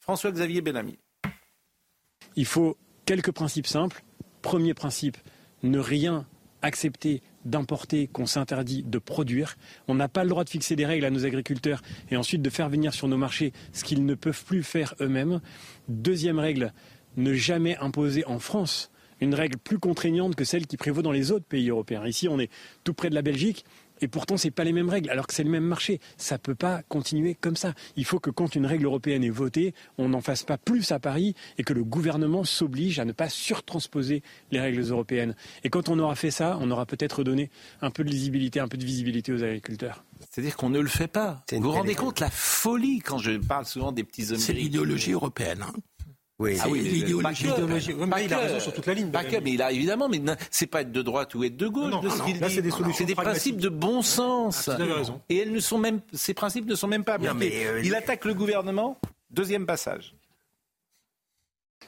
François-Xavier 0.00 0.62
Bellamy. 0.62 0.98
Il 2.34 2.46
faut 2.46 2.78
quelques 3.04 3.32
principes 3.32 3.66
simples. 3.66 4.02
Premier 4.40 4.72
principe, 4.72 5.18
ne 5.62 5.78
rien 5.78 6.26
accepter 6.62 7.22
d'importer 7.44 8.06
qu'on 8.06 8.26
s'interdit 8.26 8.82
de 8.82 8.98
produire. 8.98 9.56
On 9.86 9.94
n'a 9.94 10.08
pas 10.08 10.24
le 10.24 10.30
droit 10.30 10.44
de 10.44 10.50
fixer 10.50 10.76
des 10.76 10.86
règles 10.86 11.04
à 11.04 11.10
nos 11.10 11.24
agriculteurs 11.24 11.82
et 12.10 12.16
ensuite 12.16 12.42
de 12.42 12.50
faire 12.50 12.68
venir 12.68 12.94
sur 12.94 13.08
nos 13.08 13.16
marchés 13.16 13.52
ce 13.72 13.84
qu'ils 13.84 14.04
ne 14.04 14.14
peuvent 14.14 14.44
plus 14.44 14.62
faire 14.62 14.94
eux-mêmes. 15.00 15.40
Deuxième 15.88 16.38
règle, 16.38 16.72
ne 17.16 17.34
jamais 17.34 17.76
imposer 17.78 18.24
en 18.26 18.38
France 18.38 18.90
une 19.20 19.34
règle 19.34 19.58
plus 19.58 19.78
contraignante 19.78 20.36
que 20.36 20.44
celle 20.44 20.66
qui 20.66 20.76
prévaut 20.76 21.02
dans 21.02 21.12
les 21.12 21.32
autres 21.32 21.44
pays 21.44 21.70
européens. 21.70 22.06
Ici, 22.06 22.28
on 22.28 22.38
est 22.38 22.50
tout 22.84 22.94
près 22.94 23.10
de 23.10 23.14
la 23.14 23.22
Belgique. 23.22 23.64
Et 24.00 24.08
pourtant, 24.08 24.36
ce 24.36 24.46
n'est 24.46 24.50
pas 24.50 24.64
les 24.64 24.72
mêmes 24.72 24.88
règles, 24.88 25.10
alors 25.10 25.26
que 25.26 25.34
c'est 25.34 25.44
le 25.44 25.50
même 25.50 25.64
marché. 25.64 26.00
Ça 26.16 26.36
ne 26.36 26.40
peut 26.40 26.54
pas 26.54 26.82
continuer 26.88 27.34
comme 27.34 27.56
ça. 27.56 27.74
Il 27.96 28.04
faut 28.04 28.20
que 28.20 28.30
quand 28.30 28.54
une 28.54 28.66
règle 28.66 28.86
européenne 28.86 29.24
est 29.24 29.30
votée, 29.30 29.74
on 29.98 30.08
n'en 30.08 30.20
fasse 30.20 30.42
pas 30.42 30.58
plus 30.58 30.92
à 30.92 30.98
Paris 30.98 31.34
et 31.58 31.64
que 31.64 31.72
le 31.72 31.84
gouvernement 31.84 32.44
s'oblige 32.44 32.98
à 32.98 33.04
ne 33.04 33.12
pas 33.12 33.28
surtransposer 33.28 34.22
les 34.50 34.60
règles 34.60 34.82
européennes. 34.82 35.34
Et 35.64 35.70
quand 35.70 35.88
on 35.88 35.98
aura 35.98 36.14
fait 36.14 36.30
ça, 36.30 36.58
on 36.60 36.70
aura 36.70 36.86
peut-être 36.86 37.24
donné 37.24 37.50
un 37.82 37.90
peu 37.90 38.04
de 38.04 38.10
lisibilité, 38.10 38.60
un 38.60 38.68
peu 38.68 38.78
de 38.78 38.84
visibilité 38.84 39.32
aux 39.32 39.42
agriculteurs. 39.42 40.04
C'est-à-dire 40.30 40.56
qu'on 40.56 40.70
ne 40.70 40.80
le 40.80 40.88
fait 40.88 41.08
pas. 41.08 41.44
Vous 41.52 41.60
vous 41.60 41.72
rendez 41.72 41.94
compte 41.94 42.20
la 42.20 42.30
folie 42.30 43.00
quand 43.00 43.18
je 43.18 43.32
parle 43.32 43.64
souvent 43.64 43.92
des 43.92 44.04
petits 44.04 44.30
hommes 44.32 44.38
C'est 44.38 44.52
l'idéologie 44.52 45.12
européenne. 45.12 45.62
Hein. 45.62 45.72
Oui, 46.38 46.56
ah 46.62 46.68
oui 46.68 46.80
l'idéologie. 46.82 47.46
il 48.22 48.32
a 48.32 48.38
raison 48.38 48.60
sur 48.60 48.72
toute 48.72 48.86
la 48.86 48.94
ligne. 48.94 49.10
Mais 49.42 49.52
il 49.52 49.62
a 49.62 49.72
évidemment, 49.72 50.08
mais 50.08 50.20
c'est 50.50 50.68
pas 50.68 50.82
être 50.82 50.92
de 50.92 51.02
droite 51.02 51.34
ou 51.34 51.42
être 51.42 51.56
de 51.56 51.66
gauche 51.66 52.00
de 52.00 52.08
ce 52.08 52.22
qu'il 52.22 52.40
dit. 52.40 52.50
C'est 52.50 52.62
des 52.62 52.70
solutions. 52.70 52.94
C'est 52.96 53.04
des 53.04 53.14
principes 53.16 53.56
de 53.56 53.68
bon 53.68 54.02
sens. 54.02 54.68
Ah, 54.68 54.76
raison. 54.76 55.20
Et 55.28 55.38
elles 55.38 55.52
ne 55.52 55.60
sont 55.60 55.78
même, 55.78 56.00
ces 56.12 56.34
principes 56.34 56.66
ne 56.66 56.76
sont 56.76 56.86
même 56.86 57.04
pas 57.04 57.14
appliqués. 57.14 57.66
Euh, 57.66 57.82
il 57.82 57.94
attaque 57.94 58.24
le 58.24 58.34
gouvernement. 58.34 58.98
Deuxième 59.30 59.66
passage. 59.66 60.14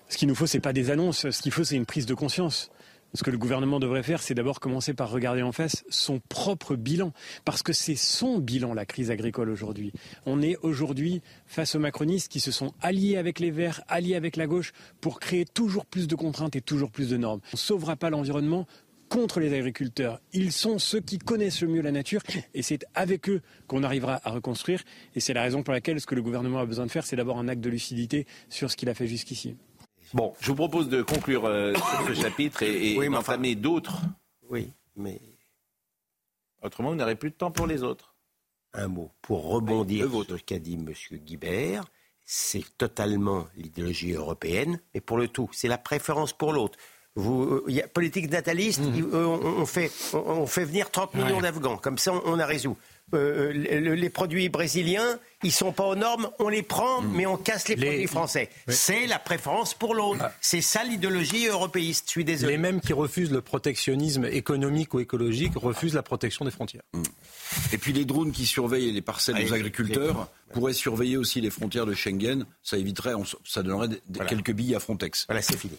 Ce 0.09 0.17
qu'il 0.17 0.29
nous 0.29 0.35
faut, 0.35 0.47
c'est 0.47 0.61
pas 0.61 0.73
des 0.73 0.91
annonces. 0.91 1.31
Ce 1.31 1.43
qu'il 1.43 1.53
faut, 1.53 1.65
c'est 1.65 1.77
une 1.77 1.87
prise 1.87 2.07
de 2.07 2.15
conscience. 2.15 2.71
Ce 3.12 3.25
que 3.25 3.31
le 3.31 3.38
gouvernement 3.38 3.81
devrait 3.81 4.05
faire, 4.05 4.23
c'est 4.23 4.35
d'abord 4.35 4.61
commencer 4.61 4.94
par 4.94 5.11
regarder 5.11 5.42
en 5.42 5.51
face 5.51 5.85
son 5.90 6.20
propre 6.29 6.77
bilan. 6.77 7.12
Parce 7.44 7.62
que 7.62 7.73
c'est 7.73 7.96
son 7.96 8.38
bilan, 8.38 8.73
la 8.73 8.87
crise 8.87 9.11
agricole 9.11 9.51
aujourd'hui. 9.51 9.92
On 10.27 10.42
est 10.42 10.57
aujourd'hui 10.62 11.20
face 11.46 11.75
aux 11.75 11.81
macronistes 11.81 12.31
qui 12.31 12.40
se 12.40 12.53
sont 12.53 12.73
alliés 12.81 13.16
avec 13.16 13.40
les 13.40 13.51
Verts, 13.51 13.83
alliés 13.88 14.14
avec 14.14 14.37
la 14.37 14.46
gauche, 14.46 14.73
pour 15.01 15.18
créer 15.18 15.44
toujours 15.44 15.87
plus 15.87 16.07
de 16.07 16.14
contraintes 16.14 16.55
et 16.55 16.61
toujours 16.61 16.90
plus 16.90 17.09
de 17.11 17.16
normes. 17.16 17.40
On 17.46 17.55
ne 17.55 17.59
sauvera 17.59 17.96
pas 17.96 18.11
l'environnement 18.11 18.66
contre 19.09 19.40
les 19.40 19.53
agriculteurs. 19.53 20.20
Ils 20.33 20.53
sont 20.53 20.79
ceux 20.79 21.01
qui 21.01 21.18
connaissent 21.18 21.62
le 21.62 21.68
mieux 21.68 21.83
la 21.83 21.90
nature 21.90 22.23
et 22.55 22.62
c'est 22.62 22.87
avec 22.94 23.29
eux 23.29 23.42
qu'on 23.66 23.83
arrivera 23.83 24.20
à 24.23 24.31
reconstruire. 24.31 24.85
Et 25.16 25.20
c'est 25.20 25.35
la 25.35 25.42
raison 25.42 25.64
pour 25.64 25.75
laquelle 25.75 26.01
ce 26.01 26.07
que 26.07 26.14
le 26.14 26.23
gouvernement 26.23 26.61
a 26.61 26.64
besoin 26.64 26.87
de 26.87 26.90
faire, 26.92 27.05
c'est 27.05 27.16
d'abord 27.16 27.38
un 27.38 27.49
acte 27.49 27.61
de 27.61 27.70
lucidité 27.70 28.27
sur 28.49 28.70
ce 28.70 28.77
qu'il 28.77 28.88
a 28.88 28.94
fait 28.94 29.09
jusqu'ici. 29.09 29.57
Bon, 30.12 30.35
je 30.40 30.49
vous 30.49 30.57
propose 30.57 30.88
de 30.88 31.03
conclure 31.03 31.44
euh, 31.46 31.73
ce 32.07 32.14
chapitre 32.14 32.62
et, 32.62 32.96
d'entamer 33.09 33.55
d'autres. 33.55 34.01
Oui, 34.49 34.73
mais. 34.96 35.20
Autrement, 36.62 36.90
vous 36.90 36.96
n'aurez 36.96 37.14
plus 37.14 37.31
de 37.31 37.37
temps 37.37 37.51
pour 37.51 37.66
les 37.66 37.83
autres. 37.83 38.14
Un 38.75 38.88
mot. 38.88 39.11
Pour 39.23 39.49
rebondir 39.49 40.11
sur 40.11 40.25
ce 40.27 40.35
qu'a 40.42 40.59
dit 40.59 40.75
M. 40.75 40.92
Guibert, 41.18 41.85
c'est 42.25 42.64
totalement 42.77 43.46
l'idéologie 43.57 44.12
européenne, 44.12 44.81
mais 44.94 45.01
pour 45.01 45.16
le 45.16 45.29
tout, 45.29 45.49
c'est 45.53 45.68
la 45.68 45.79
préférence 45.79 46.33
pour 46.33 46.53
l'autre. 46.53 46.79
Vous, 47.16 47.62
il 47.66 47.75
y 47.75 47.83
a 47.83 47.88
politique 47.88 48.31
nataliste, 48.31 48.81
mmh. 48.81 49.14
on, 49.14 49.66
fait, 49.66 49.90
on, 50.14 50.46
fait 50.46 50.64
venir 50.64 50.92
30 50.92 51.14
millions 51.14 51.40
d'Afghans, 51.40 51.77
comme 51.79 51.99
ça 51.99 52.12
on, 52.12 52.38
a 52.38 52.46
résolu. 52.46 52.77
Euh, 53.14 53.53
les 53.53 54.11
produits 54.11 54.49
brésiliens, 54.49 55.18
ils 55.42 55.53
sont 55.53 55.73
pas 55.73 55.85
aux 55.85 55.96
normes, 55.96 56.31
on 56.38 56.49
les 56.49 56.62
prend, 56.62 57.03
hmm. 57.03 57.12
mais 57.14 57.27
on 57.27 57.37
casse 57.37 57.68
les, 57.68 57.77
produits 57.77 58.07
français. 58.07 58.51
C'est 58.68 59.07
la 59.07 59.18
préférence 59.18 59.75
pour 59.75 59.94
l'autre. 59.94 60.20
Ah. 60.23 60.33
C'est 60.40 60.61
ça 60.61 60.85
l'idéologie 60.85 61.46
européiste. 61.46 62.05
Je 62.07 62.11
suis 62.11 62.25
désolé. 62.25 62.53
Les 62.53 62.59
mêmes 62.59 62.81
qui 62.81 62.92
refusent 62.92 63.33
le 63.33 63.40
protectionnisme 63.40 64.25
économique 64.27 64.94
ou 64.94 65.01
écologique 65.01 65.53
refusent 65.57 65.94
la 65.94 66.03
protection 66.03 66.44
des 66.44 66.51
frontières. 66.51 66.83
Hmm. 66.92 67.03
Et 67.73 67.79
puis 67.79 67.92
les 67.92 68.05
drones 68.05 68.33
qui 68.33 68.46
surveillent 68.46 68.92
les 68.92 69.03
parcelles 69.03 69.37
des 69.37 69.53
agriculteurs 69.53 70.29
pourraient 70.53 70.73
surveiller 70.73 71.16
aussi 71.16 71.40
les 71.40 71.51
frontières 71.51 71.87
de 71.87 71.94
Schengen. 71.94 72.44
Ça 72.62 72.77
éviterait, 72.79 73.14
ça 73.44 73.62
donnerait 73.62 74.01
quelques 74.29 74.53
billes 74.53 74.75
à 74.75 74.81
Frontex. 74.81 75.27
Voilà, 75.27 75.42
c'est 75.42 75.57
fini. 75.57 75.77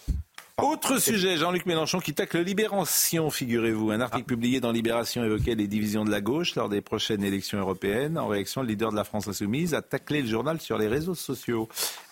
Autre 0.62 1.00
sujet, 1.00 1.38
Jean-Luc 1.38 1.66
Mélenchon 1.66 2.00
qui 2.00 2.14
tacle 2.14 2.40
Libération, 2.40 3.32
figurez-vous. 3.32 3.90
Un 3.90 4.00
article 4.00 4.26
publié 4.26 4.60
dans 4.60 4.72
Libération 4.72 5.24
évoquait 5.24 5.56
les 5.56 5.68
divisions 5.68 6.06
de 6.06 6.12
la 6.12 6.22
gauche 6.22 6.54
lors 6.54 6.70
des 6.70 6.82
prochaines 6.82 7.24
élections 7.24 7.58
européennes. 7.58 8.16
En 8.20 8.28
réaction, 8.28 8.62
le 8.62 8.68
leader 8.68 8.92
de 8.92 8.96
la 8.96 9.04
France 9.04 9.28
insoumise 9.28 9.74
a 9.74 9.82
taclé 9.82 10.22
le 10.22 10.28
journal 10.28 10.62
sur 10.62 10.78
les 10.78 10.88
réseaux 10.88 11.16
sociaux. 11.16 11.68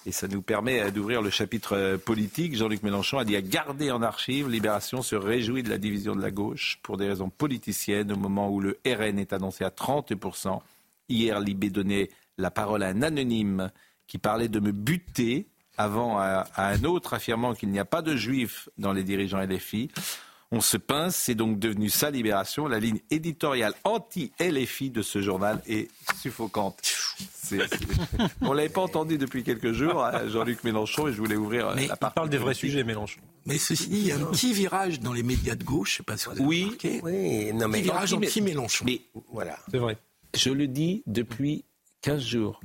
Et 0.07 0.12
ça 0.12 0.27
nous 0.27 0.41
permet 0.41 0.91
d'ouvrir 0.91 1.21
le 1.21 1.29
chapitre 1.29 1.75
euh, 1.77 1.97
politique. 1.99 2.55
Jean-Luc 2.55 2.81
Mélenchon 2.81 3.19
a 3.19 3.23
dit 3.23 3.35
à 3.35 3.41
garder 3.41 3.91
en 3.91 4.01
archive. 4.01 4.49
Libération 4.49 5.03
se 5.03 5.15
réjouit 5.15 5.62
de 5.62 5.69
la 5.69 5.77
division 5.77 6.15
de 6.15 6.21
la 6.21 6.31
gauche 6.31 6.79
pour 6.81 6.97
des 6.97 7.07
raisons 7.07 7.29
politiciennes 7.29 8.12
au 8.12 8.17
moment 8.17 8.49
où 8.49 8.62
le 8.62 8.79
RN 8.83 9.19
est 9.19 9.31
annoncé 9.31 9.63
à 9.63 9.69
30%. 9.69 10.59
Hier, 11.07 11.39
Libé 11.39 11.69
donnait 11.69 12.09
la 12.39 12.49
parole 12.49 12.81
à 12.81 12.88
un 12.88 13.03
anonyme 13.03 13.69
qui 14.07 14.17
parlait 14.17 14.47
de 14.47 14.59
me 14.59 14.71
buter 14.71 15.45
avant 15.79 16.19
à, 16.19 16.45
un 16.57 16.83
autre 16.83 17.13
affirmant 17.13 17.55
qu'il 17.55 17.69
n'y 17.69 17.79
a 17.79 17.85
pas 17.85 18.01
de 18.01 18.15
juifs 18.15 18.67
dans 18.77 18.91
les 18.93 19.03
dirigeants 19.03 19.39
LFI. 19.41 19.89
On 20.51 20.61
se 20.61 20.77
pince, 20.77 21.15
c'est 21.15 21.35
donc 21.35 21.59
devenu 21.59 21.89
ça, 21.91 22.09
Libération. 22.11 22.67
La 22.67 22.79
ligne 22.79 22.99
éditoriale 23.11 23.73
anti-LFI 23.83 24.89
de 24.89 25.01
ce 25.03 25.21
journal 25.21 25.61
est 25.67 25.89
suffocante. 26.19 26.79
C'est- 27.33 27.59
c'est- 27.67 28.27
On 28.41 28.53
l'avait 28.53 28.69
pas 28.69 28.81
entendu 28.81 29.17
depuis 29.19 29.43
quelques 29.43 29.71
jours, 29.73 30.03
hein, 30.03 30.27
Jean-Luc 30.27 30.63
Mélenchon, 30.63 31.07
et 31.07 31.13
je 31.13 31.17
voulais 31.17 31.35
ouvrir 31.35 31.67
euh, 31.69 31.73
Mais 31.75 31.87
la 31.87 31.93
il 31.93 31.97
part. 31.97 32.13
parle 32.13 32.29
des 32.29 32.37
vrais 32.39 32.55
sujets, 32.55 32.83
Mélenchon. 32.83 33.21
Mais 33.45 33.57
ceci 33.59 33.87
dit, 33.89 33.97
il 33.99 34.07
y 34.07 34.11
a 34.11 34.15
un 34.15 34.25
petit 34.25 34.51
virage 34.53 34.99
dans 34.99 35.13
les 35.13 35.23
médias 35.23 35.55
de 35.55 35.63
gauche, 35.63 35.91
je 35.91 35.93
ne 35.93 35.97
sais 35.97 36.03
pas 36.03 36.17
si 36.17 36.25
vous 36.25 36.31
avez 36.31 36.41
Oui. 36.45 36.63
remarqué. 36.63 36.99
Oui, 37.03 37.53
non 37.53 37.67
mais 37.67 37.77
Petit 37.79 37.83
virage 37.91 38.13
Anti- 38.13 38.25
anti-Mélenchon. 38.27 38.85
Mais 38.85 39.01
voilà. 39.31 39.57
C'est 39.71 39.77
vrai. 39.77 39.97
je 40.35 40.49
le 40.49 40.67
dis 40.67 41.03
depuis 41.05 41.63
15 42.01 42.23
jours, 42.23 42.59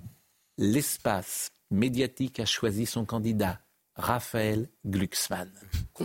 l'espace 0.58 1.50
médiatique 1.74 2.40
a 2.40 2.46
choisi 2.46 2.86
son 2.86 3.04
candidat, 3.04 3.60
Raphaël 3.96 4.68
Glucksmann. 4.86 5.50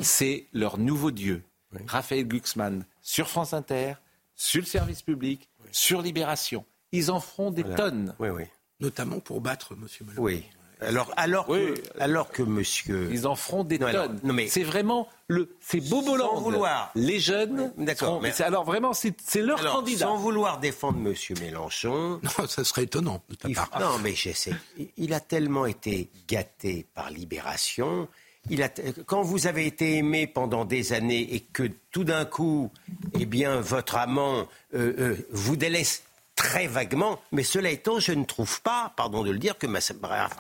C'est 0.02 0.48
leur 0.54 0.78
nouveau 0.78 1.12
dieu. 1.12 1.44
Raphaël 1.88 2.28
Glucksmann, 2.28 2.86
sur 3.02 3.30
France 3.30 3.54
Inter, 3.54 3.94
sur 4.36 4.62
le 4.62 4.66
service 4.68 5.02
public, 5.04 5.50
sur 5.72 6.02
Libération. 6.02 6.66
Ils 6.92 7.12
en 7.12 7.20
feront 7.20 7.52
des 7.52 7.62
Voilà. 7.62 7.78
tonnes. 7.78 8.16
Oui, 8.20 8.30
oui. 8.30 8.44
Notamment 8.80 9.20
pour 9.20 9.42
battre 9.42 9.74
M. 9.74 9.88
Mélenchon. 10.02 10.22
Oui. 10.22 10.46
Alors, 10.82 11.12
alors, 11.18 11.50
Oui. 11.50 11.74
que, 11.74 12.02
alors 12.02 12.30
que 12.30 12.42
monsieur. 12.42 13.10
Ils 13.12 13.28
en 13.28 13.36
feront 13.36 13.64
des 13.66 13.80
Non, 13.80 13.88
alors, 13.88 14.06
tonnes. 14.08 14.20
non, 14.24 14.34
mais- 14.34 14.48
C'est 14.48 14.64
vraiment 14.64 15.10
le, 15.28 15.54
c'est 15.60 15.82
Boboland. 15.82 16.36
Sans 16.36 16.42
vouloir. 16.42 16.92
Les 16.96 17.20
jeunes. 17.20 17.72
D'accord, 17.78 18.22
mais- 18.22 18.32
c'est- 18.32 18.44
alors 18.44 18.64
vraiment, 18.64 18.94
c'est, 18.94 19.14
c'est 19.26 19.42
leur 19.42 19.60
Alors, 19.60 19.76
candidat. 19.76 20.06
sans 20.06 20.16
vouloir 20.18 20.60
défendre 20.60 20.98
monsieur 21.00 21.36
Mélenchon. 21.42 22.22
Non, 22.40 22.48
ça 22.48 22.64
serait 22.64 22.84
étonnant 22.84 23.22
de 23.30 23.36
ta 23.36 23.50
il- 23.50 23.56
part. 23.56 23.70
non, 23.80 23.98
mais 24.02 24.16
j'essaie. 24.16 24.56
Il- 24.78 24.88
Il 24.98 25.14
a 25.14 25.20
tellement 25.20 25.66
été 25.66 26.10
gâté 26.30 26.86
par 26.96 27.10
Libération. 27.10 28.08
Il 28.50 28.64
a, 28.64 28.70
quand 29.06 29.22
vous 29.22 29.48
avez 29.48 29.66
été 29.66 29.98
aimé 29.98 30.26
pendant 30.26 30.64
des 30.64 30.94
années 30.94 31.36
et 31.36 31.42
que 31.42 31.70
tout 31.92 32.06
d'un 32.06 32.24
coup, 32.24 32.72
eh 33.20 33.26
bien, 33.26 33.60
votre 33.60 33.98
amant 33.98 34.48
euh, 34.74 34.94
euh, 34.98 35.16
vous 35.32 35.58
délaisse 35.58 36.04
très 36.40 36.68
vaguement, 36.68 37.20
mais 37.34 37.44
cela 37.44 37.70
étant, 37.70 38.00
je 38.00 38.14
ne 38.14 38.24
trouve 38.24 38.62
pas, 38.62 38.94
pardon 38.96 39.24
de 39.24 39.32
le 39.32 39.40
dire, 39.40 39.58
que 39.58 39.68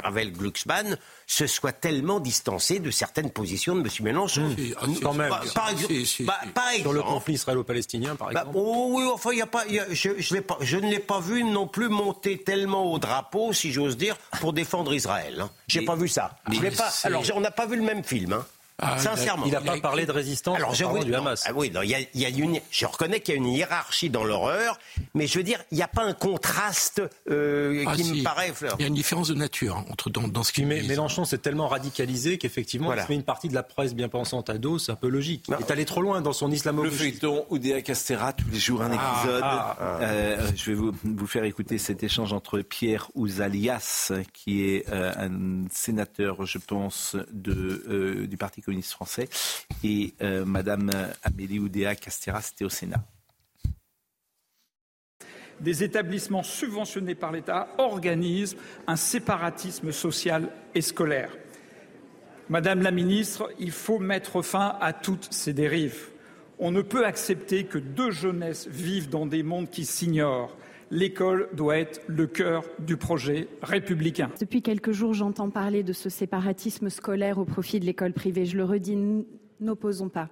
Ravel 0.01 0.31
Glucksmann 0.31 0.97
se 1.27 1.45
soit 1.45 1.73
tellement 1.73 2.21
distancé 2.21 2.79
de 2.79 2.89
certaines 2.89 3.29
positions 3.31 3.75
de 3.75 3.81
M. 3.81 3.87
Mélenchon. 4.01 4.55
Si, 4.57 4.73
ah, 4.79 4.85
si, 4.85 4.99
Quand 5.01 5.13
même. 5.13 5.29
Par, 5.29 5.43
par 5.53 5.69
exemple, 5.71 5.93
Si, 5.93 6.05
si, 6.05 6.23
bah, 6.23 6.39
si. 6.43 6.49
par 6.51 6.71
Sur 6.71 6.93
le 6.93 7.01
conflit 7.01 7.33
israélo-palestinien, 7.33 8.15
par 8.15 8.31
bah, 8.31 8.41
exemple. 8.41 8.57
oh 8.57 8.87
oui, 8.93 9.03
enfin, 9.13 9.31
il 9.33 9.39
y 9.39 9.41
a 9.41 9.45
pas, 9.47 9.65
y 9.67 9.77
a- 9.79 9.87
je, 9.91 10.39
pas, 10.39 10.57
je 10.61 10.77
ne 10.77 10.89
l'ai 10.89 10.99
pas 10.99 11.19
vu 11.19 11.43
non 11.43 11.67
plus 11.67 11.89
monter 11.89 12.37
tellement 12.41 12.91
au 12.93 12.97
drapeau, 12.97 13.51
si 13.51 13.73
j'ose 13.73 13.97
dire, 13.97 14.15
pour 14.39 14.53
défendre 14.53 14.93
Israël. 14.93 15.41
Hein. 15.41 15.49
J'ai 15.67 15.83
pas 15.83 15.95
vu 15.95 16.07
ça. 16.07 16.37
Je 16.49 16.61
l'ai 16.61 16.71
pas. 16.71 16.89
Alors, 17.03 17.23
on 17.35 17.41
n'a 17.41 17.51
pas 17.51 17.65
vu 17.65 17.75
le 17.75 17.83
même 17.83 18.03
film. 18.05 18.33
Hein. 18.33 18.45
Ah, 18.81 18.97
Sincèrement. 18.97 19.45
Il 19.45 19.51
n'a 19.51 19.61
pas 19.61 19.73
a 19.73 19.79
parlé 19.79 20.05
de 20.05 20.11
résistance 20.11 20.57
Alors, 20.57 20.69
en 20.69 20.73
je, 20.73 20.83
parlant 20.83 20.99
oui, 20.99 21.05
du 21.05 21.11
non, 21.11 21.17
Hamas. 21.19 21.43
ah 21.47 21.51
oui, 21.55 21.71
non, 21.71 21.81
il 21.81 21.89
y 21.89 21.95
a, 21.95 21.99
il 21.99 22.19
y 22.21 22.25
a 22.25 22.29
une, 22.29 22.59
je 22.71 22.85
reconnais 22.85 23.19
qu'il 23.19 23.33
y 23.35 23.37
a 23.37 23.39
une 23.39 23.47
hiérarchie 23.47 24.09
dans 24.09 24.23
l'horreur, 24.23 24.79
mais 25.13 25.27
je 25.27 25.37
veux 25.37 25.43
dire, 25.43 25.59
il 25.71 25.75
n'y 25.75 25.81
a 25.83 25.87
pas 25.87 26.03
un 26.03 26.13
contraste 26.13 27.01
euh, 27.29 27.83
Ah, 27.87 27.95
qui 27.95 28.03
si. 28.03 28.13
me 28.19 28.23
paraît. 28.23 28.53
Il 28.79 28.81
y 28.81 28.85
a 28.85 28.87
une 28.87 28.93
différence 28.93 29.27
de 29.29 29.35
nature 29.35 29.77
hein, 29.77 29.85
entre 29.91 30.09
dans, 30.09 30.27
dans 30.27 30.43
ce 30.43 30.51
Mé- 30.61 30.81
dit. 30.81 30.87
Mélenchon 30.87 31.25
s'est 31.25 31.37
tellement 31.37 31.67
radicalisé 31.67 32.37
qu'effectivement, 32.37 32.87
Voilà. 32.87 33.03
il 33.03 33.05
se 33.05 33.11
met 33.11 33.15
une 33.15 33.23
partie 33.23 33.47
de 33.49 33.53
la 33.55 33.63
presse 33.63 33.93
bien 33.93 34.09
pensante 34.09 34.49
à 34.49 34.57
dos, 34.57 34.79
c'est 34.79 34.91
un 34.91 34.95
peu 34.95 35.09
logique. 35.09 35.45
Il 35.49 35.53
est 35.55 35.71
allé 35.71 35.85
trop 35.85 36.01
loin 36.01 36.21
dans 36.21 36.33
son 36.33 36.47
Le 36.47 36.53
islamophobie. 36.53 36.95
feuilleton 36.95 37.45
Oudéa 37.49 37.81
Castera, 37.81 38.33
tous 38.33 38.47
les 38.51 38.59
jours 38.59 38.81
un 38.81 38.91
Ah, 38.97 39.21
épisode. 39.21 39.41
ah, 39.43 39.77
Euh, 40.01 40.47
je 40.55 40.65
vais 40.71 40.73
vous, 40.75 40.91
vous 41.03 41.27
faire 41.27 41.43
écouter 41.43 41.77
cet 41.77 42.03
échange 42.03 42.33
entre 42.33 42.59
Pierre 42.61 43.09
Ouzalias, 43.15 44.11
qui 44.33 44.63
est 44.63 44.85
euh, 44.89 45.11
un 45.17 45.67
sénateur, 45.71 46.45
je 46.45 46.57
pense, 46.57 47.15
de, 47.31 47.83
euh, 47.89 48.27
du 48.27 48.37
Parti 48.37 48.61
communiste 48.61 48.68
français, 48.81 49.29
et 49.83 50.13
euh, 50.21 50.45
Madame 50.45 50.91
Amélie 51.23 51.59
Oudéa 51.59 51.95
Castera, 51.95 52.41
c'était 52.41 52.65
au 52.65 52.69
Sénat. 52.69 53.03
des 55.61 55.83
établissements 55.83 56.41
subventionnés 56.41 57.15
par 57.15 57.33
l'État 57.33 57.67
organisent 57.77 58.55
un 58.87 58.95
séparatisme 58.95 59.91
social 59.91 60.49
et 60.73 60.81
scolaire. 60.81 61.31
Madame 62.49 62.81
la 62.81 62.91
ministre, 62.91 63.51
il 63.59 63.71
faut 63.71 63.99
mettre 63.99 64.41
fin 64.41 64.77
à 64.81 64.93
toutes 64.93 65.27
ces 65.31 65.53
dérives. 65.53 66.09
On 66.57 66.71
ne 66.71 66.81
peut 66.81 67.05
accepter 67.05 67.65
que 67.65 67.77
deux 67.77 68.11
jeunesses 68.11 68.67
vivent 68.67 69.09
dans 69.09 69.25
des 69.25 69.43
mondes 69.43 69.69
qui 69.69 69.85
s'ignorent. 69.85 70.55
L'école 70.91 71.49
doit 71.53 71.77
être 71.77 72.01
le 72.07 72.25
cœur 72.25 72.63
du 72.79 72.97
projet 72.97 73.47
républicain. 73.61 74.31
Depuis 74.39 74.61
quelques 74.61 74.91
jours, 74.91 75.13
j'entends 75.13 75.49
parler 75.49 75.83
de 75.83 75.93
ce 75.93 76.09
séparatisme 76.09 76.89
scolaire 76.89 77.37
au 77.37 77.45
profit 77.45 77.79
de 77.79 77.85
l'école 77.85 78.13
privée. 78.13 78.45
Je 78.45 78.57
le 78.57 78.63
redis, 78.63 78.97
n'opposons 79.59 80.09
pas 80.09 80.29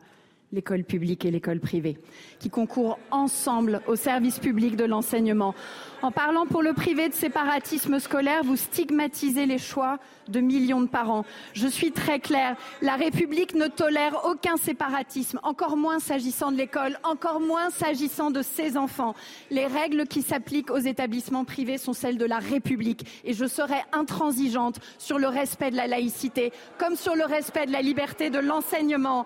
l'école 0.54 0.84
publique 0.84 1.26
et 1.26 1.32
l'école 1.32 1.60
privée, 1.60 1.98
qui 2.40 2.50
concourent 2.50 3.00
ensemble 3.12 3.82
au 3.88 3.96
service 3.96 4.40
public 4.40 4.78
de 4.78 4.86
l'enseignement. 4.86 5.54
En 6.02 6.12
parlant 6.12 6.46
pour 6.46 6.62
le 6.62 6.74
privé 6.74 7.10
de 7.10 7.14
séparatisme 7.14 8.00
scolaire, 8.00 8.44
vous 8.44 8.56
stigmatisez 8.56 9.46
les 9.46 9.58
choix 9.58 10.00
de 10.30 10.40
millions 10.40 10.82
de 10.82 10.88
parents. 10.88 11.26
Je 11.54 11.68
suis 11.68 11.92
très 11.92 12.20
claire, 12.20 12.56
la 12.82 12.96
République 12.96 13.56
ne 13.56 13.68
tolère 13.68 14.22
aucun 14.26 14.56
séparatisme, 14.58 15.40
encore 15.44 15.76
moins 15.76 16.00
s'agissant 16.00 16.52
de 16.52 16.58
l'école, 16.58 16.98
encore 17.04 17.42
moins 17.42 17.70
s'agissant 17.70 18.32
de 18.32 18.42
ses 18.42 18.78
enfants. 18.78 19.16
Les 19.52 19.66
règles 19.66 20.08
qui 20.08 20.22
s'appliquent 20.22 20.72
aux 20.72 20.78
établissements 20.78 21.46
privés 21.46 21.78
sont 21.78 21.94
celles 21.94 22.18
de 22.18 22.26
la 22.26 22.40
République 22.40 23.06
et 23.26 23.34
je 23.34 23.46
serai 23.46 23.84
intransigeante 23.92 24.80
sur 24.98 25.20
le 25.20 25.28
respect 25.28 25.72
de 25.72 25.76
la 25.76 25.88
laïcité 25.88 26.54
comme 26.78 26.96
sur 26.96 27.16
le 27.16 27.26
respect 27.26 27.66
de 27.66 27.72
la 27.72 27.82
liberté 27.82 28.30
de 28.30 28.40
l'enseignement. 28.40 29.26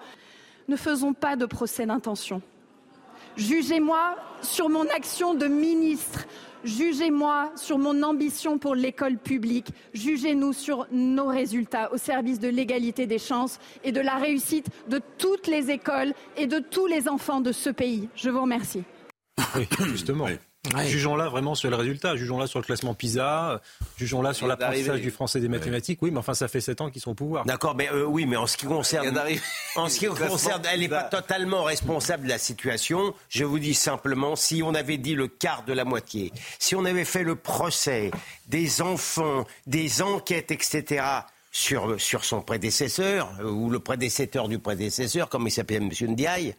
Ne 0.71 0.77
faisons 0.77 1.11
pas 1.11 1.35
de 1.35 1.45
procès 1.45 1.85
d'intention. 1.85 2.41
Jugez-moi 3.35 4.15
sur 4.41 4.69
mon 4.69 4.87
action 4.87 5.33
de 5.33 5.45
ministre. 5.45 6.25
Jugez-moi 6.63 7.51
sur 7.57 7.77
mon 7.77 8.01
ambition 8.03 8.57
pour 8.57 8.73
l'école 8.73 9.17
publique. 9.17 9.67
Jugez-nous 9.93 10.53
sur 10.53 10.87
nos 10.89 11.27
résultats 11.27 11.91
au 11.91 11.97
service 11.97 12.39
de 12.39 12.47
l'égalité 12.47 13.05
des 13.05 13.19
chances 13.19 13.59
et 13.83 13.91
de 13.91 13.99
la 13.99 14.15
réussite 14.15 14.67
de 14.87 15.01
toutes 15.17 15.47
les 15.47 15.71
écoles 15.71 16.13
et 16.37 16.47
de 16.47 16.59
tous 16.59 16.87
les 16.87 17.09
enfants 17.09 17.41
de 17.41 17.51
ce 17.51 17.69
pays. 17.69 18.07
Je 18.15 18.29
vous 18.29 18.41
remercie. 18.41 18.83
Oui, 19.57 19.67
justement. 19.89 20.27
Jugeons-la 20.85 21.27
vraiment 21.27 21.55
sur 21.55 21.71
le 21.71 21.75
résultat, 21.75 22.15
jugeons-la 22.15 22.45
sur 22.45 22.59
le 22.59 22.65
classement 22.65 22.93
PISA, 22.93 23.61
jugeons-la 23.97 24.33
sur 24.33 24.45
l'apprentissage 24.45 25.01
du 25.01 25.09
français 25.09 25.39
et 25.39 25.41
des 25.41 25.47
mathématiques. 25.47 25.99
Oui, 26.03 26.11
mais 26.11 26.19
enfin, 26.19 26.35
ça 26.35 26.47
fait 26.47 26.61
7 26.61 26.81
ans 26.81 26.89
qu'ils 26.91 27.01
sont 27.01 27.11
au 27.11 27.15
pouvoir. 27.15 27.45
D'accord, 27.45 27.75
mais 27.75 27.89
euh, 27.91 28.05
oui, 28.05 28.27
mais 28.27 28.35
en 28.37 28.45
ce 28.45 28.57
qui 28.57 28.67
concerne, 28.67 29.19
en 29.75 29.89
ce 29.89 29.99
qui 29.99 30.05
concerne, 30.27 30.61
elle 30.71 30.81
n'est 30.81 30.87
pas 30.89 31.03
totalement 31.03 31.63
responsable 31.63 32.25
de 32.25 32.29
la 32.29 32.37
situation. 32.37 33.15
Je 33.29 33.43
vous 33.43 33.57
dis 33.57 33.73
simplement, 33.73 34.35
si 34.35 34.61
on 34.63 34.75
avait 34.75 34.97
dit 34.97 35.15
le 35.15 35.27
quart 35.27 35.63
de 35.65 35.73
la 35.73 35.83
moitié, 35.83 36.31
si 36.59 36.75
on 36.75 36.85
avait 36.85 37.05
fait 37.05 37.23
le 37.23 37.35
procès 37.35 38.11
des 38.47 38.83
enfants, 38.83 39.45
des 39.65 40.01
enquêtes, 40.03 40.51
etc. 40.51 41.03
Sur, 41.53 41.99
sur 41.99 42.23
son 42.23 42.41
prédécesseur, 42.41 43.29
euh, 43.41 43.49
ou 43.49 43.69
le 43.69 43.79
prédécesseur 43.79 44.47
du 44.47 44.57
prédécesseur, 44.57 45.27
comme 45.27 45.47
il 45.47 45.51
s'appelle 45.51 45.83
M. 45.83 45.89
Ndiaye. 46.11 46.55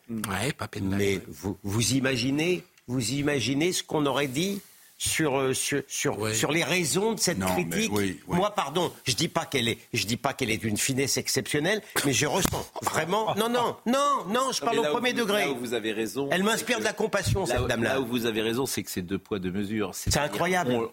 Mais 0.83 1.19
vous, 1.29 1.57
vous 1.63 1.93
imaginez, 1.95 2.63
vous 2.89 3.13
imaginez 3.13 3.73
ce 3.73 3.83
qu'on 3.83 4.07
aurait 4.07 4.29
dit 4.29 4.61
sur, 4.99 5.37
euh, 5.39 5.53
sur, 5.55 5.83
sur, 5.89 6.33
sur 6.35 6.53
les 6.53 6.63
raisons 6.63 7.13
de 7.15 7.19
cette 7.21 7.39
Non, 7.39 7.47
critique. 7.49 7.91
oui, 7.93 8.21
oui. 8.29 8.37
Moi, 8.37 8.55
pardon, 8.55 8.93
je 9.05 9.15
dis 9.15 9.27
pas 9.29 9.45
qu'elle 9.47 9.67
est, 9.69 9.79
je 9.93 10.07
dis 10.07 10.17
pas 10.17 10.33
qu'elle 10.33 10.51
est 10.51 10.59
d'une 10.59 10.77
finesse 10.77 11.17
exceptionnelle, 11.17 11.83
mais 12.07 12.13
je 12.13 12.27
ressens 12.27 12.65
vraiment. 12.83 13.35
Non, 13.35 13.49
non, 13.49 13.77
non, 13.87 14.25
non, 14.29 14.53
je 14.53 14.61
parle 14.61 14.79
au 14.79 14.85
premier 14.85 15.13
vous- 15.13 15.19
degré. 15.21 15.47
Là 15.47 15.51
où 15.53 15.57
vous 15.59 15.75
avez 15.75 15.93
raison. 15.93 16.29
Elle 16.31 16.45
m'inspire 16.45 16.79
de 16.79 16.85
la 16.85 16.93
compassion, 16.93 17.47
cette 17.47 17.67
dame-là. 17.67 17.95
Là 17.95 18.01
où 18.01 18.07
vous 18.07 18.27
avez 18.27 18.43
raison, 18.43 18.65
c'est 18.67 18.83
que 18.85 18.91
c'est 18.91 19.03
deux 19.03 19.19
poids, 19.19 19.39
deux 19.41 19.51
mesures. 19.51 19.91
C'est 19.95 20.17
incroyable. 20.19 20.73
On, 20.73 20.91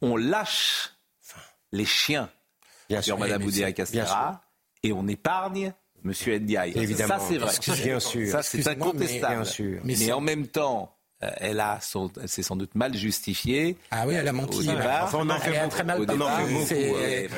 on 0.00 0.16
lâche 0.16 0.94
les 1.72 1.84
chiens 1.84 2.30
sur 2.88 3.02
sûr, 3.02 3.18
Madame 3.18 3.40
mais 3.42 3.48
Oudéa 3.48 3.66
c'est- 3.68 3.72
bien 3.92 4.02
Castera 4.04 4.42
et 4.82 4.92
on 4.92 5.06
épargne 5.08 5.74
Monsieur 6.02 6.38
Ndiaye. 6.38 6.72
Évidemment. 6.76 7.18
Ça, 7.18 7.26
c'est 7.28 7.38
vrai. 7.38 7.82
Bien 7.82 7.98
sûr. 8.00 8.30
Ça, 8.30 8.42
c'est 8.42 8.58
mais- 8.58 8.68
incontestable. 8.68 9.34
bien 9.36 9.44
sûr. 9.44 9.80
Mais, 9.84 10.12
en 10.12 10.20
même 10.20 10.46
temps, 10.46 10.94
elle 11.38 11.60
a 11.60 11.78
son- 11.80 12.10
elle 12.20 12.28
s'est 12.28 12.42
sans 12.42 12.56
doute 12.56 12.74
mal 12.74 12.94
justifiée. 12.96 13.76
Ah 13.90 14.04
oui, 14.06 14.14
elle 14.14 14.28
a 14.28 14.32
menti. 14.32 14.58
Au 14.58 14.62
départ. 14.62 15.04
Enfin, 15.04 15.18
on 15.22 15.30
en 15.30 15.38
fait 15.38 15.50
Elle 15.50 15.56
a 15.56 15.62
beaucoup. 15.64 15.74
très 15.74 15.84
mal 15.84 16.00
Au 16.02 16.04
parlé. 16.06 16.18
départ, 16.18 16.38
On 16.38 16.42
en 16.42 16.46
fait 16.46 16.52
beaucoup, 16.52 16.66
c'est- 16.66 16.88
vrai, 16.90 17.28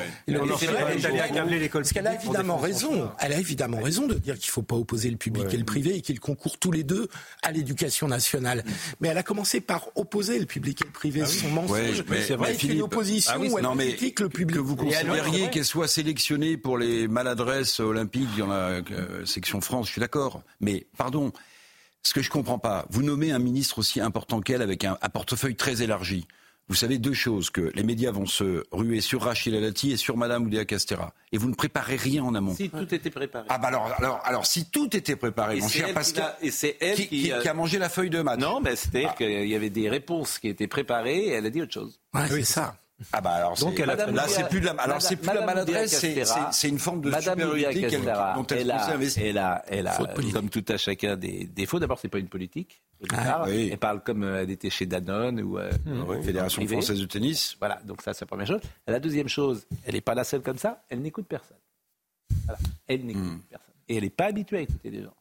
l'école 1.59 1.81
Parce 1.81 1.93
qu'elle 1.93 2.07
a 2.07 2.15
évidemment 2.15 2.57
raison. 2.57 3.09
Elle 3.19 3.33
a 3.33 3.39
évidemment 3.39 3.79
raison 3.81 4.07
de 4.07 4.15
dire 4.15 4.35
qu'il 4.35 4.47
ne 4.49 4.51
faut 4.51 4.61
pas 4.61 4.75
opposer 4.75 5.09
le 5.09 5.17
public 5.17 5.45
et 5.53 5.57
le 5.57 5.65
privé 5.65 5.95
et 5.95 6.01
qu'ils 6.01 6.19
concourent 6.19 6.57
tous 6.59 6.71
les 6.71 6.83
deux 6.83 7.07
à 7.43 7.51
l'éducation 7.51 8.07
nationale. 8.07 8.63
Mais 8.99 9.09
elle 9.09 9.17
a 9.17 9.23
commencé 9.23 9.61
par 9.61 9.89
opposer 9.95 10.39
le 10.39 10.45
public 10.45 10.81
et 10.81 10.85
le 10.85 10.91
privé. 10.91 11.25
Son 11.25 11.49
mensonge, 11.49 11.71
Ouais, 11.71 11.91
mais- 12.09 12.21
c'est 12.21 12.37
mais 12.37 12.55
une 12.73 12.81
opposition 12.81 13.31
ah 13.35 13.39
oui, 13.39 13.49
où 13.49 13.57
elle 13.57 13.63
non, 13.63 13.75
mais 13.75 13.89
critique 13.89 14.19
le 14.19 14.29
public. 14.29 14.55
Que 14.57 14.61
vous 14.61 14.75
considériez 14.75 15.49
qu'elle 15.49 15.65
soit 15.65 15.87
sélectionnée 15.87 16.57
pour 16.57 16.77
les 16.77 17.07
maladresses 17.07 17.79
olympiques 17.79 18.37
dans 18.37 18.47
la 18.47 18.81
euh, 18.91 19.25
section 19.25 19.61
France, 19.61 19.87
je 19.87 19.91
suis 19.93 19.99
d'accord. 20.01 20.41
Mais 20.61 20.87
pardon, 20.97 21.31
ce 22.03 22.13
que 22.13 22.21
je 22.21 22.29
ne 22.29 22.33
comprends 22.33 22.59
pas, 22.59 22.85
vous 22.89 23.03
nommez 23.03 23.31
un 23.31 23.39
ministre 23.39 23.79
aussi 23.79 23.99
important 23.99 24.41
qu'elle 24.41 24.61
avec 24.61 24.85
un, 24.85 24.95
portefeuille 25.11 25.55
très 25.55 25.81
élargi. 25.81 26.27
Vous 26.69 26.75
savez 26.75 26.97
deux 26.97 27.13
choses, 27.13 27.49
que 27.49 27.71
les 27.75 27.83
médias 27.83 28.11
vont 28.11 28.25
se 28.25 28.65
ruer 28.71 28.99
sur 28.99 29.21
Rachid 29.21 29.53
Alati 29.53 29.93
et 29.93 29.97
sur 29.97 30.17
Madame 30.17 30.45
Oudéa 30.45 30.65
Castera. 30.65 31.13
Et 31.31 31.37
vous 31.37 31.47
ne 31.47 31.53
préparez 31.53 31.95
rien 31.95 32.23
en 32.23 32.35
amont. 32.35 32.55
Si 32.55 32.69
tout 32.69 32.93
était 32.93 33.09
préparé. 33.09 33.45
Ah 33.49 33.57
bah 33.57 33.69
alors, 33.69 33.89
alors, 33.97 34.21
alors 34.25 34.45
si 34.45 34.65
tout 34.65 34.93
était 34.95 35.15
préparé, 35.15 35.61
mon 35.61 35.69
cher 35.69 35.93
Pascal, 35.93 36.35
et 36.41 36.51
c'est 36.51 36.75
elle 36.81 36.99
euh, 36.99 37.05
qui, 37.05 37.31
a... 37.31 37.53
mangé 37.53 37.79
la 37.79 37.87
feuille 37.87 38.09
de 38.09 38.21
match. 38.21 38.39
Non, 38.39 38.59
mais 38.59 38.75
c'est-à-dire 38.75 39.11
ah. 39.13 39.17
qu'il 39.17 39.47
y 39.47 39.55
avait 39.55 39.69
des 39.69 39.89
réponses 39.89 40.39
qui 40.39 40.49
étaient 40.49 40.67
préparées 40.67 41.19
et 41.19 41.29
elle 41.29 41.45
a 41.45 41.49
dit 41.49 41.61
autre 41.61 41.73
chose. 41.73 42.01
Ah 42.13 42.25
oui, 42.31 42.43
c'est 42.43 42.53
ça. 42.53 42.75
Ah 43.13 43.21
bah 43.21 43.31
alors 43.31 43.55
Donc 43.57 43.77
là 43.77 44.27
c'est 44.27 44.49
plus 44.49 44.59
de 44.59 44.65
la 44.65 44.71
alors 44.73 45.01
c'est 45.01 45.23
maladresse 45.23 46.03
c'est 46.51 46.67
une 46.67 46.79
forme 46.79 47.01
de 47.01 47.11
Madame 47.11 47.39
supériorité 47.39 47.97
dont 47.99 48.45
elle, 48.47 48.71
a, 48.71 48.97
elle 49.17 49.37
a, 49.37 49.63
elle 49.67 49.87
a 49.87 49.97
comme 50.33 50.49
tout 50.49 50.65
à 50.67 50.77
chacun 50.77 51.15
des 51.15 51.45
défauts 51.45 51.79
d'abord 51.79 51.99
c'est 51.99 52.07
pas 52.07 52.17
une 52.17 52.27
politique 52.27 52.81
ah 53.13 53.45
elle 53.47 53.77
parle 53.77 54.01
comme 54.01 54.23
euh, 54.23 54.41
elle 54.41 54.49
était 54.49 54.69
chez 54.69 54.85
Danone 54.85 55.41
ou 55.41 55.59
euh. 55.59 55.69
Ah 55.85 56.21
Fédération 56.23 56.65
française 56.65 56.99
de 56.99 57.05
tennis. 57.05 57.55
Voilà 57.59 57.79
donc 57.85 58.01
ça 58.01 58.13
c'est 58.13 58.21
la 58.21 58.27
première 58.27 58.47
chose. 58.47 58.61
La 58.87 58.99
deuxième 58.99 59.27
chose 59.27 59.67
elle 59.85 59.93
n'est 59.93 60.01
pas 60.01 60.15
la 60.15 60.23
seule 60.23 60.41
comme 60.41 60.57
ça 60.57 60.83
elle 60.89 61.01
n'écoute 61.01 61.27
personne. 61.27 61.57
Elle 62.87 63.05
n'écoute 63.05 63.23
hmm. 63.23 63.39
personne. 63.49 63.73
Et 63.89 63.97
elle 63.97 64.03
n'est 64.03 64.09
pas 64.09 64.25
habituée 64.25 64.57
à 64.57 64.61
écouter 64.61 64.89
des 64.89 65.03
gens. 65.03 65.13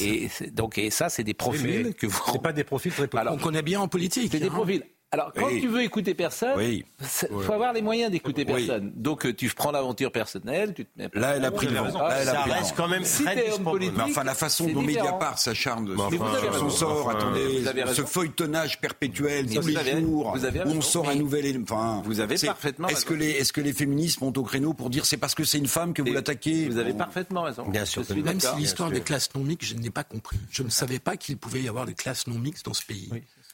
Et 0.00 0.28
donc 0.50 0.78
et 0.78 0.90
ça, 0.90 1.08
c'est 1.08 1.22
des 1.22 1.34
profils 1.34 1.86
oui, 1.86 1.94
que 1.94 2.06
vous. 2.06 2.20
C'est 2.32 2.42
pas 2.42 2.52
des 2.52 2.64
profils 2.64 2.90
très 2.90 3.08
Alors, 3.16 3.34
On 3.34 3.38
connaît 3.38 3.62
bien 3.62 3.80
en 3.80 3.86
politique. 3.86 4.30
C'est 4.32 4.40
des 4.40 4.46
hein. 4.46 4.50
profils 4.50 4.82
alors, 5.12 5.32
quand 5.32 5.48
tu 5.48 5.68
veux 5.68 5.82
écouter 5.82 6.14
personne, 6.14 6.60
il 6.60 6.84
faut 7.00 7.52
avoir 7.52 7.72
les 7.72 7.82
moyens 7.82 8.10
d'écouter 8.10 8.44
personne. 8.44 8.92
Donc, 8.96 9.24
euh, 9.24 9.32
tu 9.32 9.48
prends 9.50 9.70
l'aventure 9.70 10.10
personnelle, 10.10 10.74
tu 10.74 10.84
te 10.84 10.90
mets 10.96 11.08
Là, 11.14 11.36
elle 11.36 11.44
a 11.44 11.50
pris 11.50 11.68
le 11.68 11.76
ça 11.76 12.42
reste 12.42 12.74
quand 12.76 12.88
même 12.88 13.04
politique. 13.62 13.94
Mais 13.96 14.02
enfin, 14.02 14.24
la 14.24 14.34
façon 14.34 14.64
dont 14.64 14.82
différent. 14.82 15.06
Mediapart 15.06 15.38
s'acharne 15.38 15.96
sur 15.96 16.54
son 16.58 16.70
sort, 16.70 17.10
attendez, 17.10 17.64
ce 17.94 18.02
feuilletonnage 18.02 18.80
perpétuel 18.80 19.46
tous 19.48 19.66
les 19.66 20.00
jours, 20.00 20.36
où 20.66 20.70
on 20.70 20.80
sort 20.80 21.08
un 21.08 21.14
nouvel. 21.14 21.62
Enfin, 21.62 22.02
vous 22.04 22.20
avez 22.20 22.34
est, 22.34 22.46
parfaitement. 22.46 22.88
Est-ce 22.88 23.04
que 23.04 23.14
est-ce 23.14 23.52
que 23.52 23.60
les 23.60 23.72
féministes 23.72 24.20
montent 24.20 24.38
au 24.38 24.42
créneau 24.42 24.74
pour 24.74 24.90
dire 24.90 25.06
c'est 25.06 25.16
parce 25.16 25.34
que 25.34 25.44
c'est 25.44 25.58
une 25.58 25.68
femme 25.68 25.92
que 25.92 26.02
vous 26.02 26.12
l'attaquez 26.12 26.68
Vous 26.68 26.78
avez 26.78 26.94
parfaitement 26.94 27.42
raison. 27.42 27.66
Bien 27.68 27.84
sûr. 27.84 28.02
Même 28.24 28.40
si 28.40 28.56
l'histoire 28.56 28.90
des 28.90 29.00
classes 29.00 29.34
non 29.34 29.42
mixtes, 29.42 29.70
je 29.70 29.74
n'ai 29.76 29.90
pas 29.90 30.04
compris. 30.04 30.38
Je 30.50 30.62
ne 30.62 30.68
savais 30.68 30.98
pas 30.98 31.16
qu'il 31.16 31.36
pouvait 31.36 31.62
y 31.62 31.68
avoir 31.68 31.86
des 31.86 31.94
classes 31.94 32.26
non 32.26 32.38
mixtes 32.38 32.66
dans 32.66 32.74
ce 32.74 32.84
pays. 32.84 33.08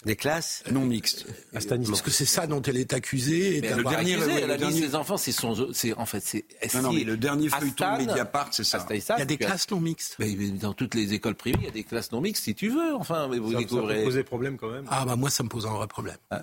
Des 0.04 0.16
classes 0.16 0.64
euh, 0.66 0.72
non 0.72 0.84
mixtes. 0.84 1.26
Ah, 1.54 1.58
à 1.58 1.76
Parce 1.86 2.02
que 2.02 2.10
c'est 2.10 2.24
ça 2.24 2.46
dont 2.46 2.60
elle 2.62 2.76
est 2.76 2.92
accusée. 2.92 3.60
Le 3.60 3.84
dernier, 3.84 4.14
accusé, 4.14 4.32
elle 4.42 4.50
a 4.50 4.56
dit 4.56 4.80
ses 4.80 4.94
enfants, 4.94 5.16
c'est 5.16 5.32
son. 5.32 5.54
Non, 5.54 6.82
non, 6.82 6.92
mais 6.92 7.04
le 7.04 7.16
dernier 7.16 7.48
feuilleton 7.48 7.84
Astan, 7.84 8.06
Mediapart, 8.06 8.48
c'est 8.50 8.64
ça. 8.64 8.84
il 8.90 8.96
y 8.98 9.10
a 9.10 9.24
des 9.24 9.34
euh, 9.34 9.36
classes 9.36 9.70
non 9.70 9.80
mixtes. 9.80 10.16
dans 10.60 10.74
toutes 10.74 10.94
les 10.94 11.14
écoles 11.14 11.36
privées, 11.36 11.58
il 11.60 11.64
y 11.66 11.68
a 11.68 11.72
des 11.72 11.84
classes 11.84 12.10
non 12.10 12.20
mixtes, 12.20 12.44
si 12.44 12.54
tu 12.54 12.68
veux. 12.68 12.94
Enfin, 12.96 13.28
vous 13.28 13.52
ça, 13.52 13.58
découvrez. 13.58 13.94
Ça 13.94 14.00
peut 14.00 14.04
poser 14.06 14.24
problème 14.24 14.56
quand 14.56 14.70
même. 14.70 14.86
Ah 14.90 15.04
bah 15.04 15.16
moi, 15.16 15.30
ça 15.30 15.44
me 15.44 15.48
pose 15.48 15.66
un 15.66 15.72
vrai 15.72 15.86
problème. 15.86 16.16
Hein 16.30 16.42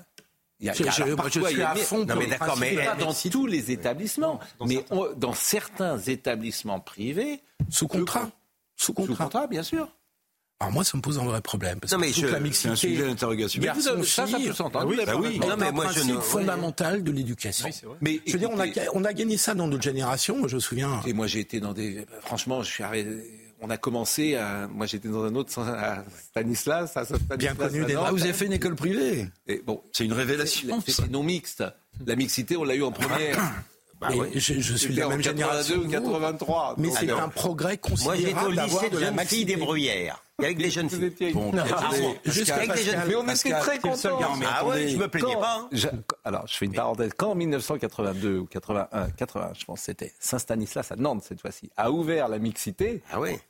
il 0.59 0.65
y 0.65 0.69
a, 0.69 0.73
je, 0.73 0.83
je, 0.83 0.89
je 0.89 1.47
suis 1.47 1.61
à 1.61 1.75
fond 1.75 2.05
non, 2.05 2.15
mais 2.17 2.27
d'accord, 2.27 2.57
mais 2.57 2.75
pas 2.75 2.95
dans 2.95 3.13
tous 3.13 3.45
les 3.45 3.71
établissements, 3.71 4.39
mais 4.65 4.83
dans 5.15 5.33
certains 5.33 5.97
établissements 5.97 6.81
privés, 6.81 7.41
sous 7.69 7.87
contrat, 7.87 8.29
sous 8.75 8.93
contrat 8.93 9.47
bien 9.47 9.63
sûr. 9.63 9.89
Alors 10.61 10.73
moi, 10.73 10.83
ça 10.83 10.97
me 10.97 11.01
pose 11.01 11.17
un 11.17 11.23
vrai 11.23 11.41
problème 11.41 11.79
parce 11.79 11.93
non, 11.93 11.99
que 11.99 12.13
toute 12.13 12.31
la 12.31 12.39
mixité, 12.41 12.67
c'est 12.67 12.73
un 12.73 12.75
sujet 12.75 13.07
d'interrogation. 13.07 13.61
Mais 13.61 13.69
vous, 13.69 14.03
ça, 14.03 14.27
ça 14.27 14.37
peut 14.37 14.53
s'entendre. 14.53 14.91
Hein, 14.91 15.05
ah 15.07 15.15
oui, 15.15 15.29
ah 15.29 15.39
oui. 15.39 15.39
Non, 15.39 15.55
mais 15.57 15.71
principe 15.71 16.15
je 16.15 16.19
fondamental 16.19 17.01
de 17.01 17.11
l'éducation. 17.11 17.69
Oui, 17.69 17.97
mais 18.01 18.21
je 18.25 18.33
veux 18.33 18.39
dire, 18.39 18.49
on 18.51 18.59
a, 18.59 18.65
on 18.93 19.05
a 19.05 19.13
gagné 19.13 19.37
ça 19.37 19.55
dans 19.55 19.67
notre 19.67 19.83
génération. 19.83 20.47
Je 20.49 20.55
me 20.55 20.59
souviens. 20.59 21.01
Et 21.07 21.13
moi, 21.13 21.27
j'ai 21.27 21.39
été 21.39 21.61
dans 21.61 21.73
des. 21.73 22.05
Franchement, 22.21 22.61
je 22.61 22.69
suis 22.69 22.83
arrivé 22.83 23.23
on 23.61 23.69
a 23.69 23.77
commencé 23.77 24.35
à. 24.35 24.67
Moi, 24.67 24.85
j'étais 24.85 25.09
dans 25.09 25.23
un 25.23 25.35
autre 25.35 25.59
à 25.61 26.03
Stanislas, 26.29 26.95
à 26.95 27.05
Stanislas. 27.05 27.37
Bien 27.37 27.55
connu 27.55 27.85
des 27.85 27.95
Ah, 27.95 28.11
vous 28.11 28.23
avez 28.23 28.33
fait 28.33 28.45
une 28.45 28.53
école 28.53 28.75
privée. 28.75 29.27
Bon, 29.65 29.81
c'est 29.91 30.05
une 30.05 30.13
révélation. 30.13 30.81
C'est 30.87 31.09
non 31.09 31.23
mixte. 31.23 31.63
La 32.05 32.15
mixité, 32.15 32.55
on 32.57 32.63
l'a 32.63 32.75
eu 32.75 32.83
en 32.83 32.91
première. 32.91 33.39
Bah 33.99 34.07
je, 34.33 34.39
suis 34.75 34.93
de 34.93 34.99
la 34.99 35.09
même 35.09 35.21
génération. 35.21 35.75
ou 35.75 35.89
83. 35.89 36.75
Mais 36.77 36.89
c'est 36.91 37.11
un 37.11 37.27
progrès 37.27 37.77
considérable 37.77 38.55
d'avoir 38.55 38.89
de 38.89 38.97
la 38.97 39.11
maxi 39.11 39.45
débrouillère. 39.45 40.23
Avec 40.39 40.57
des 40.57 40.69
jeunes 40.69 40.89
filles. 40.89 41.13
Ah 41.21 41.25
bon, 41.33 41.51
non, 41.51 41.63
Pascal, 42.23 42.59
avec 42.59 42.73
des 42.73 42.83
jeunes 42.83 43.01
filles. 43.01 43.09
Mais 43.09 43.15
on 43.15 43.25
Pascal, 43.25 43.51
était 43.51 43.61
très 43.61 43.79
contents. 43.79 44.19
Ah 44.47 44.65
ouais, 44.65 44.87
je 44.87 44.97
me 44.97 45.09
plaignais 45.09 45.35
pas. 45.35 45.67
Hein. 45.73 45.89
Alors, 46.23 46.47
je 46.47 46.55
fais 46.55 46.65
une 46.65 46.73
parenthèse. 46.73 47.11
Quand 47.17 47.31
en 47.31 47.35
1982 47.35 48.37
ou 48.37 48.45
81, 48.45 49.09
80, 49.09 49.51
je 49.59 49.65
pense 49.65 49.81
c'était, 49.81 50.13
Saint-Stanislas 50.19 50.93
à 50.93 50.95
Nantes 50.95 51.25
cette 51.27 51.41
fois-ci, 51.41 51.69
a 51.75 51.91
ouvert 51.91 52.29
la 52.29 52.39
mixité. 52.39 53.03
Ah 53.11 53.19
ouais. 53.19 53.41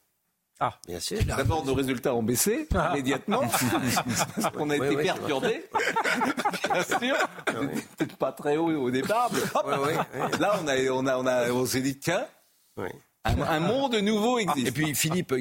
Ah, 0.62 0.74
bien 0.88 0.99
sûr. 0.99 1.20
D'abord, 1.24 1.64
nos 1.66 1.74
résultats 1.74 2.14
ont 2.14 2.24
baissé 2.24 2.68
ah. 2.76 2.91
immédiatement. 2.93 3.43
on 4.57 4.70
a 4.70 4.76
été 4.76 4.97
perturbés. 4.97 5.64
bien 6.74 6.84
sûr. 6.84 7.16
Peut-être 7.97 8.18
pas 8.18 8.34
très 8.34 8.57
haut 8.57 8.70
au 8.70 8.91
départ. 8.91 9.32
Mais 9.32 10.38
Là, 10.38 10.60
on, 10.62 10.68
a, 10.68 10.89
on, 10.91 11.05
a, 11.05 11.18
on, 11.18 11.26
a, 11.26 11.51
on 11.51 11.66
s'est 11.66 11.82
dit, 11.82 11.97
tiens. 11.97 12.26
Un, 13.26 13.59
monde 13.59 13.95
nouveau 13.95 14.38
ah, 14.38 14.41
existe. 14.41 14.67
Et 14.67 14.72
puis 14.72 14.95
Philippe, 14.95 15.34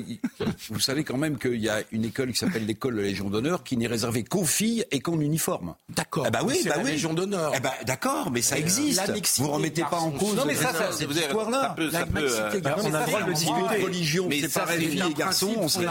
vous 0.71 0.81
savez 0.81 1.05
quand 1.05 1.17
même 1.17 1.39
qu'il 1.39 1.61
y 1.61 1.69
a 1.69 1.81
une 1.93 2.05
école 2.05 2.33
qui 2.33 2.39
s'appelle 2.39 2.67
l'école 2.67 2.97
de 2.97 3.01
la 3.01 3.07
Légion 3.07 3.31
d'honneur 3.31 3.63
qui 3.63 3.77
n'est 3.77 3.87
réservée 3.87 4.25
qu'aux 4.25 4.45
filles 4.45 4.85
et 4.91 4.99
qu'en 4.99 5.21
uniforme. 5.21 5.77
D'accord. 5.89 6.25
Ah 6.27 6.31
bah 6.31 6.41
oui, 6.45 6.61
bah 6.65 6.77
la. 6.77 6.83
Légion 6.83 7.15
d'honneur. 7.15 7.53
Eh 7.55 7.61
bah, 7.61 7.73
d'accord, 7.87 8.33
mais 8.33 8.43
ça 8.43 8.59
existe. 8.59 9.01
Vous 9.39 9.45
vous 9.45 9.53
remettez 9.53 9.83
pas 9.83 9.99
en 9.99 10.11
cause. 10.11 10.35
Non 10.35 10.45
mais 10.45 10.57
ça, 10.57 10.73
ça 10.73 10.91
cette 10.91 11.11
histoire-là. 11.11 11.75
Peut, 11.77 11.89
euh, 11.95 12.61
on 12.65 12.95
a 12.95 13.01
le 13.01 13.07
droit 13.07 13.23
de 13.23 13.33
discuter. 13.33 13.83
Religion, 13.83 14.29
séparer 14.29 14.79
filles 14.79 15.05
et 15.11 15.15
garçons, 15.15 15.55
on 15.59 15.69
serait 15.69 15.87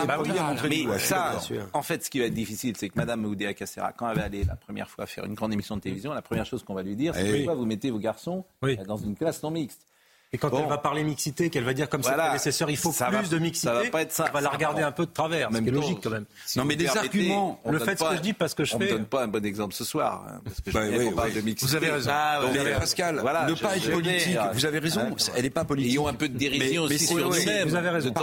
Mais 0.70 1.00
ça, 1.00 1.40
en 1.72 1.82
fait, 1.82 2.04
ce 2.04 2.10
qui 2.10 2.20
va 2.20 2.26
être 2.26 2.34
difficile, 2.34 2.76
c'est 2.78 2.90
que 2.90 2.98
Madame 2.98 3.24
Oudéa 3.24 3.54
Castéra, 3.54 3.94
quand 3.94 4.10
elle 4.10 4.18
va 4.18 4.26
aller 4.26 4.44
la 4.44 4.56
première 4.56 4.90
fois 4.90 5.06
faire 5.06 5.24
une 5.24 5.36
grande 5.36 5.54
émission 5.54 5.78
de 5.78 5.82
télévision, 5.82 6.14
la 6.14 6.22
première 6.22 6.46
chose 6.46 6.64
qu'on 6.64 6.74
va 6.74 6.84
lui 6.84 6.98
dire, 6.98 7.14
c'est 7.16 7.28
eh 7.28 7.38
pourquoi 7.38 7.56
vous 7.56 7.66
mettez 7.66 7.92
vos 7.92 8.00
garçons 8.00 8.44
dans 8.86 8.98
une 8.98 9.16
classe 9.16 9.42
non 9.42 9.52
mixte? 9.52 9.88
Et 10.34 10.38
quand 10.38 10.50
bon. 10.50 10.60
elle 10.64 10.70
va 10.70 10.78
parler 10.78 11.04
mixité, 11.04 11.50
qu'elle 11.50 11.64
va 11.64 11.74
dire 11.74 11.88
comme 11.88 12.02
voilà. 12.02 12.24
ses 12.24 12.30
prédécesseurs, 12.30 12.70
il 12.70 12.76
faut 12.76 12.92
plus 12.92 13.30
de 13.30 13.40
mixité, 13.40 13.68
ça 14.10 14.24
va. 14.24 14.30
On 14.30 14.34
va 14.34 14.42
la 14.42 14.50
regarder 14.50 14.84
un 14.84 14.92
peu 14.92 15.06
de 15.06 15.12
travers, 15.12 15.52
même 15.52 15.70
logique 15.70 16.00
quand 16.04 16.10
même. 16.10 16.26
Non, 16.56 16.66
mais 16.66 16.76
des 16.76 16.88
arguments. 16.88 17.62
Le 17.66 17.80
fait 17.80 17.98
ce 17.98 18.04
que 18.04 18.16
je 18.16 18.22
dis 18.22 18.34
parce 18.34 18.54
que 18.54 18.64
je 18.64 18.72
fais. 18.72 18.76
On 18.78 18.80
ne 18.80 18.90
donne 18.90 19.06
pas 19.06 19.24
un 19.24 19.28
bon 19.28 19.46
exemple 19.46 19.74
ce 19.74 19.84
soir. 19.84 20.26
Hein, 20.28 20.42
parce 20.44 20.62
que 20.62 20.72
je 20.72 21.16
bah 21.16 21.30
de 21.30 21.42
mixité. 21.42 21.66
Vous 21.66 21.76
avez 21.76 21.90
raison. 21.90 22.12
Ah, 22.14 22.42
ouais, 22.46 22.80
Pascal, 22.80 23.16
ne 23.16 23.54
pas 23.54 23.78
être 23.78 23.92
politique. 23.92 24.38
Vous 24.54 24.66
avez 24.66 24.80
raison. 24.80 25.02
Ah, 25.06 25.32
elle 25.36 25.44
n'est 25.44 25.50
pas 25.50 25.66
politique. 25.66 25.92
Ayons 25.94 26.08
un 26.08 26.14
peu 26.14 26.28
de 26.28 26.38
dérision 26.38 26.84
aussi 26.84 27.08
sur 27.08 27.18
nous-mêmes. 27.18 27.68
Vous 27.68 27.76
avez 27.76 27.90
raison. 27.90 28.14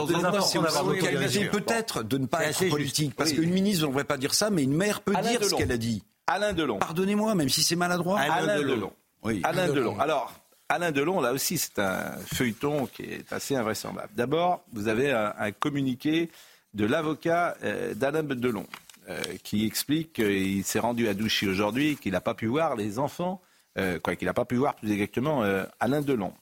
peut-être 1.50 2.02
de 2.02 2.18
ne 2.18 2.26
pas 2.26 2.44
être 2.44 2.68
politique. 2.68 3.14
Parce 3.16 3.32
qu'une 3.32 3.50
ministre, 3.50 3.84
on 3.84 3.88
ne 3.88 3.92
devrait 3.92 4.04
pas 4.04 4.18
dire 4.18 4.34
ça, 4.34 4.50
mais 4.50 4.62
une 4.62 4.74
maire 4.74 5.00
peut 5.00 5.14
dire 5.22 5.42
ce 5.42 5.54
qu'elle 5.54 5.72
a 5.72 5.76
dit. 5.76 6.02
Alain 6.26 6.52
Delon. 6.52 6.78
Pardonnez-moi, 6.78 7.34
même 7.34 7.48
si 7.48 7.62
c'est 7.62 7.76
maladroit. 7.76 8.18
Alain, 8.18 8.58
Delon. 8.58 8.92
Alain 9.42 9.68
Delon. 9.68 9.98
Alors, 10.00 10.32
Alain 10.68 10.92
Delon, 10.92 11.20
là 11.20 11.32
aussi, 11.32 11.58
c'est 11.58 11.78
un 11.78 12.16
feuilleton 12.18 12.86
qui 12.86 13.02
est 13.02 13.32
assez 13.32 13.54
invraisemblable. 13.54 14.10
D'abord, 14.14 14.64
vous 14.72 14.88
avez 14.88 15.12
un, 15.12 15.52
communiqué 15.52 16.30
de 16.72 16.86
l'avocat 16.86 17.56
euh, 17.62 17.94
d'Alain 17.94 18.22
Delon 18.22 18.66
euh, 19.08 19.20
qui 19.42 19.66
explique 19.66 20.14
qu'il 20.14 20.64
s'est 20.64 20.78
rendu 20.78 21.06
à 21.06 21.14
Douchy 21.14 21.46
aujourd'hui, 21.46 21.96
qu'il 21.96 22.12
n'a 22.12 22.20
pas 22.20 22.34
pu 22.34 22.46
voir 22.46 22.76
les 22.76 22.98
enfants, 22.98 23.42
euh, 23.78 23.98
quoi 24.00 24.16
qu'il 24.16 24.26
n'a 24.26 24.34
pas 24.34 24.46
pu 24.46 24.56
voir 24.56 24.74
plus 24.76 24.90
exactement 24.90 25.42
Alain 25.80 26.00
Delon 26.00 26.32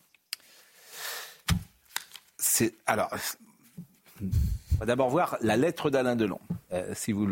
va 4.83 4.87
d'abord 4.87 5.11
voir 5.11 5.37
la 5.41 5.57
lettre 5.57 5.91
d'Alain 5.91 6.17
Delon. 6.17 6.41
Euh, 6.73 6.93
si 6.95 7.13
vous, 7.13 7.29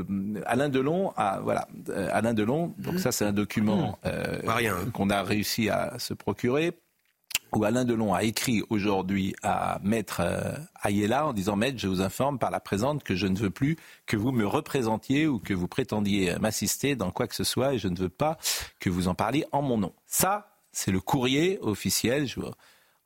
Alain 0.47 0.69
Delon, 0.69 1.13
voilà, 1.43 1.67
euh, 1.89 2.09
Alain 2.13 2.33
Delon. 2.33 2.75
Donc 2.79 3.01
ça, 3.01 3.11
c'est 3.11 3.25
un 3.25 3.33
document 3.33 3.99
mmh. 4.05 4.07
Euh, 4.07 4.41
hein. 4.47 4.91
qu'on 4.93 5.11
a 5.11 5.23
réussi 5.23 5.69
à 5.69 5.99
se 5.99 6.15
procurer 6.15 6.73
où 7.53 7.65
Alain 7.65 7.85
Delon 7.85 8.15
a 8.15 8.23
écrit 8.23 8.63
aujourd'hui 8.71 9.35
à 9.43 9.81
Maître 9.83 10.23
Ayela 10.85 11.27
en 11.27 11.33
disant 11.33 11.57
Maître, 11.57 11.79
je 11.79 11.89
vous 11.89 12.01
informe 12.01 12.39
par 12.39 12.53
la 12.53 12.61
présente 12.61 13.03
que 13.03 13.17
je 13.17 13.27
ne 13.27 13.37
veux 13.37 13.51
plus 13.51 13.77
que 14.07 14.17
vous 14.17 14.31
me 14.31 14.47
représentiez 14.47 15.27
ou 15.27 15.41
que 15.41 15.53
vous 15.53 15.67
prétendiez 15.67 16.37
m'assister 16.41 16.95
dans 16.95 17.11
quoi 17.11 17.27
que 17.27 17.35
ce 17.35 17.43
soit 17.43 17.75
et 17.75 17.79
je 17.79 17.89
ne 17.89 17.99
veux 17.99 18.09
pas 18.09 18.39
que 18.79 18.89
vous 18.89 19.09
en 19.09 19.17
parliez 19.17 19.47
en 19.51 19.63
mon 19.63 19.79
nom. 19.79 19.93
Ça, 20.07 20.55
c'est 20.71 20.93
le 20.93 21.01
courrier 21.01 21.59
officiel. 21.61 22.29
Je 22.29 22.39
vous 22.39 22.53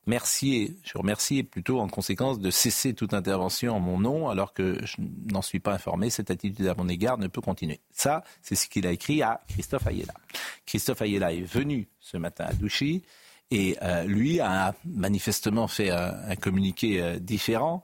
remercier, 0.07 0.77
je 0.83 0.97
remercie 0.99 1.43
plutôt 1.43 1.81
en 1.81 1.89
conséquence 1.89 2.39
de 2.39 2.51
cesser 2.51 2.95
toute 2.95 3.15
intervention 3.15 3.77
en 3.77 3.81
mon 3.81 3.99
nom 3.99 4.29
alors 4.29 4.53
que 4.53 4.79
je 4.85 4.97
n'en 5.33 5.43
suis 5.43 5.61
pas 5.61 5.73
informé. 5.73 6.11
Cette 6.11 6.31
attitude 6.31 6.67
à 6.67 6.75
mon 6.75 6.89
égard 6.89 7.19
ne 7.19 7.27
peut 7.27 7.41
continuer. 7.41 7.81
Ça, 7.93 8.23
c'est 8.43 8.55
ce 8.55 8.69
qu'il 8.69 8.87
a 8.87 8.93
écrit 8.93 9.23
à 9.23 9.41
Christophe 9.49 9.87
Ayela. 9.87 10.15
Christophe 10.67 11.03
Ayela 11.03 11.33
est 11.33 11.43
venu 11.43 11.89
ce 12.01 12.17
matin 12.17 12.47
à 12.49 12.53
Douchy 12.53 13.03
et 13.51 13.77
euh, 13.83 14.05
lui 14.05 14.41
a 14.41 14.75
manifestement 14.85 15.69
fait 15.69 15.91
un, 15.91 16.35
communiqué 16.37 17.01
euh, 17.01 17.19
différent 17.19 17.83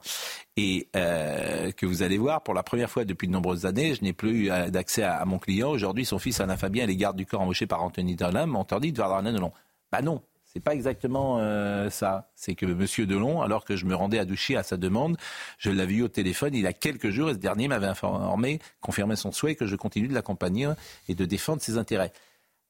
et 0.57 0.89
euh, 0.97 1.71
que 1.73 1.87
vous 1.87 2.03
allez 2.03 2.18
voir 2.18 2.43
pour 2.43 2.55
la 2.55 2.62
première 2.62 2.91
fois 2.91 3.05
depuis 3.05 3.29
de 3.29 3.33
nombreuses 3.33 3.66
années, 3.66 3.95
je 3.95 4.03
n'ai 4.03 4.12
plus 4.12 4.47
eu 4.47 4.51
euh, 4.51 4.68
d'accès 4.68 5.03
à, 5.03 5.25
mon 5.25 5.39
client. 5.39 5.71
Aujourd'hui, 5.71 6.05
son 6.05 6.18
fils 6.18 6.41
Alain 6.41 6.57
Fabien 6.57 6.85
est 6.85 6.89
les 6.89 6.97
gardes 6.97 7.16
du 7.16 7.27
corps 7.27 7.41
embauché 7.41 7.66
par 7.66 7.83
Anthony 7.83 8.16
Dolan 8.16 8.47
m'ont 8.47 8.62
interdit 8.62 8.93
de 8.93 8.97
voir 8.97 9.23
Darlan 9.23 9.53
Bah 9.93 10.03
non, 10.03 10.23
c'est 10.53 10.61
pas 10.61 10.74
exactement 10.74 11.38
euh, 11.38 11.90
ça. 11.90 12.28
C'est 12.34 12.57
que 12.57 12.66
Monsieur 12.66 13.07
Delon, 13.07 13.40
alors 13.40 13.64
que 13.64 13.76
je 13.76 13.84
me 13.86 13.94
rendais 13.94 14.18
à 14.18 14.24
Douchy 14.24 14.57
à 14.57 14.64
sa 14.64 14.76
demande, 14.76 15.16
je 15.59 15.70
l'avais 15.70 15.94
eu 15.94 16.03
au 16.03 16.09
téléphone 16.09 16.55
il 16.55 16.62
y 16.62 16.66
a 16.66 16.72
quelques 16.72 17.11
jours 17.11 17.30
et 17.30 17.34
ce 17.34 17.38
dernier 17.38 17.68
m'avait 17.68 17.86
informé, 17.86 18.59
confirmé 18.80 19.14
son 19.14 19.30
souhait 19.30 19.55
que 19.55 19.66
je 19.66 19.76
continue 19.76 20.09
de 20.09 20.14
l'accompagner 20.14 20.68
et 21.09 21.14
de 21.14 21.24
défendre 21.24 21.62
ses 21.62 21.78
intérêts. 21.78 22.12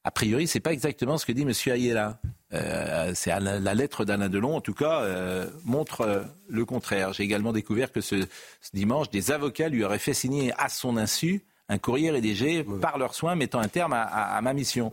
A 0.05 0.11
priori, 0.11 0.47
c'est 0.47 0.61
pas 0.61 0.73
exactement 0.73 1.17
ce 1.17 1.25
que 1.25 1.33
dit 1.33 1.47
Monsieur 1.47 1.73
Ayela. 1.73 2.21
Euh, 2.53 3.15
la, 3.27 3.75
lettre 3.75 4.05
d'Alain 4.05 4.29
Delon, 4.29 4.57
en 4.57 4.61
tout 4.61 4.75
cas, 4.75 5.01
euh, 5.01 5.49
montre 5.65 6.27
le 6.49 6.65
contraire. 6.67 7.15
J'ai 7.15 7.23
également 7.23 7.53
découvert 7.53 7.93
que 7.93 8.03
ce, 8.03 8.27
dimanche, 8.75 9.09
des 9.09 9.31
avocats 9.31 9.71
lui 9.71 9.85
auraient 9.85 9.99
fait 9.99 10.15
signer 10.15 10.53
à 10.59 10.69
son 10.69 10.99
insu 10.99 11.45
un 11.73 11.79
courrier 11.79 12.11
rédigé 12.11 12.65
par 12.83 12.99
leurs 12.99 13.15
soins 13.15 13.37
mettant 13.37 13.61
un 13.61 13.69
terme 13.69 13.93
à, 13.93 14.03
à- 14.03 14.37
à 14.37 14.41
ma 14.43 14.53
mission. 14.53 14.91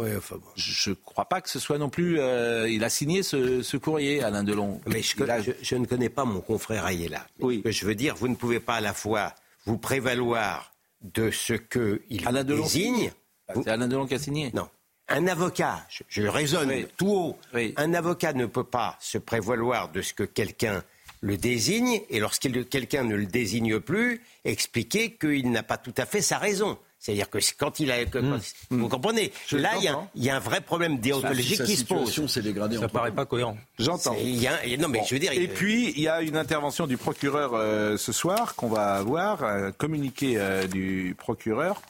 Je 0.56 0.92
ne 0.92 0.96
crois 0.96 1.26
pas 1.26 1.42
que 1.42 1.50
ce 1.50 1.60
soit 1.60 1.78
non 1.80 1.90
plus. 1.90 2.20
euh, 2.20 2.70
il 2.70 2.84
a 2.84 2.90
signé 2.90 3.24
ce, 3.24 3.62
ce 3.64 3.78
courrier, 3.78 4.24
Alain 4.24 4.44
Delon. 4.44 4.80
Mais 4.86 5.02
je, 5.02 5.16
je- 5.42 5.52
je 5.62 5.76
ne 5.76 5.86
connais 5.86 6.10
pas 6.10 6.24
mon 6.24 6.40
confrère 6.40 6.86
Ayela. 6.86 7.26
Mais 7.40 7.56
Ce 7.58 7.60
que 7.64 7.72
je 7.72 7.86
veux 7.86 7.96
dire, 7.96 8.16
vous 8.16 8.28
ne 8.28 8.36
pouvez 8.36 8.60
pas 8.60 8.76
à 8.76 8.82
la 8.82 8.94
fois 8.94 9.34
vous 9.66 9.78
prévaloir 9.78 10.72
de 11.02 11.32
ce 11.32 11.54
qu'il 11.54 12.28
Alain 12.28 12.44
Delon 12.44 12.64
désigne. 12.64 13.12
C'est 13.56 13.68
Alain 13.70 13.88
Delon 13.88 14.06
qui 14.06 14.14
a 14.14 14.20
signé 14.20 14.52
Non. 14.54 14.68
Un 15.10 15.26
avocat, 15.28 15.86
je, 15.90 16.04
je 16.10 16.24
raisonne 16.24 16.72
tout 16.98 17.10
haut, 17.10 17.38
un 17.78 17.94
avocat 17.94 18.34
ne 18.34 18.46
peut 18.46 18.66
pas 18.66 18.98
se 19.00 19.18
prévaloir 19.18 19.90
de 19.90 20.02
ce 20.02 20.14
que 20.14 20.24
quelqu'un 20.24 20.84
le 21.22 21.38
désigne 21.38 22.02
et 22.10 22.20
lorsqu'il 22.20 22.66
quelqu'un 22.66 23.04
ne 23.04 23.16
le 23.16 23.26
désigne 23.26 23.80
plus, 23.80 24.22
expliquer 24.46 25.12
qu'il 25.14 25.52
n'a 25.52 25.64
pas 25.64 25.78
tout 25.78 25.94
à 25.98 26.06
fait 26.06 26.22
sa 26.22 26.38
raison. 26.38 26.78
C'est-à-dire 27.00 27.30
que 27.30 27.38
quand 27.58 27.80
il 27.80 27.92
a... 27.92 28.04
que- 28.06 28.18
quand- 28.18 28.40
Vous 28.72 28.90
comprenez? 28.90 29.32
Je 29.48 29.58
Là, 29.58 29.74
il 29.78 29.84
y, 29.84 29.88
a, 29.88 29.92
l'entends. 29.92 30.10
il 30.16 30.24
y 30.24 30.30
a 30.32 30.36
un 30.36 30.40
vrai 30.40 30.62
problème 30.62 30.98
déontologique 30.98 31.64
qui 31.64 31.76
se 31.76 31.86
pose. 31.86 32.00
situation 32.00 32.28
s'est 32.28 32.42
dégradée 32.42 32.78
Ça 32.78 32.88
paraît 32.90 33.12
pas 33.12 33.26
cohérent. 33.26 33.56
J'entends. 33.78 34.16
C'est- 34.16 34.24
il 34.26 34.36
y 34.42 34.48
a- 34.48 34.78
non, 34.78 34.88
mais 34.90 35.02
je 35.08 35.14
veux 35.14 35.20
dire, 35.20 35.32
Et 35.32 35.44
il- 35.44 35.50
puis, 35.50 35.94
il 35.96 36.02
y 36.02 36.08
a 36.08 36.22
une 36.22 36.36
intervention 36.38 36.88
du 36.88 36.98
procureur 36.98 37.52
euh, 37.54 37.98
ce 37.98 38.12
soir 38.12 38.56
qu'on 38.56 38.68
va 38.70 38.96
avoir, 38.96 39.44
un 39.44 39.72
communiqué 39.72 40.34
euh, 40.38 40.66
du 40.66 41.16
procureur 41.18 41.82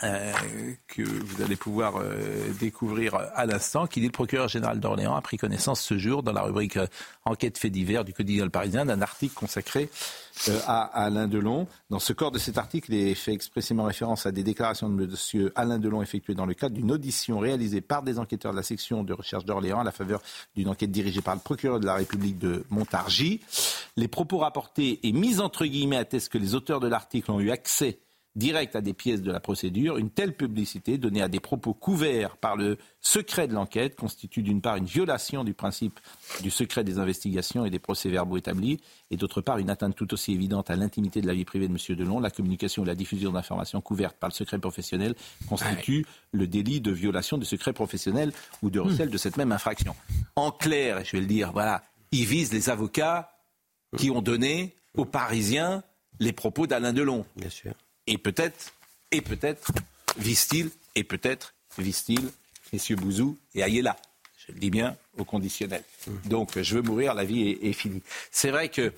que 0.00 1.02
vous 1.02 1.42
allez 1.42 1.56
pouvoir 1.56 1.96
euh, 1.96 2.52
découvrir 2.60 3.16
à 3.16 3.46
l'instant, 3.46 3.88
qui 3.88 4.00
dit 4.00 4.06
le 4.06 4.12
procureur 4.12 4.46
général 4.46 4.78
d'Orléans 4.78 5.16
a 5.16 5.20
pris 5.20 5.36
connaissance 5.36 5.80
ce 5.80 5.98
jour 5.98 6.22
dans 6.22 6.32
la 6.32 6.42
rubrique 6.42 6.76
euh, 6.76 6.86
enquête 7.24 7.58
fait 7.58 7.70
divers 7.70 8.04
du 8.04 8.12
quotidien 8.12 8.44
Le 8.44 8.50
Parisien 8.50 8.86
d'un 8.86 9.02
article 9.02 9.34
consacré 9.34 9.90
euh, 10.48 10.60
à 10.66 10.84
Alain 10.84 11.26
Delon. 11.26 11.66
Dans 11.90 11.98
ce 11.98 12.12
corps 12.12 12.30
de 12.30 12.38
cet 12.38 12.58
article, 12.58 12.94
il 12.94 13.08
est 13.08 13.14
fait 13.14 13.32
expressément 13.32 13.84
référence 13.84 14.24
à 14.24 14.30
des 14.30 14.44
déclarations 14.44 14.88
de 14.88 15.04
M. 15.04 15.50
Alain 15.56 15.80
Delon 15.80 16.00
effectuées 16.00 16.34
dans 16.34 16.46
le 16.46 16.54
cadre 16.54 16.76
d'une 16.76 16.92
audition 16.92 17.40
réalisée 17.40 17.80
par 17.80 18.04
des 18.04 18.20
enquêteurs 18.20 18.52
de 18.52 18.56
la 18.56 18.62
section 18.62 19.02
de 19.02 19.12
recherche 19.12 19.44
d'Orléans 19.44 19.80
à 19.80 19.84
la 19.84 19.92
faveur 19.92 20.22
d'une 20.54 20.68
enquête 20.68 20.92
dirigée 20.92 21.22
par 21.22 21.34
le 21.34 21.40
procureur 21.40 21.80
de 21.80 21.86
la 21.86 21.94
République 21.94 22.38
de 22.38 22.64
Montargis. 22.70 23.40
Les 23.96 24.08
propos 24.08 24.38
rapportés 24.38 25.00
et 25.02 25.10
mis 25.10 25.40
entre 25.40 25.66
guillemets 25.66 25.96
attestent 25.96 26.28
que 26.28 26.38
les 26.38 26.54
auteurs 26.54 26.78
de 26.78 26.86
l'article 26.86 27.32
ont 27.32 27.40
eu 27.40 27.50
accès 27.50 27.98
direct 28.36 28.76
à 28.76 28.80
des 28.80 28.94
pièces 28.94 29.22
de 29.22 29.32
la 29.32 29.40
procédure, 29.40 29.98
une 29.98 30.10
telle 30.10 30.34
publicité 30.34 30.96
donnée 30.96 31.22
à 31.22 31.28
des 31.28 31.40
propos 31.40 31.74
couverts 31.74 32.36
par 32.36 32.56
le 32.56 32.78
secret 33.00 33.48
de 33.48 33.54
l'enquête 33.54 33.96
constitue 33.96 34.42
d'une 34.42 34.60
part 34.60 34.76
une 34.76 34.84
violation 34.84 35.44
du 35.44 35.54
principe 35.54 35.98
du 36.42 36.50
secret 36.50 36.84
des 36.84 36.98
investigations 36.98 37.64
et 37.64 37.70
des 37.70 37.78
procès-verbaux 37.78 38.36
établis, 38.36 38.80
et 39.10 39.16
d'autre 39.16 39.40
part 39.40 39.58
une 39.58 39.70
atteinte 39.70 39.96
tout 39.96 40.12
aussi 40.14 40.32
évidente 40.32 40.70
à 40.70 40.76
l'intimité 40.76 41.20
de 41.20 41.26
la 41.26 41.34
vie 41.34 41.44
privée 41.44 41.68
de 41.68 41.72
M. 41.72 41.96
Delon. 41.96 42.20
La 42.20 42.30
communication 42.30 42.82
ou 42.82 42.84
la 42.84 42.94
diffusion 42.94 43.32
d'informations 43.32 43.80
couvertes 43.80 44.16
par 44.16 44.28
le 44.28 44.34
secret 44.34 44.58
professionnel 44.58 45.14
constitue 45.48 46.06
le 46.32 46.46
délit 46.46 46.80
de 46.80 46.92
violation 46.92 47.38
du 47.38 47.44
secret 47.44 47.72
professionnel 47.72 48.32
ou 48.62 48.70
de 48.70 48.78
recel 48.78 49.10
de 49.10 49.18
cette 49.18 49.36
même 49.36 49.52
infraction. 49.52 49.96
En 50.36 50.50
clair, 50.50 51.04
je 51.04 51.12
vais 51.12 51.20
le 51.20 51.26
dire, 51.26 51.52
voilà, 51.52 51.82
il 52.12 52.24
vise 52.24 52.52
les 52.52 52.70
avocats 52.70 53.32
qui 53.96 54.10
ont 54.10 54.22
donné 54.22 54.76
aux 54.94 55.04
Parisiens 55.04 55.82
les 56.20 56.32
propos 56.32 56.66
d'Alain 56.66 56.92
Delon. 56.92 57.24
Bien 57.36 57.50
sûr. 57.50 57.72
Et 58.08 58.16
peut-être, 58.16 58.72
et 59.10 59.20
peut-être, 59.20 59.70
vise-t-il, 60.16 60.70
et 60.94 61.04
peut-être 61.04 61.54
vise-t-il 61.76 62.30
messieurs 62.72 62.96
Bouzou 62.96 63.38
et 63.54 63.62
Ayela. 63.62 63.96
Je 64.38 64.52
le 64.52 64.58
dis 64.58 64.70
bien 64.70 64.96
au 65.18 65.24
conditionnel. 65.24 65.84
Donc, 66.24 66.58
je 66.58 66.74
veux 66.76 66.82
mourir, 66.82 67.12
la 67.12 67.24
vie 67.24 67.50
est, 67.50 67.68
est 67.68 67.72
finie. 67.74 68.02
C'est 68.30 68.50
vrai 68.50 68.70
qu'il 68.70 68.92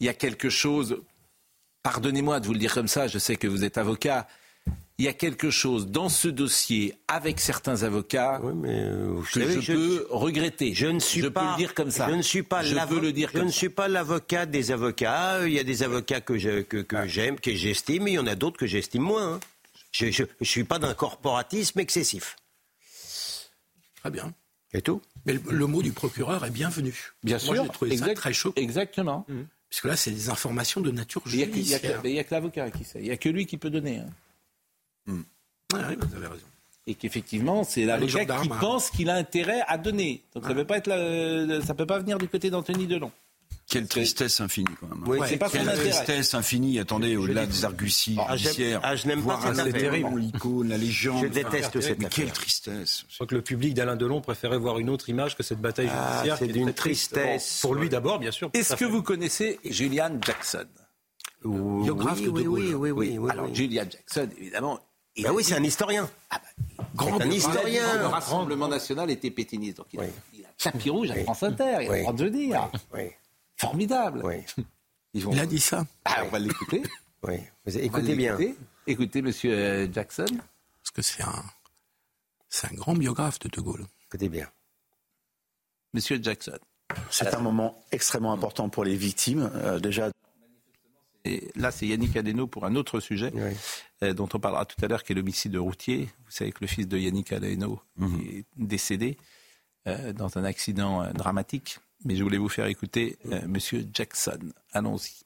y 0.00 0.08
a 0.08 0.14
quelque 0.14 0.50
chose, 0.50 1.02
pardonnez-moi 1.82 2.38
de 2.38 2.46
vous 2.46 2.52
le 2.52 2.60
dire 2.60 2.72
comme 2.72 2.86
ça, 2.86 3.08
je 3.08 3.18
sais 3.18 3.34
que 3.34 3.48
vous 3.48 3.64
êtes 3.64 3.76
avocat, 3.76 4.28
il 4.98 5.04
y 5.04 5.08
a 5.08 5.12
quelque 5.12 5.50
chose 5.50 5.88
dans 5.88 6.08
ce 6.08 6.28
dossier 6.28 6.94
avec 7.08 7.40
certains 7.40 7.82
avocats 7.82 8.40
que 8.40 9.40
savez, 9.40 9.54
je, 9.54 9.60
je- 9.60 9.72
peux 9.72 10.06
regretter. 10.10 10.72
Je 10.72 10.86
ne 10.86 11.00
suis 11.00 11.20
je 11.20 11.26
pas, 11.26 11.40
peux 11.44 11.50
le 11.50 11.56
dire 11.56 11.74
comme 11.74 11.90
ça. 11.90 12.08
Je 12.08 12.14
ne 12.14 12.22
suis 12.22 12.42
pas 12.44 12.62
Je 12.62 12.74
l'avo- 12.76 12.94
peux 12.94 13.00
le 13.00 13.12
dire 13.12 13.28
Je 13.32 13.38
comme 13.38 13.46
ne 13.46 13.50
ça. 13.52 13.58
suis 13.58 13.68
pas 13.70 13.88
l'avocat 13.88 14.46
des 14.46 14.70
avocats. 14.70 15.46
Il 15.48 15.52
y 15.52 15.58
a 15.58 15.64
des 15.64 15.82
avocats 15.82 16.20
que 16.20 16.62
que, 16.62 16.76
que 16.82 17.06
j'aime, 17.08 17.40
que 17.40 17.52
j'estime, 17.54 18.06
et 18.06 18.12
il 18.12 18.14
y 18.14 18.18
en 18.18 18.26
a 18.26 18.36
d'autres 18.36 18.56
que 18.56 18.66
j'estime 18.66 19.02
moins. 19.02 19.34
hein. 19.34 19.40
Je 19.92 20.06
ne 20.06 20.44
suis 20.44 20.64
pas 20.64 20.78
d'un 20.78 20.94
corporatisme 20.94 21.78
excessif. 21.80 22.36
Très 24.00 24.10
bien. 24.10 24.32
Et 24.72 24.82
tout 24.82 25.00
Mais 25.24 25.34
le, 25.34 25.40
le 25.50 25.66
mot 25.66 25.82
du 25.82 25.92
procureur 25.92 26.44
est 26.44 26.50
bienvenu. 26.50 27.12
Bien 27.22 27.38
Moi, 27.46 27.54
sûr, 27.56 27.64
j'ai 27.64 27.70
trouvé 27.70 27.90
ça 27.96 28.04
exact- 28.04 28.14
très 28.16 28.32
chaud. 28.32 28.52
Exactement. 28.56 29.24
Puisque 29.70 29.84
là, 29.84 29.96
c'est 29.96 30.10
des 30.10 30.28
informations 30.30 30.80
de 30.80 30.90
nature 30.90 31.22
Il 31.26 31.36
n'y 31.36 31.42
a, 31.42 31.46
que- 31.46 31.50
que- 31.50 31.56
judiciaire. 31.58 32.00
mais 32.04 32.18
a 32.18 32.24
que 32.24 32.34
l'avocat 32.34 32.70
qui 32.70 32.84
sait. 32.84 32.98
Il 33.00 33.04
n'y 33.04 33.10
a 33.10 33.16
que 33.16 33.28
lui 33.28 33.46
qui 33.46 33.56
peut 33.56 33.70
donner. 33.70 33.98
hein. 33.98 34.06
Ouais, 35.06 35.14
ouais, 35.80 35.96
vous 35.96 36.16
avez 36.16 36.26
raison. 36.26 36.44
Et 36.86 36.94
qu'effectivement, 36.94 37.64
c'est 37.64 37.84
l'avocat 37.86 38.20
gendarmes, 38.20 38.42
qui 38.46 38.52
hein. 38.52 38.58
pense 38.60 38.90
qu'il 38.90 39.08
a 39.10 39.14
intérêt 39.14 39.62
à 39.66 39.78
donner. 39.78 40.22
Donc 40.34 40.44
ça 40.44 40.50
ne 40.50 40.54
peut 40.54 40.66
pas 40.66 40.76
être 40.76 40.86
la- 40.86 41.62
ça 41.62 41.74
peut 41.74 41.86
pas 41.86 41.98
venir 41.98 42.18
du 42.18 42.28
côté 42.28 42.50
d'Anthony 42.50 42.86
Delon. 42.86 43.10
Quelle 43.66 43.88
tristesse 43.88 44.42
infinie, 44.42 44.68
quand 44.78 44.88
même. 44.88 45.02
Oui, 45.06 45.18
c'est 45.26 45.38
pas 45.38 45.48
son 45.48 45.56
Quelle 45.56 45.72
tristesse 45.72 46.34
infinie. 46.34 46.78
Attendez, 46.78 47.16
au-delà 47.16 47.46
des 47.46 47.64
arguties 47.64 48.18
Ah, 48.28 48.36
judiciaires. 48.36 48.80
ah, 48.82 48.94
je 48.94 49.06
n'aime 49.06 49.20
pas 49.24 49.36
voir 49.36 49.40
cette 49.56 49.66
affaire. 49.66 49.72
terrible, 49.72 50.18
l'icône, 50.18 50.68
la 50.68 50.76
légende. 50.76 51.22
Je 51.22 51.28
déteste 51.28 51.80
cette 51.80 51.98
Mais 51.98 52.10
quelle 52.10 52.30
tristesse. 52.30 53.06
Je 53.08 53.14
crois 53.14 53.26
que 53.26 53.34
le 53.34 53.40
public 53.40 53.72
d'Alain 53.72 53.96
Delon 53.96 54.20
préférait 54.20 54.58
voir 54.58 54.78
une 54.78 54.90
autre 54.90 55.08
image 55.08 55.34
que 55.34 55.42
cette 55.42 55.60
bataille 55.62 55.88
Ah, 55.90 56.12
judiciaire. 56.16 56.36
c'est 56.36 56.46
d'une 56.48 56.74
tristesse. 56.74 57.60
Bon, 57.62 57.68
pour 57.68 57.74
lui 57.76 57.88
d'abord, 57.88 58.18
bien 58.18 58.30
sûr. 58.30 58.50
Est-ce 58.52 58.76
que 58.76 58.84
vous 58.84 59.02
connaissez 59.02 59.58
Julian 59.64 60.18
Jackson? 60.20 60.66
De 61.42 61.48
oui, 61.48 61.90
oui, 62.28 62.74
oui, 62.74 62.90
oui, 62.90 63.16
oui, 63.18 63.30
Alors 63.30 63.46
oui. 63.46 63.54
Julian 63.54 63.84
Jackson, 63.90 64.28
évidemment. 64.38 64.78
Il 65.16 65.24
Ben 65.24 65.32
oui, 65.32 65.44
c'est 65.44 65.54
un 65.54 65.62
historien. 65.64 66.08
Grand 66.94 67.20
un 67.20 67.30
historien. 67.30 67.98
Le 67.98 68.06
Rassemblement 68.06 68.68
national 68.68 69.10
était 69.10 69.30
pétiniste. 69.30 69.78
Donc 69.78 69.86
il, 69.92 70.00
a, 70.00 70.02
Oui. 70.04 70.08
il 70.34 70.44
a 70.44 70.48
tapis 70.58 70.90
rouge 70.90 71.10
à 71.10 71.16
France 71.24 71.42
Inter. 71.42 71.78
Il 71.82 71.86
a 71.88 71.90
Oui. 71.90 71.96
le 71.96 72.00
droit 72.02 72.12
de 72.12 72.24
le 72.24 72.30
dire. 72.30 72.70
Oui, 72.92 73.10
Formidable. 73.56 74.20
oui, 74.24 74.36
Ils 75.12 75.24
vont- 75.24 75.32
Il 75.32 75.38
a 75.40 75.46
dit 75.46 75.60
ça. 75.60 75.84
Ah, 76.04 76.22
on 76.24 76.28
va 76.28 76.38
l'écouter. 76.38 76.82
oui. 77.22 77.38
Écoutez 77.66 78.14
bien. 78.16 78.36
Écoutez, 78.86 79.22
monsieur 79.22 79.52
euh, 79.56 79.92
Jackson. 79.92 80.26
Parce 80.26 80.90
que 80.94 81.02
c'est 81.02 81.22
un, 81.22 81.42
c'est 82.48 82.70
un 82.70 82.74
grand 82.74 82.94
biographe 82.94 83.38
de 83.38 83.48
De 83.48 83.60
Gaulle. 83.60 83.86
Écoutez 84.08 84.28
bien. 84.28 84.48
Monsieur 85.94 86.18
Jackson. 86.22 86.58
C'est 87.10 87.34
un 87.34 87.40
moment 87.40 87.82
extrêmement 87.92 88.32
important 88.32 88.68
pour 88.68 88.84
les 88.84 88.96
victimes. 88.96 89.50
Euh, 89.54 89.78
déjà, 89.78 90.10
Et 91.24 91.50
là, 91.56 91.70
c'est 91.70 91.86
Yannick 91.86 92.16
Adeno 92.16 92.46
pour 92.46 92.66
un 92.66 92.74
autre 92.76 93.00
sujet 93.00 93.32
Oui. 93.34 93.52
euh, 94.02 94.12
dont 94.12 94.28
on 94.34 94.38
parlera 94.38 94.66
tout 94.66 94.76
à 94.84 94.88
l'heure, 94.88 95.02
qui 95.02 95.12
est 95.12 95.14
l'homicide 95.16 95.56
routier. 95.56 96.10
Vous 96.26 96.30
savez 96.30 96.52
que 96.52 96.58
le 96.60 96.66
fils 96.66 96.86
de 96.86 96.98
Yannick 96.98 97.32
Adeno 97.32 97.80
est 98.00 98.44
décédé 98.56 99.16
euh, 99.88 100.12
dans 100.12 100.36
un 100.36 100.44
accident 100.44 101.02
euh, 101.02 101.12
dramatique. 101.12 101.78
Mais 102.04 102.16
je 102.16 102.22
voulais 102.22 102.36
vous 102.38 102.50
faire 102.50 102.66
écouter 102.66 103.16
Monsieur 103.46 103.86
Jackson. 103.92 104.52
Allons-y. 104.72 105.23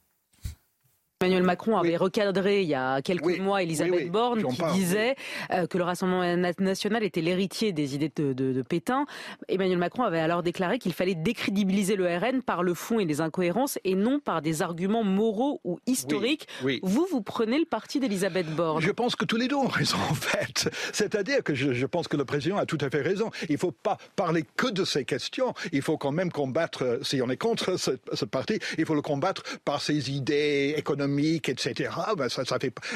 Emmanuel 1.20 1.42
Macron 1.42 1.76
avait 1.76 1.96
recadré 1.96 2.62
il 2.62 2.68
y 2.68 2.74
a 2.76 3.02
quelques 3.02 3.26
Oui, 3.26 3.40
mois 3.40 3.60
Elisabeth 3.64 3.92
oui, 3.92 4.02
oui, 4.04 4.08
Borne 4.10 4.44
qui 4.44 4.56
parle, 4.60 4.72
disait 4.72 5.16
euh, 5.52 5.66
que 5.66 5.76
le 5.76 5.82
Rassemblement 5.82 6.36
na- 6.36 6.52
national 6.60 7.02
était 7.02 7.20
l'héritier 7.22 7.72
des 7.72 7.96
idées 7.96 8.12
de, 8.14 8.32
de- 8.32 8.52
de 8.52 8.62
Pétain. 8.62 9.04
Emmanuel 9.48 9.78
Macron 9.78 10.04
avait 10.04 10.20
alors 10.20 10.44
déclaré 10.44 10.78
qu'il 10.78 10.92
fallait 10.92 11.16
décrédibiliser 11.16 11.96
le 11.96 12.06
RN 12.06 12.40
par 12.42 12.62
le 12.62 12.72
fond 12.72 13.00
et 13.00 13.04
les 13.04 13.20
incohérences 13.20 13.80
et 13.82 13.96
non 13.96 14.20
par 14.20 14.42
des 14.42 14.62
arguments 14.62 15.02
moraux 15.02 15.60
ou 15.64 15.80
historiques. 15.88 16.46
oui. 16.62 16.78
Vous, 16.84 17.08
vous 17.10 17.20
prenez 17.20 17.58
le 17.58 17.64
parti 17.64 17.98
d'Elisabeth 17.98 18.46
Borne. 18.54 18.80
Je 18.80 18.92
pense 18.92 19.16
que 19.16 19.24
tous 19.24 19.36
les 19.36 19.48
deux 19.48 19.56
ont 19.56 19.66
raison, 19.66 19.96
en 20.10 20.14
fait. 20.14 20.70
C'est-à-dire 20.92 21.42
que 21.42 21.52
je, 21.52 21.72
je 21.72 21.86
pense 21.86 22.06
que 22.06 22.16
le 22.16 22.24
président 22.26 22.58
a 22.58 22.64
tout 22.66 22.78
à 22.80 22.90
fait 22.90 23.02
raison. 23.02 23.30
Il 23.48 23.54
ne 23.54 23.58
faut 23.58 23.72
pas 23.72 23.98
parler 24.14 24.44
que 24.56 24.68
de 24.70 24.84
ces 24.84 25.04
questions. 25.04 25.52
Il 25.72 25.82
faut 25.82 25.98
quand 25.98 26.12
même 26.12 26.30
combattre, 26.30 26.84
euh, 26.84 26.98
si 27.02 27.20
on 27.22 27.28
est 27.28 27.36
contre 27.36 27.76
ce, 27.76 27.90
ce 28.12 28.24
parti, 28.24 28.60
il 28.78 28.86
faut 28.86 28.94
le 28.94 29.02
combattre 29.02 29.42
par 29.64 29.82
ses 29.82 30.12
idées 30.12 30.74
économiques, 30.76 31.07
etc. 31.16 31.90
Ben, 32.16 32.28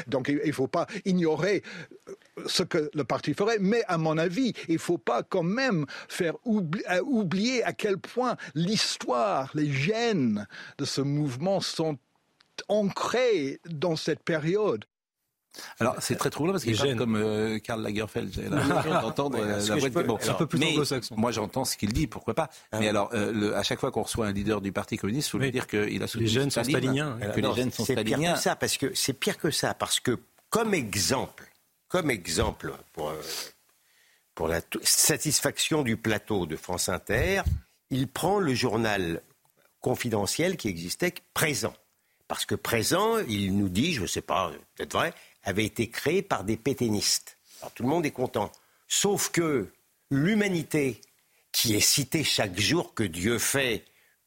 donc 0.07 0.29
il 0.29 0.41
ne 0.45 0.53
faut 0.53 0.67
pas 0.67 0.87
ignorer 1.05 1.63
euh, 2.09 2.13
ce 2.47 2.63
que 2.63 2.91
le 2.95 3.05
parti 3.05 3.35
ferait. 3.35 3.59
Mais 3.61 3.83
à 3.89 3.99
mon 3.99 4.19
avis, 4.19 4.53
il 4.69 4.75
ne 4.75 4.79
faut 4.79 4.99
pas 4.99 5.23
quand 5.23 5.43
même 5.43 5.87
faire 6.09 6.35
euh, 6.47 7.01
oublier 7.05 7.63
à 7.65 7.73
quel 7.73 7.99
point 7.99 8.37
l'histoire, 8.55 9.51
les 9.55 9.71
gènes 9.71 10.47
de 10.79 10.85
ce 10.85 11.01
mouvement 11.01 11.61
sont 11.61 11.99
ancrés 12.69 13.61
dans 13.67 13.97
cette 13.97 14.23
période. 14.23 14.85
Alors, 15.81 15.97
c'est 16.01 16.17
très 16.17 16.31
troublant 16.31 16.53
parce 16.53 16.65
qu'il 16.65 16.73
Les 16.73 16.79
parle 16.79 16.97
comme 16.97 17.17
euh, 17.17 17.59
Karl 17.59 17.83
Lagerfeld. 17.83 18.33
J'ai 18.33 18.43
l'impression 18.49 19.01
d'entendre 19.03 19.39
euh, 19.39 19.47
la 19.69 19.77
voix 19.77 19.89
de 19.89 19.95
peux- 19.95 20.03
bon. 20.05 20.19
C'est 20.21 20.31
un 20.31 20.35
peu 20.35 20.47
plus 20.47 20.59
Mais 20.59 20.71
anglo-saxon. 20.73 21.15
Moi, 21.19 21.31
j'entends 21.33 21.65
ce 21.67 21.77
qu'il 21.77 21.93
dit, 21.93 22.07
pourquoi 22.07 22.35
pas. 22.35 22.49
Mais 22.73 22.89
alors, 22.89 23.11
euh, 23.13 23.33
le- 23.33 23.55
à 23.57 23.63
chaque 23.63 23.79
fois 23.81 23.91
qu'on 23.91 24.03
reçoit 24.03 24.27
un 24.27 24.33
leader 24.33 24.61
du 24.61 24.73
Parti 24.73 24.97
communiste, 24.97 25.29
il 25.29 25.31
faut 25.33 25.39
lui 25.39 25.51
dire 25.51 25.67
qu'il 25.67 26.03
a 26.03 26.07
soutenu 26.07 26.27
Les 26.27 26.33
gènes 26.33 26.51
sont 26.51 26.65
staliniens. 26.65 27.19
Que 27.21 27.39
Alors, 27.39 27.55
les 27.55 27.63
gènes 27.63 27.71
sont 27.73 27.85
c'est 27.85 27.95
pire 27.97 28.07
staliniens. 28.07 28.33
que 28.35 28.39
ça 28.41 28.57
parce 28.57 28.79
que 28.79 28.95
c'est 28.95 29.13
pire 29.13 29.37
que 29.39 29.51
ça 29.51 29.75
parce 29.75 30.01
que 30.01 30.19
comme 30.49 30.73
exemple, 30.75 31.45
comme 31.89 32.11
exemple 32.11 32.73
pour 32.95 33.11
euh, 33.11 33.21
pour 34.35 34.49
la 34.49 34.61
satisfaction 34.83 35.83
du 35.83 35.99
plateau 35.99 36.47
de 36.47 36.57
France 36.57 36.89
Inter, 36.89 37.43
il 37.91 38.09
prend 38.09 38.39
le 38.39 38.55
journal 38.55 39.21
confidentiel 39.81 40.57
qui 40.57 40.69
existait 40.69 41.13
présent. 41.35 41.75
Parce 42.29 42.47
que 42.47 42.55
présent, 42.55 43.19
il 43.29 43.55
nous 43.59 43.69
dit, 43.69 43.93
je 43.93 44.03
ne 44.03 44.07
sais 44.07 44.23
pas, 44.23 44.51
peut-être 44.77 44.95
vrai, 44.95 45.13
avait 45.45 45.65
été 45.65 45.89
créé 45.89 46.23
par 46.23 46.45
des 46.45 46.57
pétainistes. 46.57 47.39
Alors 47.61 47.73
tout 47.73 47.83
le 47.83 47.89
monde 47.89 48.07
est 48.07 48.11
content. 48.11 48.51
Sauf 48.89 49.31
que 49.31 49.69
l'humanité, 50.11 51.01
qui 51.53 51.75
est 51.75 51.81
citée 51.81 52.25
chaque 52.25 52.59
jour 52.59 52.95
que 52.95 53.03
Dieu 53.03 53.39
fait 53.39 53.85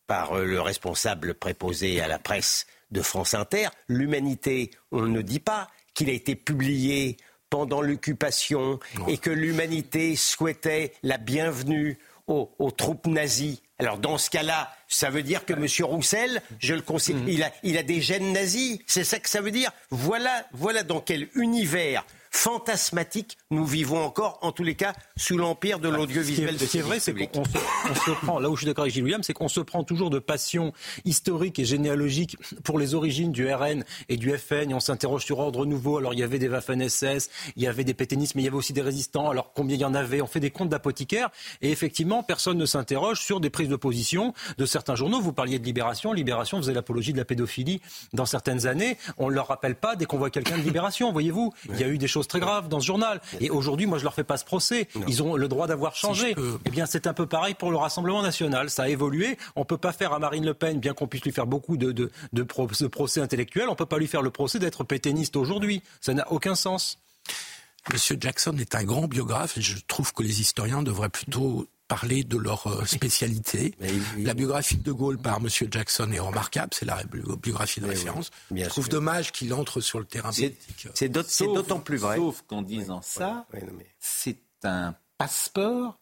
par 0.08 0.34
euh, 0.34 0.46
le 0.46 0.62
responsable 0.62 1.34
préposé 1.34 2.02
à 2.02 2.08
la 2.08 2.20
presse 2.20 2.68
de 2.92 3.02
France 3.02 3.34
Inter, 3.34 3.70
l'humanité, 3.88 4.72
on 4.92 5.04
ne 5.04 5.22
dit 5.22 5.40
pas 5.40 5.70
qu'il 5.94 6.10
a 6.10 6.14
été 6.14 6.36
publié 6.36 7.18
pendant 7.50 7.82
l'occupation 7.82 8.80
et 9.08 9.18
que 9.18 9.30
l'humanité 9.30 10.16
souhaitait 10.16 10.94
la 11.04 11.18
bienvenue 11.18 11.98
aux, 12.28 12.52
aux 12.60 12.72
troupes 12.72 13.08
nazies. 13.08 13.62
Alors 13.78 13.98
dans 13.98 14.18
ce 14.18 14.30
cas-là, 14.30 14.74
ça 14.88 15.10
veut 15.10 15.24
dire 15.24 15.46
que 15.46 15.54
M. 15.54 15.68
Roussel, 15.86 16.42
je 16.60 16.74
le 16.74 16.82
considère, 16.82 17.28
il, 17.28 17.44
a, 17.44 17.52
il 17.64 17.78
a 17.78 17.84
des 17.84 18.02
gènes 18.02 18.32
nazis. 18.32 18.80
C'est 18.88 19.04
ça 19.04 19.20
que 19.20 19.30
ça 19.30 19.42
veut 19.42 19.52
dire? 19.52 19.72
Voilà, 19.90 20.46
voilà 20.54 20.84
dans 20.84 21.02
quel 21.02 21.28
univers 21.36 22.06
fantasmatique 22.36 23.38
nous 23.50 23.66
vivons 23.66 24.04
encore, 24.04 24.40
en 24.42 24.52
tous 24.52 24.64
les 24.64 24.76
cas, 24.76 24.94
sous 25.16 25.38
l'empire 25.38 25.80
de 25.80 25.90
qui 25.90 25.96
l'audiovisuel. 25.96 26.50
est, 26.50 26.54
de 26.54 26.58
ce 26.58 26.66
qui 26.66 26.78
est 26.80 26.82
vrai, 26.82 27.00
c'est 27.00 27.14
qu'on 27.14 27.46
se, 27.46 27.58
on 27.90 27.96
se 27.96 28.12
prend, 28.12 28.40
là 28.40 28.50
où 28.50 28.56
je 28.56 28.62
suis 28.62 28.68
d'accord 28.68 28.84
avec 28.84 28.94
Gilles 28.94 29.04
William, 29.04 29.24
c'est 29.24 29.34
qu'on 29.34 29.48
se 29.48 29.62
prend 29.62 29.84
toujours 29.84 30.10
de 30.10 30.20
passion 30.20 30.74
historique 31.06 31.58
et 31.60 31.66
généalogique 31.66 32.38
pour 32.64 32.78
les 32.78 32.94
origines 32.94 33.32
du 33.32 33.52
RN 33.52 33.86
et 34.10 34.18
du 34.18 34.38
FN, 34.38 34.70
et 34.70 34.74
on 34.74 34.80
s'interroge 34.82 35.24
sur 35.24 35.40
ordre 35.40 35.66
nouveau. 35.66 35.98
Alors 35.98 36.14
il 36.14 36.20
y 36.20 36.24
avait 36.24 36.38
des 36.38 36.50
Waffen-SS, 36.50 37.30
il 37.56 37.64
y 37.64 37.68
avait 37.68 37.86
des 37.86 37.94
pétainistes, 37.94 38.36
mais 38.36 38.42
il 38.42 38.46
y 38.46 38.48
avait 38.50 38.58
aussi 38.58 38.74
des 38.74 38.82
résistants. 38.82 39.30
Alors 39.30 39.54
combien 39.54 39.78
il 39.78 39.82
y 39.82 39.86
en 39.86 39.96
avait? 39.96 40.22
On 40.22 40.28
fait 40.28 40.42
des 40.42 40.52
comptes 40.52 40.70
d'apothicaires, 40.70 41.30
et 41.62 41.72
effectivement, 41.72 42.22
personne 42.22 42.58
ne 42.58 42.66
s'interroge 42.66 43.22
sur 43.22 43.40
des 43.40 43.50
prises 43.50 43.70
de 43.70 43.78
position 43.78 44.34
de 44.58 44.66
certains 44.66 44.96
journaux. 44.96 45.22
Vous 45.22 45.34
parliez 45.34 45.58
de 45.58 45.66
Libération. 45.66 46.12
Libération 46.12 46.58
faisait 46.58 46.74
l'apologie 46.74 47.14
de 47.14 47.18
la 47.18 47.26
pédophilie 47.26 47.82
dans 48.14 48.26
certaines 48.26 48.68
années. 48.68 48.98
On 49.18 49.30
ne 49.30 49.36
leur 49.36 49.48
rappelle 49.48 49.76
pas 49.76 49.96
dès 49.96 50.06
qu'on 50.06 50.18
voit 50.18 50.30
quelqu'un 50.30 50.58
de 50.58 50.64
Libération, 50.64 51.12
voyez-vous. 51.14 51.54
Il 51.70 51.80
y 51.80 51.84
a 51.84 51.88
eu 51.88 51.98
des 51.98 52.08
choses 52.08 52.25
très 52.28 52.40
graves 52.40 52.68
dans 52.68 52.80
ce 52.80 52.86
journal. 52.86 53.22
Et 53.40 53.50
aujourd'hui, 53.50 53.86
moi, 53.86 53.98
je 53.98 54.04
leur 54.04 54.14
fais 54.14 54.24
pas 54.24 54.38
ce 54.38 54.46
procès. 54.46 54.88
Ils 55.08 55.24
ont 55.24 55.36
le 55.36 55.48
droit 55.48 55.68
d'avoir 55.68 55.96
changé. 55.96 56.36
Eh 56.66 56.70
bien, 56.70 56.86
c'est 56.86 57.08
un 57.08 57.14
peu 57.14 57.26
pareil 57.26 57.54
pour 57.54 57.72
le 57.72 57.78
Rassemblement 57.78 58.22
national. 58.22 58.70
Ça 58.70 58.84
a 58.84 58.88
évolué. 58.90 59.38
On 59.56 59.66
peut 59.66 59.78
pas 59.78 59.92
faire 59.94 60.14
à 60.14 60.20
Marine 60.20 60.46
Le 60.46 60.54
Pen, 60.54 60.80
bien 60.80 60.94
qu'on 60.94 61.08
puisse 61.08 61.24
lui 61.24 61.32
faire 61.32 61.48
beaucoup 61.48 61.78
de, 61.78 61.92
de, 61.92 62.12
de, 62.34 62.44
pro- 62.44 62.68
de 62.68 62.88
procès 62.88 63.22
intellectuels, 63.22 63.68
on 63.70 63.76
peut 63.76 63.86
pas 63.86 63.98
lui 63.98 64.08
faire 64.08 64.22
le 64.22 64.32
procès 64.32 64.60
d'être 64.60 64.84
pétainiste 64.84 65.36
aujourd'hui. 65.36 65.82
Ça 66.02 66.14
n'a 66.14 66.32
aucun 66.32 66.56
sens. 66.56 66.98
Monsieur 67.94 68.18
Jackson 68.20 68.58
est 68.58 68.74
un 68.74 68.84
grand 68.84 69.08
biographe 69.08 69.58
et 69.58 69.62
je 69.62 69.78
trouve 69.88 70.12
que 70.14 70.24
les 70.24 70.42
historiens 70.42 70.82
devraient 70.82 71.10
plutôt 71.10 71.68
parler 71.88 72.24
de 72.24 72.38
leur 72.38 72.68
euh, 72.68 72.86
spécialité. 72.86 73.76
La 74.18 74.34
biographie 74.34 74.78
de 74.78 74.84
De 74.84 74.92
Gaulle 74.92 75.18
par 75.18 75.42
Monsieur 75.42 75.68
Jackson 75.70 76.12
est 76.12 76.20
remarquable, 76.20 76.70
c'est 76.74 76.86
la 76.86 77.04
biographie 77.04 77.82
de 77.82 77.88
référence. 77.88 78.32
je 78.52 78.66
trouve 78.66 78.90
dommage 78.90 79.32
qu'il 79.32 79.54
entre 79.54 79.82
sur 79.82 80.00
le 80.00 80.06
terrain 80.06 80.32
politique. 80.32 80.88
C'est 80.94 81.10
d'autant 81.10 81.80
plus 81.80 81.98
vrai. 81.98 82.18
Sauf 82.18 82.44
qu'en 82.48 82.62
disant 82.62 83.02
ça, 83.02 83.46
c'est 84.00 84.38
un 84.64 84.96
passeport 85.18 86.00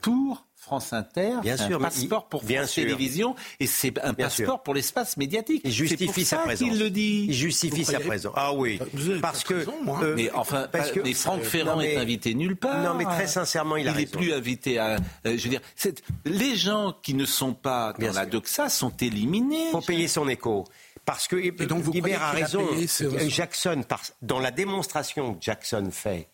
pour 0.00 0.46
France 0.60 0.92
Inter, 0.92 1.32
Bien 1.42 1.56
c'est 1.56 1.66
sûr, 1.68 1.76
un 1.78 1.84
passeport 1.84 2.26
il- 2.26 2.30
pour 2.30 2.42
bien 2.44 2.60
France 2.60 2.70
sûr. 2.72 2.82
Télévisions 2.84 3.34
et 3.60 3.66
c'est 3.66 3.98
un 4.04 4.12
Bien 4.12 4.26
passeport 4.26 4.46
sûr. 4.56 4.62
pour 4.62 4.74
l'espace 4.74 5.16
médiatique. 5.16 5.62
Il 5.64 5.70
C'est 5.70 5.76
justifie 5.76 6.04
pour 6.06 6.14
sa 6.16 6.24
ça 6.24 6.36
présence. 6.38 6.68
qu'il 6.68 6.78
le 6.78 6.90
dit. 6.90 7.24
Il 7.28 7.34
justifie 7.34 7.84
sa 7.84 7.98
présence. 7.98 8.34
Ah 8.36 8.52
oui, 8.52 8.78
parce 9.22 9.42
que 9.42 9.54
euh, 9.54 10.14
mais 10.14 10.30
enfin, 10.32 10.68
parce 10.70 10.92
que- 10.92 11.00
mais 11.00 11.14
Franck 11.14 11.40
euh, 11.40 11.44
Ferrand 11.44 11.76
mais- 11.78 11.94
est 11.94 11.96
invité 11.96 12.34
nulle 12.34 12.56
part. 12.56 12.82
Non, 12.82 12.94
mais 12.94 13.04
très 13.04 13.26
sincèrement, 13.26 13.76
il 13.76 13.88
a 13.88 13.92
est 13.92 13.94
raison. 13.94 14.18
plus 14.18 14.32
invité 14.34 14.78
à. 14.78 14.96
euh, 14.96 14.96
je 15.24 15.30
veux 15.42 15.48
dire, 15.48 15.62
c'est- 15.76 16.02
les 16.26 16.54
gens 16.56 16.94
qui 17.02 17.14
ne 17.14 17.24
sont 17.24 17.54
pas 17.54 17.94
dans 17.98 18.12
la 18.12 18.26
doxa 18.26 18.68
sont 18.68 18.92
éliminés. 19.00 19.70
Faut 19.72 19.80
payer 19.80 20.08
son 20.08 20.28
écho. 20.28 20.64
Parce 21.06 21.26
que 21.26 21.36
et 21.36 21.50
donc, 21.50 21.80
vous 21.80 21.90
a 21.92 21.98
croyez 21.98 22.14
qu'il 22.14 22.22
a 22.22 22.30
raison. 22.30 22.66
payé 22.66 22.86
Euh, 23.02 23.28
Jackson, 23.30 23.82
par- 23.88 24.02
dans 24.20 24.38
la 24.38 24.50
démonstration 24.50 25.34
que 25.34 25.42
Jackson 25.42 25.88
fait, 25.90 26.28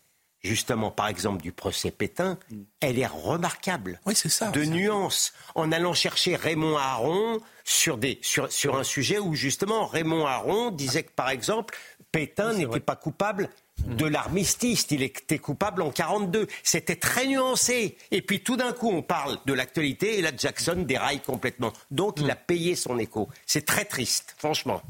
justement, 0.47 0.91
par 0.91 1.09
exemple, 1.09 1.43
du 1.43 1.53
procès 1.53 1.91
Pétain, 1.91 2.39
elle 2.81 2.99
est 2.99 3.07
remarquable. 3.07 4.01
Oui, 4.07 4.15
c'est 4.15 4.29
ça. 4.29 4.51
De 4.51 4.65
nuances. 4.65 5.33
En 5.55 5.73
allant 5.73 5.93
chercher 5.93 6.37
Raymond 6.37 6.77
Aron 6.77 7.41
sur, 7.65 7.99
des, 7.99 8.19
sur, 8.23 8.51
sur 8.51 8.77
un 8.77 8.85
sujet 8.85 9.19
où, 9.19 9.35
justement, 9.35 9.87
Raymond 9.87 10.27
Aron 10.27 10.71
disait 10.71 11.03
que, 11.03 11.13
par 11.13 11.31
exemple, 11.31 11.77
Pétain 12.13 12.55
n'était 12.55 12.81
pas 12.81 12.97
coupable 12.97 13.51
de 13.85 14.07
l'armistice, 14.07 14.87
il 14.91 15.03
était 15.03 15.39
coupable 15.39 15.83
en 15.83 15.91
42. 15.91 16.47
C'était 16.63 16.97
très 16.97 17.27
nuancé. 17.27 17.99
Et 18.11 18.23
puis 18.23 18.41
tout 18.41 18.57
d'un 18.57 18.73
coup, 18.73 18.91
on 18.91 19.03
parle 19.03 19.39
de 19.45 19.53
l'actualité 19.53 20.19
et 20.19 20.23
là, 20.23 20.31
Jackson 20.37 20.85
déraille 20.87 21.21
complètement. 21.21 21.73
Donc, 21.91 22.19
il 22.19 22.31
a 22.31 22.37
payé 22.37 22.75
son 22.75 22.99
écho. 22.99 23.29
C'est 23.45 23.67
très 23.67 23.85
triste, 23.85 24.35
franchement. 24.39 24.83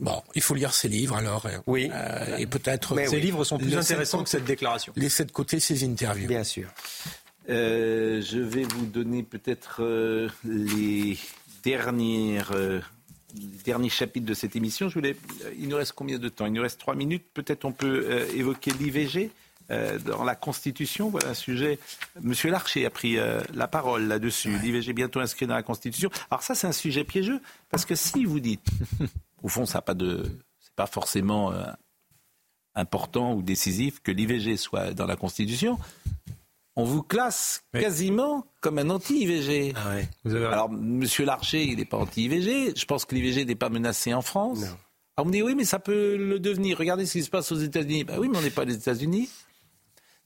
Bon, 0.00 0.22
il 0.34 0.42
faut 0.42 0.54
lire 0.54 0.72
ses 0.72 0.88
livres 0.88 1.16
alors. 1.16 1.46
euh, 1.46 1.58
Oui. 1.66 1.90
euh, 1.92 2.36
et 2.36 2.46
peut-être. 2.46 2.94
Mais 2.94 3.06
Ces 3.08 3.16
oui. 3.16 3.22
livres 3.22 3.44
sont 3.44 3.58
plus 3.58 3.76
intéressants 3.76 4.18
de 4.18 4.24
que 4.24 4.30
cette 4.30 4.44
déclaration. 4.44 4.92
Laisser 4.96 5.24
de 5.24 5.32
côté 5.32 5.58
ses 5.60 5.84
interviews. 5.84 6.28
Bien 6.28 6.44
sûr. 6.44 6.68
Euh, 7.50 8.20
je 8.22 8.38
vais 8.38 8.62
vous 8.62 8.86
donner 8.86 9.22
peut-être 9.22 9.78
euh, 9.82 10.28
les 10.44 11.16
dernières, 11.64 12.52
euh, 12.52 12.80
les 13.34 13.62
derniers 13.64 13.88
chapitres 13.88 14.26
de 14.26 14.34
cette 14.34 14.54
émission. 14.54 14.88
Je 14.88 14.94
voulais, 14.94 15.16
il 15.58 15.68
nous 15.68 15.76
reste 15.76 15.92
combien 15.92 16.18
de 16.18 16.28
temps? 16.28 16.46
Il 16.46 16.52
nous 16.52 16.62
reste 16.62 16.78
trois 16.78 16.94
minutes. 16.94 17.24
Peut-être 17.34 17.64
on 17.64 17.72
peut 17.72 18.06
euh, 18.08 18.26
évoquer 18.34 18.70
l'IVG 18.78 19.30
euh, 19.70 19.98
dans 19.98 20.24
la 20.24 20.34
Constitution. 20.34 21.08
Voilà 21.10 21.30
un 21.30 21.34
sujet. 21.34 21.78
Monsieur 22.22 22.50
Larcher 22.50 22.84
a 22.86 22.90
pris 22.90 23.18
euh, 23.18 23.40
la 23.54 23.66
parole 23.66 24.04
là-dessus. 24.06 24.56
L'IVG 24.62 24.92
bientôt 24.92 25.20
inscrit 25.20 25.46
dans 25.46 25.54
la 25.56 25.62
Constitution. 25.62 26.10
Alors 26.30 26.42
ça, 26.42 26.54
c'est 26.54 26.66
un 26.66 26.72
sujet 26.72 27.02
piégeux 27.04 27.40
parce 27.70 27.84
que 27.84 27.94
si 27.94 28.24
vous 28.26 28.40
dites, 28.40 28.66
au 29.42 29.48
fond, 29.48 29.66
ça 29.66 29.82
pas 29.82 29.94
de, 29.94 30.22
c'est 30.60 30.74
pas 30.74 30.86
forcément 30.86 31.52
euh, 31.52 31.64
important 32.74 33.34
ou 33.34 33.42
décisif 33.42 34.00
que 34.00 34.10
l'IVG 34.10 34.56
soit 34.56 34.92
dans 34.92 35.06
la 35.06 35.16
Constitution 35.16 35.78
on 36.78 36.84
vous 36.84 37.02
classe 37.02 37.64
quasiment 37.72 38.46
comme 38.60 38.78
un 38.78 38.88
anti-IVG. 38.88 39.74
Alors, 40.24 40.70
Monsieur 40.70 41.24
Larcher, 41.24 41.64
il 41.64 41.78
n'est 41.78 41.84
pas 41.84 41.96
anti-IVG. 41.96 42.74
Je 42.76 42.84
pense 42.84 43.04
que 43.04 43.16
l'IVG 43.16 43.44
n'est 43.44 43.56
pas 43.56 43.68
menacé 43.68 44.14
en 44.14 44.22
France. 44.22 44.62
Alors, 44.62 44.76
on 45.18 45.24
me 45.24 45.32
dit, 45.32 45.42
oui, 45.42 45.56
mais 45.56 45.64
ça 45.64 45.80
peut 45.80 46.16
le 46.16 46.38
devenir. 46.38 46.78
Regardez 46.78 47.04
ce 47.04 47.14
qui 47.14 47.24
se 47.24 47.30
passe 47.30 47.50
aux 47.50 47.56
États-Unis. 47.56 48.04
Ben 48.04 48.20
oui, 48.20 48.28
mais 48.28 48.38
on 48.38 48.42
n'est 48.42 48.50
pas 48.50 48.64
les 48.64 48.76
États-Unis. 48.76 49.28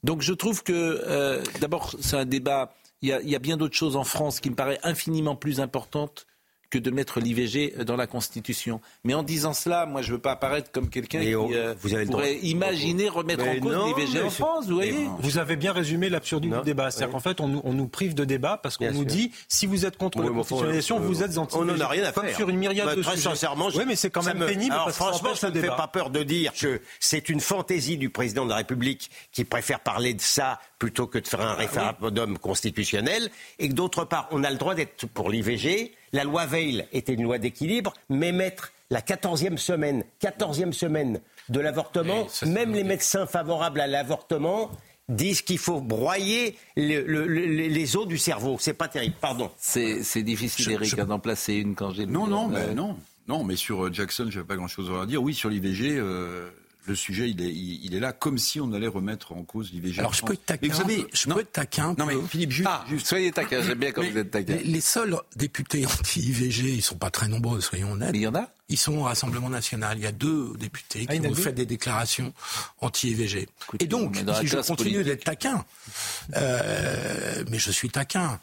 Donc, 0.05 0.21
je 0.21 0.35
trouve 0.35 0.63
que, 0.63 1.03
euh, 1.07 1.43
d'abord, 1.63 1.95
c'est 2.03 2.17
un 2.17 2.27
débat. 2.27 2.75
Il 3.01 3.09
y, 3.09 3.13
a, 3.15 3.23
il 3.23 3.31
y 3.31 3.35
a 3.35 3.39
bien 3.39 3.57
d'autres 3.57 3.77
choses 3.77 3.97
en 3.97 4.05
France 4.05 4.39
qui 4.39 4.51
me 4.51 4.55
paraissent 4.55 4.79
infiniment 4.83 5.37
plus 5.37 5.59
importantes 5.59 6.27
que 6.73 6.79
de 6.79 6.91
mettre 6.91 7.21
l'IVG 7.21 7.85
dans 7.85 7.97
la 7.97 8.07
Constitution. 8.07 8.81
Mais 9.05 9.13
en 9.13 9.23
disant 9.23 9.53
cela, 9.53 9.85
moi, 9.85 10.01
je 10.01 10.09
ne 10.09 10.17
veux 10.17 10.21
pas 10.23 10.33
apparaître 10.33 10.73
comme 10.73 10.89
quelqu'un 10.89 11.21
qui 11.21 11.35
euh, 11.35 11.75
vous 11.83 11.93
avez 11.95 12.07
le 12.07 12.11
pourrait 12.11 12.35
droit. 12.37 12.49
imaginer 12.49 13.11
remettre 13.11 13.45
Mais 13.45 13.59
en 13.59 13.61
cause 13.61 13.95
l'IVG 13.99 14.23
en 14.23 14.31
France, 14.31 14.67
vous 14.69 14.77
voyez 14.77 15.07
Vous 15.19 15.37
avez 15.37 15.57
bien 15.57 15.73
résumé 15.73 16.09
l'absurdité 16.09 16.57
du 16.57 16.63
débat. 16.63 16.91
C'est-à-dire 16.91 17.13
qu'en 17.13 17.21
fait, 17.21 17.41
on 17.43 17.49
nous, 17.49 17.61
on 17.65 17.75
nous 17.75 17.89
prive 17.89 18.15
de 18.15 18.25
débat 18.25 18.59
parce 18.63 18.79
qu'on 18.79 18.87
nous 18.91 19.01
sûr. 19.01 19.05
dit 19.05 19.33
si 19.49 19.67
vous 19.67 19.85
êtes 19.85 19.99
contre 19.99 20.19
Oui, 20.21 20.27
la 20.27 20.33
constitutionnalisation, 20.33 20.97
euh, 20.97 21.01
vous 21.01 21.23
êtes 21.23 21.37
anti 21.37 21.57
On 21.59 21.65
n'en 21.67 21.79
a 21.79 21.87
rien 21.89 22.05
à 22.05 22.13
Comme 22.13 22.25
faire. 22.25 22.37
sur 22.37 22.49
une 22.49 22.57
myriade 22.57 22.87
Bah, 22.87 22.97
de 22.97 23.03
très 23.03 23.17
sujets. 23.17 23.29
sincèrement, 23.29 23.69
je- 23.69 23.77
oui, 23.79 23.85
mais 23.87 23.95
c'est 23.97 24.09
quand 24.09 24.23
ça 24.23 24.33
même 24.33 24.43
me- 24.43 24.47
pénible 24.49 24.73
Alors, 24.73 24.87
parce 24.87 24.97
que 24.97 25.05
franchement, 25.05 25.35
ça 25.35 25.51
ne 25.51 25.55
me 25.55 25.61
fait 25.61 25.67
pas 25.69 25.89
peur 25.89 26.09
de 26.09 26.23
dire 26.23 26.55
que 26.59 26.81
c'est 27.01 27.29
une 27.29 27.41
fantaisie 27.41 27.99
du 27.99 28.09
président 28.09 28.45
de 28.47 28.51
la 28.51 28.57
République 28.57 29.11
qui 29.31 29.45
préfère 29.45 29.81
parler 29.81 30.15
de 30.15 30.23
ça 30.23 30.59
plutôt 30.79 31.07
que 31.07 31.19
de 31.19 31.29
faire 31.29 31.43
un 31.43 31.53
référendum 31.55 32.39
constitutionnel, 32.39 33.31
et 33.59 33.69
que 33.69 33.75
d'autre 33.75 34.05
part, 34.07 34.27
on 34.31 34.43
a 34.43 34.51
le 34.51 34.57
droit 34.57 34.75
d'être 34.75 35.07
pour 35.07 35.29
l'IVG. 35.31 35.93
La 36.13 36.25
loi 36.25 36.47
Veil 36.47 36.87
était 36.93 37.15
une 37.15 37.23
loi 37.23 37.39
d'équilibre, 37.39 37.95
mais 38.11 38.33
mettre 38.33 38.73
la 38.91 39.01
14e 39.01 39.57
semaine, 39.57 40.05
14e 40.21 40.73
semaine 40.73 41.21
de 41.49 41.61
l'avortement, 41.61 42.27
même 42.47 42.73
les 42.75 42.85
médecins 42.85 43.27
favorables 43.27 43.81
à 43.81 43.87
l'avortement 43.87 44.71
disent 45.09 45.43
qu'il 45.43 45.59
faut 45.59 45.81
broyer 45.81 46.57
le- 46.77 47.03
le- 47.03 47.27
le- 47.27 47.45
les 47.47 47.97
os 47.97 48.07
du 48.07 48.19
cerveau. 48.19 48.57
C'est 48.61 48.75
pas 48.75 48.89
terrible, 48.89 49.17
pardon. 49.21 49.51
C'est 49.59 50.23
difficile, 50.23 50.73
Eric, 50.73 50.95
d'en 50.97 51.19
placer 51.19 51.55
une 51.55 51.75
quand 51.75 51.91
j'ai 51.93 52.07
le 52.07 52.13
Non, 52.13 52.27
non, 52.27 52.49
mais 52.49 52.75
non. 52.75 52.97
Non, 53.29 53.45
mais 53.45 53.57
sur 53.57 53.85
euh, 53.87 53.93
Jackson, 53.93 54.27
je 54.31 54.37
n'avais 54.37 54.47
pas 54.49 54.57
grand-chose 54.57 54.91
à 55.01 55.07
dire. 55.07 55.23
Oui, 55.23 55.33
sur 55.33 55.49
l'IVG, 55.49 55.97
euh, 55.97 56.51
le 56.87 56.95
sujet, 56.95 57.31
il 57.31 57.41
est, 57.41 57.53
il, 57.53 57.95
est 57.95 58.01
là 58.01 58.13
comme 58.13 58.39
si 58.39 58.61
on 58.61 58.73
allait 58.73 58.89
remettre 58.89 59.33
en 59.33 59.45
cause 59.45 59.71
l'IVG. 59.73 60.01
Alors 60.01 60.15
je 60.15 60.23
peux 60.23 60.33
être 60.33 60.45
taquin. 60.47 60.61
Mais 60.67 60.69
vous 60.75 60.81
savez, 60.81 61.07
je 61.13 61.29
non, 61.29 61.37
peux 61.37 61.41
être 61.43 61.53
taquin. 61.53 61.95
non, 61.97 62.07
mais. 62.07 62.15
Philippe, 62.29 62.51
juste, 62.51 62.69
Ah, 62.71 62.85
juste- 62.89 63.07
soyez 63.07 63.31
taquin, 63.31 63.63
j'aime 63.63 63.79
bien 63.79 63.93
quand 63.93 64.03
vous 64.03 64.19
êtes 64.19 64.31
taquin. 64.31 64.55
Les, 64.57 64.65
les 64.65 64.81
seuls 64.81 65.17
députés 65.37 65.87
anti-IVG, 65.87 66.75
ils 66.75 66.83
sont 66.83 66.97
pas 66.97 67.11
très 67.11 67.29
nombreux, 67.29 67.61
soyons 67.61 67.93
honnêtes. 67.93 68.13
Mais 68.13 68.19
il 68.19 68.23
y 68.23 68.27
en 68.27 68.35
a 68.35 68.49
Ils 68.69 68.79
sont 68.79 68.95
au 68.95 69.03
Rassemblement 69.03 69.51
national. 69.51 69.99
Il 69.99 70.05
y 70.05 70.07
a 70.07 70.13
deux 70.13 70.55
députés 70.59 71.07
Ah, 71.09 71.17
qui 71.17 71.27
ont 71.27 71.35
fait 71.35 71.53
des 71.53 71.67
déclarations 71.67 72.33
anti-IVG. 72.81 73.49
Et 73.81 73.87
donc, 73.87 74.17
si 74.41 74.47
je 74.47 74.57
continue 74.59 75.05
d'être 75.05 75.25
taquin, 75.25 75.65
euh, 76.37 77.45
mais 77.51 77.59
je 77.59 77.71
suis 77.71 77.91
taquin. 77.91 78.41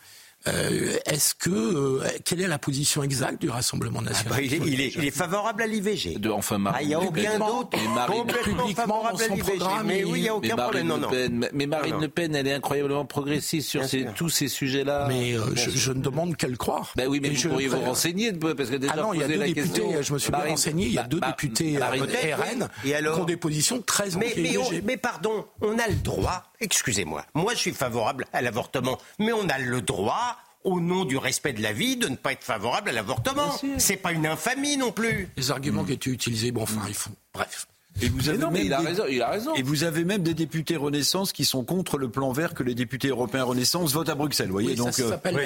Euh, 0.48 0.96
est-ce 1.06 1.36
que 1.36 1.50
euh, 1.50 2.08
quelle 2.24 2.40
est 2.40 2.48
la 2.48 2.58
position 2.58 3.04
exacte 3.04 3.42
du 3.42 3.50
Rassemblement 3.50 4.00
Ah 4.06 4.10
national 4.10 4.34
bah, 4.36 4.42
il, 4.42 4.54
est, 4.54 4.58
il 4.66 4.80
est- 4.82 4.96
il 4.96 5.04
est 5.06 5.12
favorable 5.12 5.62
à 5.64 5.68
l'IVG. 5.68 6.18
De, 6.18 6.30
enfin, 6.30 6.64
Ah, 6.74 6.82
il 6.82 6.88
n'y 6.88 6.94
a 6.94 7.00
aucun 7.02 7.38
Marine- 7.38 8.20
complètement 8.20 8.24
publiquement 8.64 8.74
favorable 8.74 9.22
à 9.22 9.28
son 9.28 9.36
l'IVG. 9.36 9.58
programme, 9.58 9.88
Mais 9.88 10.04
oui, 10.06 10.20
il 10.20 10.22
n'y 10.22 10.30
a 10.30 10.36
aucun 10.36 10.56
Marine 10.56 10.64
problème. 10.64 10.88
Non, 10.88 10.96
Le 10.96 11.02
non. 11.02 11.10
Pen, 11.10 11.50
mais 11.54 11.66
Marine 11.68 11.90
Non, 11.92 11.96
non. 11.98 12.02
Le 12.04 12.08
Pen, 12.08 12.36
elle 12.36 12.48
est 12.48 12.54
incroyablement 12.54 13.06
progressiste 13.06 13.70
sur 13.70 13.84
ces- 13.84 14.06
tous 14.16 14.30
ces 14.30 14.48
sujets-là. 14.48 15.08
Mais 15.10 15.34
euh, 15.34 15.42
je, 15.56 15.72
je 15.72 15.92
ne 15.92 16.02
demande 16.02 16.38
qu'à 16.38 16.48
le 16.48 16.56
croire. 16.56 16.94
Ben 16.96 17.08
oui, 17.10 17.20
mais 17.22 17.28
Et 17.28 17.32
vous 17.32 17.38
je 17.38 17.48
pourriez 17.50 17.68
vous 17.68 17.82
renseigner, 17.82 18.32
parce 18.32 18.70
que 18.70 18.78
déjà 18.78 18.94
Ah 18.96 19.02
non, 19.02 19.14
il 19.14 19.20
y 19.20 19.24
a 19.24 19.28
deux 19.28 19.38
la 19.38 19.46
députés, 19.48 19.68
question. 19.82 20.02
je 20.02 20.14
me 20.14 20.20
suis 20.20 20.30
bien 20.32 20.38
Marine- 20.40 20.52
renseigné, 20.54 20.86
il 20.86 20.94
y 20.94 20.98
a 21.00 21.04
deux 21.04 21.20
Bah, 21.20 21.28
députés 21.28 21.78
Marine- 21.78 22.04
RN 22.04 22.70
qui 22.84 22.94
ont 23.20 23.26
des 23.26 23.38
positions 23.38 23.82
très 23.82 24.16
anti-IVG. 24.16 24.84
mais 24.86 24.96
pardon, 24.96 25.46
on 25.62 25.78
a 25.78 25.88
le 25.88 25.96
droit, 25.96 26.44
excusez-moi, 26.62 27.26
moi 27.34 27.54
je 27.54 27.60
suis 27.60 27.74
favorable 27.74 28.26
à 28.32 28.42
l'avortement, 28.42 28.98
mais 29.20 29.34
on 29.34 29.48
a 29.50 29.58
le 29.60 29.82
droit, 29.82 30.38
au 30.64 30.80
nom 30.82 31.06
du 31.06 31.18
respect 31.18 31.54
de 31.54 31.62
la 31.62 31.72
vie, 31.74 31.96
de 31.98 32.08
ne 32.10 32.16
pas 32.16 32.34
être 32.34 32.44
favorable 32.44 32.90
à 32.90 32.92
l'avortement. 32.92 33.52
C'est 33.78 33.98
pas 33.98 34.12
une 34.12 34.26
infamie 34.28 34.78
non 34.78 34.92
plus. 34.92 35.30
Les 35.38 35.52
arguments 35.52 35.84
qui 35.86 35.94
étaient 35.94 36.10
utilisés, 36.10 36.52
bon, 36.52 36.64
enfin, 36.64 36.82
Mm. 36.82 36.90
il 36.90 36.94
faut. 36.94 37.12
Bref. 37.34 37.68
Et 38.02 38.10
vous 38.10 38.30
avez 38.30 38.38
non, 38.38 38.50
mais 38.52 38.60
même 38.60 38.66
il 38.68 38.74
a 38.74 38.80
des- 38.82 38.88
raison, 38.88 39.04
il 39.10 39.22
a 39.22 39.30
raison. 39.30 39.54
Et 39.56 39.62
vous 39.62 39.84
avez 39.84 40.06
même 40.06 40.24
des 40.24 40.34
députés 40.34 40.76
Renaissance 40.76 41.32
qui 41.34 41.46
sont 41.46 41.64
contre 41.64 41.98
le 41.98 42.10
plan 42.10 42.32
vert 42.32 42.54
que 42.54 42.64
les 42.64 42.76
députés 42.76 43.10
européens 43.10 43.44
Renaissance 43.44 43.94
votent 43.94 44.10
à 44.10 44.16
Bruxelles. 44.16 44.48
Vous 44.48 44.54
voyez, 44.54 44.70
Oui, 44.70 44.76
donc 44.76 44.94
ça, 44.94 45.04
euh, 45.04 45.10
s'appelle 45.10 45.36
oui. 45.36 45.42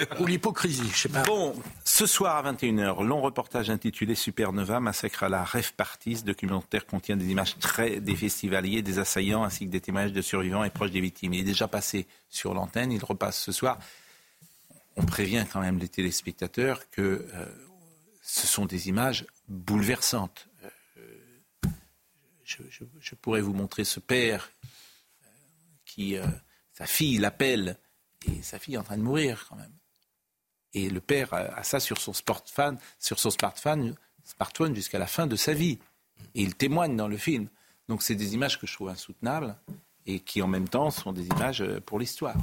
ou 0.20 0.26
l'hypocrisie. 0.26 0.88
Je 0.92 0.96
sais 1.02 1.08
pas. 1.08 1.22
Bon, 1.24 1.54
ce 1.84 2.06
soir 2.06 2.36
à 2.44 2.52
21h, 2.52 3.02
long 3.04 3.20
reportage 3.20 3.70
intitulé 3.70 4.14
Supernova, 4.14 4.80
massacre 4.80 5.24
à 5.24 5.28
la 5.28 5.44
rêve 5.44 5.72
partie. 5.74 6.16
Ce 6.16 6.24
documentaire 6.24 6.86
contient 6.86 7.16
des 7.16 7.26
images 7.30 7.58
très 7.58 8.00
des 8.00 8.16
festivaliers, 8.16 8.82
des 8.82 8.98
assaillants, 8.98 9.44
ainsi 9.44 9.66
que 9.66 9.70
des 9.70 9.80
témoignages 9.80 10.12
de 10.12 10.22
survivants 10.22 10.64
et 10.64 10.70
proches 10.70 10.90
des 10.92 11.00
victimes. 11.00 11.34
Il 11.34 11.40
est 11.40 11.44
déjà 11.44 11.68
passé 11.68 12.06
sur 12.30 12.54
l'antenne, 12.54 12.90
il 12.92 13.04
repasse 13.04 13.38
ce 13.40 13.52
soir. 13.52 13.78
On 14.96 15.04
prévient 15.04 15.44
quand 15.50 15.60
même 15.60 15.78
les 15.78 15.88
téléspectateurs 15.88 16.90
que 16.90 17.00
euh, 17.34 17.46
ce 18.22 18.46
sont 18.46 18.66
des 18.66 18.88
images 18.88 19.26
bouleversantes. 19.48 20.48
Je, 22.44 23.14
pourrais 23.14 23.40
vous 23.40 23.52
montrer 23.52 23.84
ce 23.84 24.00
père 24.00 24.50
euh, 25.24 25.28
qui, 25.84 26.16
euh, 26.16 26.26
sa 26.72 26.86
fille 26.86 27.18
l'appelle, 27.18 27.78
et 28.26 28.42
sa 28.42 28.58
fille 28.58 28.74
est 28.74 28.78
en 28.78 28.82
train 28.82 28.98
de 28.98 29.02
mourir 29.02 29.46
quand 29.48 29.56
même. 29.56 29.72
Et 30.74 30.88
le 30.88 31.00
père 31.00 31.34
a 31.34 31.62
ça 31.64 31.80
sur 31.80 32.00
son 32.00 32.14
smartphone, 32.14 32.78
sur 32.98 33.18
son 33.18 33.30
smartphone, 33.30 33.94
smartphone 34.24 34.74
jusqu'à 34.74 34.98
la 34.98 35.06
fin 35.06 35.26
de 35.26 35.36
sa 35.36 35.52
vie. 35.52 35.78
Et 36.34 36.42
il 36.42 36.54
témoigne 36.54 36.96
dans 36.96 37.08
le 37.08 37.16
film. 37.16 37.48
Donc 37.88 38.02
c'est 38.02 38.14
des 38.14 38.34
images 38.34 38.58
que 38.58 38.66
je 38.66 38.72
trouve 38.72 38.88
insoutenables 38.88 39.56
et 40.06 40.20
qui 40.20 40.42
en 40.42 40.48
même 40.48 40.68
temps 40.68 40.90
sont 40.90 41.12
des 41.12 41.26
images 41.26 41.62
euh, 41.62 41.80
pour 41.80 41.98
l'histoire. 41.98 42.36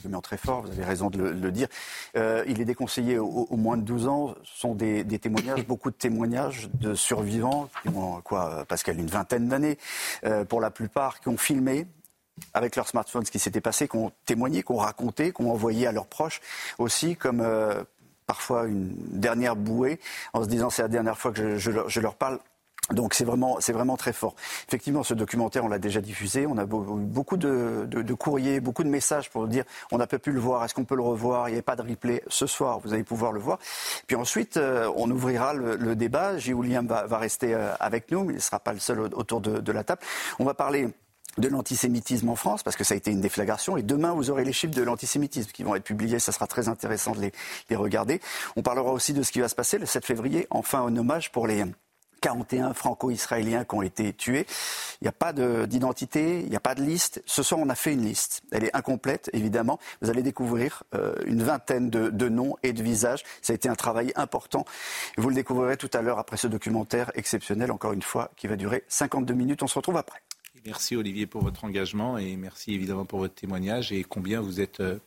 Absolument 0.00 0.22
très 0.22 0.38
fort, 0.38 0.62
vous 0.62 0.70
avez 0.70 0.84
raison 0.84 1.10
de 1.10 1.18
le, 1.18 1.34
de 1.34 1.40
le 1.42 1.52
dire. 1.52 1.68
Euh, 2.16 2.42
il 2.48 2.60
est 2.60 2.64
déconseillé 2.64 3.18
au, 3.18 3.26
au 3.50 3.56
moins 3.56 3.76
de 3.76 3.82
12 3.82 4.08
ans. 4.08 4.34
Ce 4.44 4.60
sont 4.60 4.74
des, 4.74 5.04
des 5.04 5.18
témoignages, 5.18 5.66
beaucoup 5.68 5.90
de 5.90 5.96
témoignages 5.96 6.70
de 6.74 6.94
survivants 6.94 7.68
qui 7.82 7.88
ont, 7.90 8.20
quoi, 8.22 8.64
Pascal, 8.66 8.98
une 8.98 9.06
vingtaine 9.08 9.48
d'années, 9.48 9.76
euh, 10.24 10.44
pour 10.46 10.60
la 10.60 10.70
plupart, 10.70 11.20
qui 11.20 11.28
ont 11.28 11.36
filmé 11.36 11.86
avec 12.54 12.76
leur 12.76 12.88
smartphone 12.88 13.26
ce 13.26 13.30
qui 13.30 13.38
s'était 13.38 13.60
passé, 13.60 13.88
qui 13.88 13.96
ont 13.96 14.10
témoigné, 14.24 14.62
qui 14.62 14.72
ont 14.72 14.76
raconté, 14.78 15.32
qui 15.32 15.42
ont 15.42 15.52
envoyé 15.52 15.86
à 15.86 15.92
leurs 15.92 16.06
proches 16.06 16.40
aussi, 16.78 17.14
comme 17.14 17.42
euh, 17.42 17.84
parfois 18.26 18.64
une 18.66 18.94
dernière 18.96 19.54
bouée, 19.56 20.00
en 20.32 20.42
se 20.42 20.48
disant 20.48 20.70
c'est 20.70 20.80
la 20.82 20.88
dernière 20.88 21.18
fois 21.18 21.32
que 21.32 21.56
je, 21.56 21.58
je 21.58 21.70
leur- 21.70 21.88
je 21.90 22.00
leur 22.00 22.14
parle. 22.14 22.38
Donc 22.92 23.14
c'est 23.14 23.24
vraiment, 23.24 23.58
c'est 23.60 23.72
vraiment 23.72 23.96
très 23.96 24.12
fort. 24.12 24.34
Effectivement, 24.68 25.02
ce 25.02 25.14
documentaire, 25.14 25.64
on 25.64 25.68
l'a 25.68 25.78
déjà 25.78 26.00
diffusé. 26.00 26.46
On 26.46 26.58
a 26.58 26.64
beaucoup 26.66 27.36
de, 27.36 28.14
courriers, 28.14 28.60
beaucoup 28.60 28.84
de 28.84 28.88
messages 28.88 29.30
pour 29.30 29.46
dire 29.46 29.64
on 29.92 29.98
n'a 29.98 30.06
pas 30.06 30.18
pu 30.18 30.32
le 30.32 30.40
voir, 30.40 30.64
est-ce 30.64 30.74
qu'on 30.74 30.84
peut 30.84 30.96
le 30.96 31.02
revoir? 31.02 31.48
Il 31.48 31.52
n'y 31.52 31.56
avait 31.56 31.62
pas 31.62 31.76
de 31.76 31.82
replay. 31.82 32.22
Ce 32.28 32.46
soir, 32.46 32.80
vous 32.80 32.92
allez 32.92 33.04
pouvoir 33.04 33.32
le 33.32 33.40
voir. 33.40 33.58
Puis 34.06 34.16
ensuite, 34.16 34.56
euh, 34.56 34.90
on 34.96 35.10
ouvrira 35.10 35.54
le, 35.54 35.94
débat. 35.94 36.38
J. 36.38 36.52
Va, 36.52 37.18
rester 37.18 37.54
euh, 37.54 37.72
avec 37.80 38.10
nous, 38.10 38.24
mais 38.24 38.32
il 38.32 38.36
ne 38.36 38.40
sera 38.40 38.58
pas 38.58 38.72
le 38.72 38.78
seul 38.78 39.00
au- 39.00 39.08
autour 39.18 39.40
de, 39.40 39.58
de 39.58 39.72
la 39.72 39.84
table. 39.84 40.00
On 40.38 40.44
va 40.44 40.54
parler 40.54 40.88
de 41.38 41.48
l'antisémitisme 41.48 42.28
en 42.28 42.36
France, 42.36 42.62
parce 42.62 42.76
que 42.76 42.82
ça 42.84 42.94
a 42.94 42.96
été 42.96 43.10
une 43.10 43.20
déflagration. 43.20 43.76
Et 43.76 43.82
demain, 43.82 44.12
vous 44.12 44.30
aurez 44.30 44.44
les 44.44 44.52
chiffres 44.52 44.74
de 44.74 44.82
l'antisémitisme 44.82 45.50
qui 45.52 45.62
vont 45.62 45.74
être 45.76 45.84
publiés. 45.84 46.18
Ça 46.18 46.32
sera 46.32 46.46
très 46.46 46.68
intéressant 46.68 47.12
de 47.12 47.20
les, 47.20 47.32
les 47.68 47.76
regarder. 47.76 48.20
On 48.56 48.62
parlera 48.62 48.90
aussi 48.92 49.12
de 49.12 49.22
ce 49.22 49.30
qui 49.30 49.40
va 49.40 49.48
se 49.48 49.54
passer 49.54 49.78
le 49.78 49.86
7 49.86 50.04
février, 50.04 50.46
enfin 50.50 50.80
un 50.84 50.96
hommage 50.96 51.30
pour 51.30 51.46
les 51.46 51.64
41 52.20 52.74
franco-israéliens 52.74 53.64
qui 53.64 53.74
ont 53.74 53.82
été 53.82 54.12
tués. 54.12 54.46
Il 55.00 55.04
n'y 55.04 55.08
a 55.08 55.12
pas 55.12 55.32
de- 55.32 55.66
d'identité, 55.66 56.40
il 56.40 56.48
n'y 56.50 56.56
a 56.56 56.60
pas 56.60 56.74
de 56.74 56.82
liste. 56.82 57.22
Ce 57.26 57.42
soir, 57.42 57.60
on 57.60 57.68
a 57.68 57.74
fait 57.74 57.92
une 57.92 58.04
liste. 58.04 58.42
Elle 58.52 58.64
est 58.64 58.76
incomplète, 58.76 59.30
évidemment. 59.32 59.78
Vous 60.02 60.10
allez 60.10 60.22
découvrir 60.22 60.82
euh, 60.94 61.14
une 61.26 61.42
vingtaine 61.42 61.90
de, 61.90 62.10
de 62.10 62.28
noms 62.28 62.56
et 62.62 62.72
de 62.72 62.82
visages. 62.82 63.22
Ça 63.42 63.52
a 63.52 63.56
été 63.56 63.68
un 63.68 63.74
travail 63.74 64.12
important. 64.16 64.64
Vous 65.16 65.28
le 65.28 65.34
découvrirez 65.34 65.76
tout 65.76 65.90
à 65.94 66.02
l'heure 66.02 66.18
après 66.18 66.36
ce 66.36 66.46
documentaire 66.46 67.10
exceptionnel, 67.14 67.70
encore 67.72 67.92
une 67.92 68.02
fois, 68.02 68.30
qui 68.36 68.46
va 68.46 68.56
durer 68.56 68.84
52 68.88 69.34
minutes. 69.34 69.62
On 69.62 69.66
se 69.66 69.74
retrouve 69.74 69.96
après. 69.96 70.20
Merci 70.66 70.94
Olivier 70.96 71.26
pour 71.26 71.42
votre 71.42 71.64
engagement 71.64 72.18
et 72.18 72.36
merci 72.36 72.74
évidemment 72.74 73.06
pour 73.06 73.20
votre 73.20 73.34
témoignage 73.34 73.92
et 73.92 74.04
combien 74.04 74.42
vous 74.42 74.60
êtes 74.60 74.80
euh, 74.80 74.98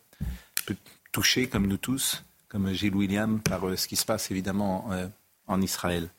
peu- 0.65 0.75
touché 1.11 1.47
comme 1.47 1.67
nous 1.67 1.77
tous, 1.77 2.23
comme 2.47 2.73
Gilles 2.73 2.95
William, 2.95 3.39
par 3.39 3.67
euh, 3.67 3.75
ce 3.75 3.87
qui 3.87 3.95
se 3.95 4.03
passe 4.05 4.31
évidemment 4.31 4.87
euh, 4.91 5.07
en 5.45 5.61
Israël. 5.61 6.09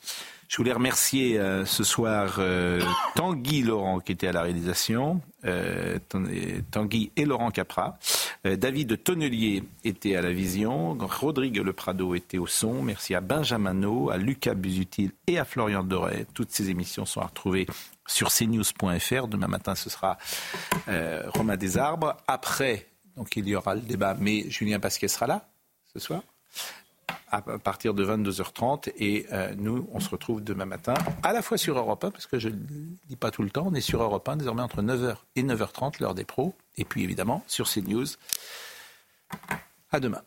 Je 0.48 0.56
voulais 0.58 0.72
remercier 0.72 1.38
euh, 1.38 1.64
ce 1.64 1.82
soir 1.84 2.36
euh, 2.38 2.80
Tanguy 3.14 3.62
Laurent 3.62 4.00
qui 4.00 4.12
était 4.12 4.28
à 4.28 4.32
la 4.32 4.42
réalisation, 4.42 5.20
euh, 5.44 5.98
Tan- 6.08 6.24
Tanguy 6.70 7.10
et 7.16 7.24
Laurent 7.24 7.50
Capra. 7.50 7.98
David 8.44 9.02
Tonnelier 9.02 9.64
était 9.84 10.16
à 10.16 10.22
la 10.22 10.30
vision, 10.32 10.96
Rodrigue 11.00 11.56
Le 11.56 11.72
Prado 11.72 12.14
était 12.14 12.36
au 12.38 12.46
son. 12.46 12.82
Merci 12.82 13.14
à 13.14 13.20
Benjamin 13.22 13.72
No, 13.72 14.10
à 14.10 14.18
Lucas 14.18 14.54
Busutil 14.54 15.12
et 15.26 15.38
à 15.38 15.46
Florian 15.46 15.82
Doré. 15.82 16.26
Toutes 16.34 16.50
ces 16.50 16.68
émissions 16.68 17.06
sont 17.06 17.22
à 17.22 17.26
retrouver 17.26 17.66
sur 18.06 18.30
cnews.fr. 18.30 19.28
Demain 19.28 19.48
matin, 19.48 19.74
ce 19.74 19.88
sera 19.88 20.18
Romain 21.28 21.56
Desarbres. 21.56 22.16
Après, 22.26 22.86
il 23.36 23.48
y 23.48 23.54
aura 23.56 23.74
le 23.76 23.80
débat, 23.80 24.14
mais 24.20 24.50
Julien 24.50 24.78
Pasquet 24.78 25.08
sera 25.08 25.26
là 25.26 25.48
ce 25.94 25.98
soir 25.98 26.20
à 27.34 27.58
partir 27.58 27.94
de 27.94 28.04
22h30 28.04 28.92
et 28.96 29.26
euh, 29.32 29.54
nous, 29.56 29.88
on 29.92 30.00
se 30.00 30.08
retrouve 30.08 30.42
demain 30.42 30.64
matin 30.64 30.94
à 31.22 31.32
la 31.32 31.42
fois 31.42 31.58
sur 31.58 31.76
Europe 31.76 32.04
1, 32.04 32.10
parce 32.10 32.26
que 32.26 32.38
je 32.38 32.48
ne 32.48 32.54
le 32.54 32.60
dis 33.08 33.16
pas 33.16 33.30
tout 33.30 33.42
le 33.42 33.50
temps, 33.50 33.64
on 33.66 33.74
est 33.74 33.80
sur 33.80 34.02
Europe 34.02 34.28
1 34.28 34.36
désormais 34.36 34.62
entre 34.62 34.82
9h 34.82 35.16
et 35.36 35.42
9h30, 35.42 36.00
l'heure 36.00 36.14
des 36.14 36.24
pros, 36.24 36.54
et 36.76 36.84
puis 36.84 37.02
évidemment 37.02 37.42
sur 37.46 37.68
CNews. 37.68 38.06
À 39.90 40.00
demain. 40.00 40.22